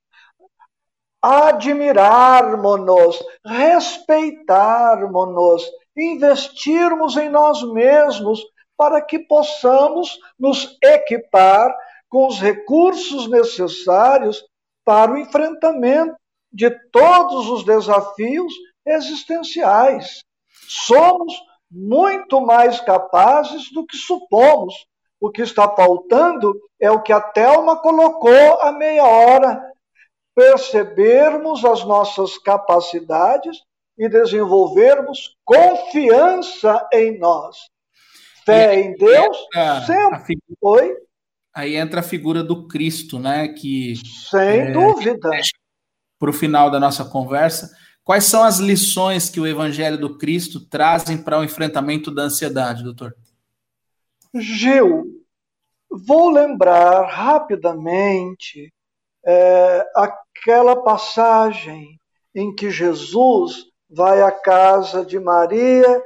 Admirarmos-nos, 1.20 3.22
respeitarmos-nos, 3.44 5.70
investirmos 5.94 7.18
em 7.18 7.28
nós 7.28 7.62
mesmos 7.70 8.42
para 8.78 9.02
que 9.02 9.18
possamos 9.18 10.18
nos 10.38 10.78
equipar 10.82 11.76
com 12.08 12.28
os 12.28 12.40
recursos 12.40 13.28
necessários 13.28 14.42
para 14.82 15.12
o 15.12 15.18
enfrentamento 15.18 16.16
de 16.50 16.70
todos 16.90 17.50
os 17.50 17.62
desafios 17.62 18.54
existenciais. 18.86 20.20
Somos 20.66 21.34
muito 21.70 22.40
mais 22.40 22.80
capazes 22.80 23.70
do 23.70 23.84
que 23.84 23.98
supomos. 23.98 24.72
O 25.20 25.30
que 25.30 25.42
está 25.42 25.68
faltando 25.68 26.54
é 26.80 26.90
o 26.90 27.02
que 27.02 27.12
a 27.12 27.20
Thelma 27.20 27.80
colocou 27.80 28.60
há 28.60 28.72
meia 28.72 29.04
hora: 29.04 29.60
percebermos 30.34 31.64
as 31.64 31.84
nossas 31.84 32.38
capacidades 32.38 33.58
e 33.98 34.08
desenvolvermos 34.08 35.36
confiança 35.44 36.88
em 36.92 37.18
nós. 37.18 37.56
Fé 38.46 38.80
em 38.80 38.96
Deus 38.96 39.36
sempre. 39.84 40.38
Oi? 40.62 40.96
Aí 41.54 41.74
entra 41.74 42.00
a 42.00 42.04
figura 42.04 42.42
do 42.42 42.68
Cristo, 42.68 43.18
né? 43.18 43.48
Que 43.48 43.94
sem 44.30 44.60
é, 44.60 44.70
dúvida. 44.70 45.28
Para 46.18 46.30
o 46.30 46.32
final 46.32 46.70
da 46.70 46.78
nossa 46.78 47.04
conversa, 47.04 47.68
quais 48.04 48.24
são 48.24 48.44
as 48.44 48.58
lições 48.58 49.28
que 49.28 49.40
o 49.40 49.46
Evangelho 49.46 49.98
do 49.98 50.16
Cristo 50.16 50.60
trazem 50.60 51.18
para 51.18 51.40
o 51.40 51.44
enfrentamento 51.44 52.14
da 52.14 52.22
ansiedade, 52.22 52.84
doutor? 52.84 53.14
Gil, 54.34 55.04
vou 55.90 56.30
lembrar 56.30 57.02
rapidamente 57.06 58.72
é, 59.24 59.86
aquela 59.94 60.82
passagem 60.82 61.98
em 62.34 62.54
que 62.54 62.70
Jesus 62.70 63.66
vai 63.88 64.22
à 64.22 64.30
casa 64.30 65.04
de 65.04 65.18
Maria 65.18 66.02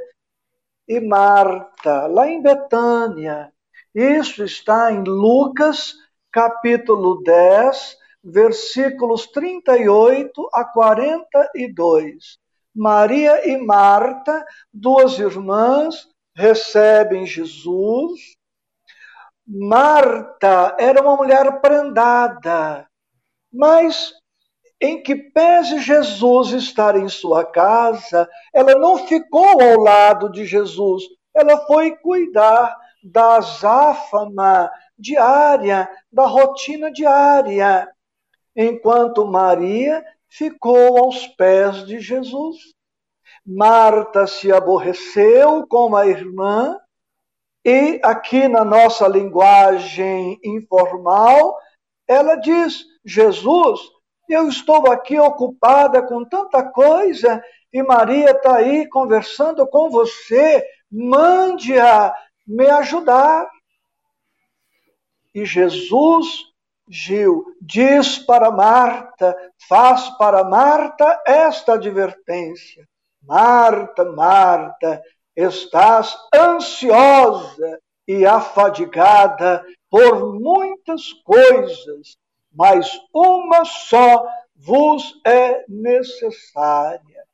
e 0.88 1.00
Marta, 1.00 2.06
lá 2.06 2.28
em 2.28 2.40
Betânia. 2.40 3.52
Isso 3.94 4.44
está 4.44 4.92
em 4.92 5.02
Lucas, 5.02 5.94
capítulo 6.30 7.22
10, 7.22 7.96
versículos 8.22 9.26
38 9.26 10.48
a 10.52 10.64
42. 10.64 12.38
Maria 12.74 13.46
e 13.46 13.58
Marta, 13.58 14.44
duas 14.72 15.18
irmãs, 15.18 16.08
recebem 16.34 17.26
Jesus. 17.26 18.20
Marta 19.46 20.76
era 20.78 21.02
uma 21.02 21.16
mulher 21.16 21.60
prendada, 21.60 22.86
mas 23.52 24.12
em 24.80 25.02
que 25.02 25.14
pese 25.14 25.78
Jesus 25.78 26.50
estar 26.50 26.96
em 26.96 27.08
sua 27.08 27.44
casa, 27.44 28.28
ela 28.52 28.74
não 28.74 29.06
ficou 29.06 29.62
ao 29.62 29.78
lado 29.78 30.30
de 30.30 30.44
Jesus, 30.44 31.04
ela 31.34 31.66
foi 31.66 31.96
cuidar 31.96 32.76
da 33.02 33.36
azáfama 33.36 34.70
diária, 34.98 35.88
da 36.10 36.26
rotina 36.26 36.90
diária, 36.90 37.88
enquanto 38.56 39.26
Maria 39.26 40.04
ficou 40.28 40.98
aos 40.98 41.26
pés 41.28 41.84
de 41.86 42.00
Jesus. 42.00 42.56
Marta 43.44 44.26
se 44.26 44.52
aborreceu 44.52 45.66
com 45.66 45.96
a 45.96 46.06
irmã, 46.06 46.78
e 47.64 48.00
aqui 48.02 48.48
na 48.48 48.64
nossa 48.64 49.06
linguagem 49.06 50.38
informal, 50.44 51.56
ela 52.08 52.36
diz: 52.36 52.84
Jesus 53.04 53.80
eu 54.32 54.48
estou 54.48 54.90
aqui 54.90 55.18
ocupada 55.18 56.02
com 56.02 56.24
tanta 56.24 56.62
coisa 56.62 57.42
e 57.72 57.82
Maria 57.82 58.30
está 58.30 58.56
aí 58.56 58.88
conversando 58.88 59.66
com 59.66 59.90
você. 59.90 60.64
Mande-a 60.90 62.14
me 62.46 62.68
ajudar. 62.70 63.48
E 65.34 65.44
Jesus, 65.44 66.26
Gil, 66.88 67.44
diz 67.60 68.18
para 68.18 68.50
Marta, 68.50 69.36
faz 69.68 70.08
para 70.16 70.44
Marta 70.44 71.22
esta 71.26 71.74
advertência: 71.74 72.88
Marta, 73.22 74.04
Marta, 74.04 75.02
estás 75.36 76.16
ansiosa 76.34 77.80
e 78.06 78.26
afadigada 78.26 79.64
por 79.90 80.34
muitas 80.34 81.12
coisas 81.24 82.16
mas 82.54 83.00
uma 83.12 83.64
só 83.64 84.26
vos 84.54 85.20
é 85.26 85.64
necessária. 85.68 87.24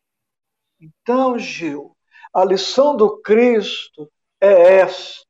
Então, 0.81 1.39
Gil, 1.39 1.97
a 2.33 2.45
lição 2.45 2.97
do 2.97 3.19
Cristo 3.21 4.11
é 4.41 4.77
esta. 4.79 5.27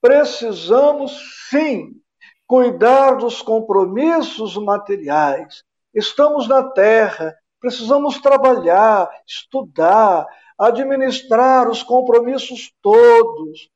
Precisamos 0.00 1.48
sim 1.48 2.00
cuidar 2.46 3.16
dos 3.16 3.40
compromissos 3.40 4.56
materiais. 4.56 5.62
Estamos 5.94 6.48
na 6.48 6.64
terra, 6.64 7.34
precisamos 7.64 8.20
trabalhar, 8.20 9.08
estudar, 9.26 10.26
administrar 10.58 11.66
os 11.66 11.82
compromissos 11.82 12.70
todos. 12.82 13.70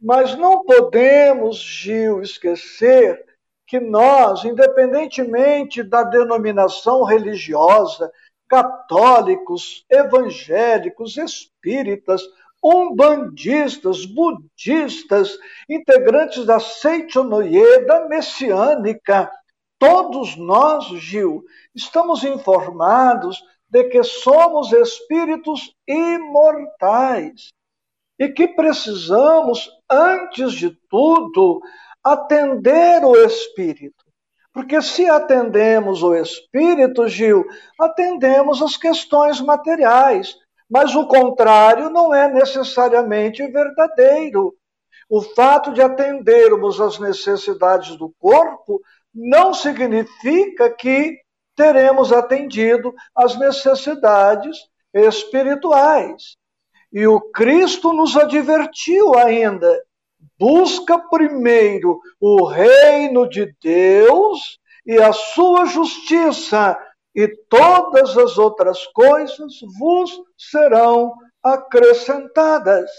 Mas 0.00 0.34
não 0.34 0.64
podemos, 0.64 1.58
Gil, 1.58 2.22
esquecer 2.22 3.22
que 3.66 3.78
nós, 3.78 4.46
independentemente 4.46 5.82
da 5.82 6.02
denominação 6.04 7.02
religiosa, 7.04 8.10
católicos, 8.48 9.84
evangélicos, 9.90 11.18
espíritas, 11.18 12.22
umbandistas, 12.64 14.06
budistas, 14.06 15.36
integrantes 15.68 16.46
da 16.46 16.58
Seitonoye, 16.58 17.84
da 17.84 18.08
messiânica, 18.08 19.30
todos 19.78 20.36
nós, 20.36 20.86
Gil, 21.00 21.44
estamos 21.74 22.24
informados 22.24 23.42
de 23.68 23.84
que 23.84 24.02
somos 24.02 24.72
espíritos 24.72 25.74
imortais 25.86 27.48
e 28.18 28.28
que 28.28 28.48
precisamos, 28.48 29.68
antes 29.90 30.52
de 30.52 30.70
tudo, 30.88 31.60
atender 32.02 33.04
o 33.04 33.16
Espírito. 33.16 34.04
Porque 34.52 34.80
se 34.80 35.08
atendemos 35.08 36.02
o 36.02 36.14
Espírito, 36.14 37.08
Gil, 37.08 37.44
atendemos 37.80 38.62
as 38.62 38.76
questões 38.76 39.40
materiais. 39.40 40.36
Mas 40.70 40.94
o 40.94 41.06
contrário 41.08 41.90
não 41.90 42.14
é 42.14 42.32
necessariamente 42.32 43.44
verdadeiro. 43.48 44.54
O 45.10 45.20
fato 45.20 45.72
de 45.72 45.82
atendermos 45.82 46.80
as 46.80 46.98
necessidades 46.98 47.96
do 47.96 48.14
corpo 48.18 48.80
não 49.14 49.54
significa 49.54 50.70
que 50.70 51.18
teremos 51.54 52.12
atendido 52.12 52.92
as 53.14 53.38
necessidades 53.38 54.58
espirituais. 54.92 56.36
E 56.92 57.06
o 57.06 57.20
Cristo 57.20 57.92
nos 57.92 58.16
advertiu 58.16 59.14
ainda 59.14 59.82
busca 60.38 60.98
primeiro 60.98 62.00
o 62.20 62.44
reino 62.46 63.28
de 63.28 63.54
Deus 63.62 64.58
e 64.86 64.98
a 64.98 65.12
sua 65.12 65.64
justiça, 65.64 66.78
e 67.14 67.28
todas 67.48 68.18
as 68.18 68.36
outras 68.36 68.84
coisas 68.88 69.54
vos 69.78 70.10
serão 70.36 71.14
acrescentadas. 71.42 72.90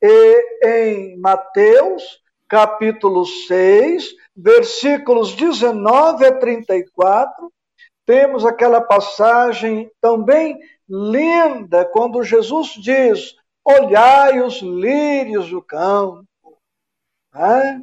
E 0.00 0.58
em 0.64 1.18
Mateus, 1.18 2.21
capítulo 2.52 3.24
6, 3.24 4.14
versículos 4.36 5.34
19 5.34 6.26
a 6.26 6.38
34, 6.38 7.50
temos 8.04 8.44
aquela 8.44 8.78
passagem 8.78 9.90
também 10.02 10.58
linda, 10.86 11.86
quando 11.86 12.22
Jesus 12.22 12.74
diz: 12.74 13.34
Olhai 13.64 14.42
os 14.42 14.60
lírios 14.60 15.48
do 15.48 15.62
campo, 15.62 16.26
né? 17.32 17.82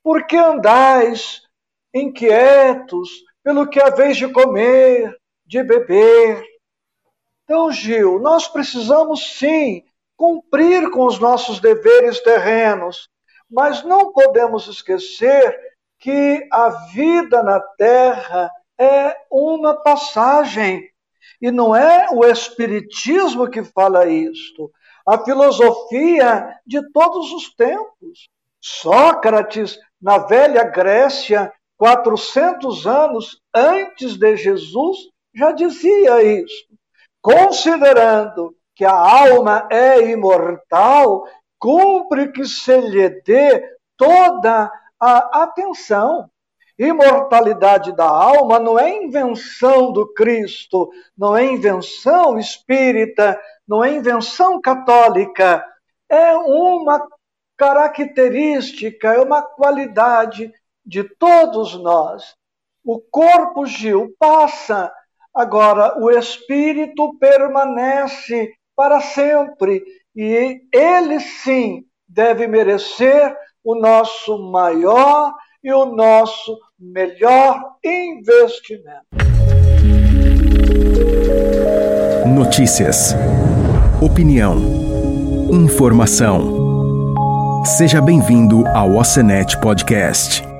Por 0.00 0.24
que 0.28 0.36
andais 0.36 1.42
inquietos 1.92 3.10
pelo 3.42 3.68
que 3.68 3.80
haveis 3.80 4.16
de 4.16 4.28
comer, 4.28 5.12
de 5.44 5.60
beber? 5.64 6.40
Então, 7.42 7.72
Gil, 7.72 8.20
nós 8.20 8.46
precisamos 8.46 9.36
sim 9.36 9.82
cumprir 10.16 10.88
com 10.92 11.04
os 11.04 11.18
nossos 11.18 11.58
deveres 11.58 12.20
terrenos, 12.20 13.08
mas 13.50 13.82
não 13.82 14.12
podemos 14.12 14.66
esquecer 14.66 15.58
que 15.98 16.46
a 16.50 16.68
vida 16.92 17.42
na 17.42 17.60
terra 17.60 18.50
é 18.78 19.16
uma 19.30 19.74
passagem. 19.74 20.88
E 21.40 21.50
não 21.50 21.74
é 21.74 22.08
o 22.10 22.24
Espiritismo 22.24 23.48
que 23.48 23.62
fala 23.62 24.06
isto. 24.06 24.70
A 25.06 25.18
filosofia 25.24 26.58
de 26.66 26.80
todos 26.92 27.32
os 27.32 27.54
tempos. 27.54 28.28
Sócrates, 28.60 29.78
na 30.00 30.18
velha 30.18 30.64
Grécia, 30.64 31.52
400 31.76 32.86
anos 32.86 33.40
antes 33.54 34.16
de 34.16 34.36
Jesus, 34.36 34.98
já 35.34 35.52
dizia 35.52 36.22
isso. 36.22 36.64
Considerando 37.20 38.54
que 38.74 38.84
a 38.84 38.94
alma 38.94 39.68
é 39.70 40.10
imortal, 40.10 41.24
cumpre 41.64 42.30
que 42.30 42.44
se 42.44 42.78
lhe 42.78 43.08
dê 43.22 43.78
toda 43.96 44.70
a 45.00 45.44
atenção. 45.44 46.28
Imortalidade 46.78 47.96
da 47.96 48.06
alma 48.06 48.58
não 48.58 48.78
é 48.78 49.02
invenção 49.02 49.90
do 49.90 50.12
Cristo, 50.12 50.90
não 51.16 51.34
é 51.34 51.42
invenção 51.46 52.38
espírita, 52.38 53.40
não 53.66 53.82
é 53.82 53.94
invenção 53.94 54.60
católica, 54.60 55.64
é 56.06 56.36
uma 56.36 57.08
característica, 57.56 59.14
é 59.14 59.20
uma 59.20 59.40
qualidade 59.40 60.52
de 60.84 61.02
todos 61.02 61.80
nós. 61.80 62.34
O 62.84 63.00
corpo, 63.00 63.64
Gil, 63.64 64.14
passa, 64.18 64.92
agora 65.32 65.98
o 65.98 66.10
espírito 66.10 67.16
permanece 67.18 68.52
para 68.76 69.00
sempre 69.00 69.82
e 70.14 70.60
ele 70.72 71.20
sim 71.20 71.84
deve 72.08 72.46
merecer 72.46 73.34
o 73.64 73.74
nosso 73.74 74.50
maior 74.50 75.32
e 75.62 75.72
o 75.72 75.86
nosso 75.86 76.58
melhor 76.78 77.60
investimento. 77.84 79.04
Notícias, 82.26 83.14
opinião, 84.00 84.56
informação. 85.50 87.64
Seja 87.64 88.00
bem-vindo 88.00 88.66
ao 88.68 88.96
Ocenet 88.96 89.58
Podcast. 89.60 90.53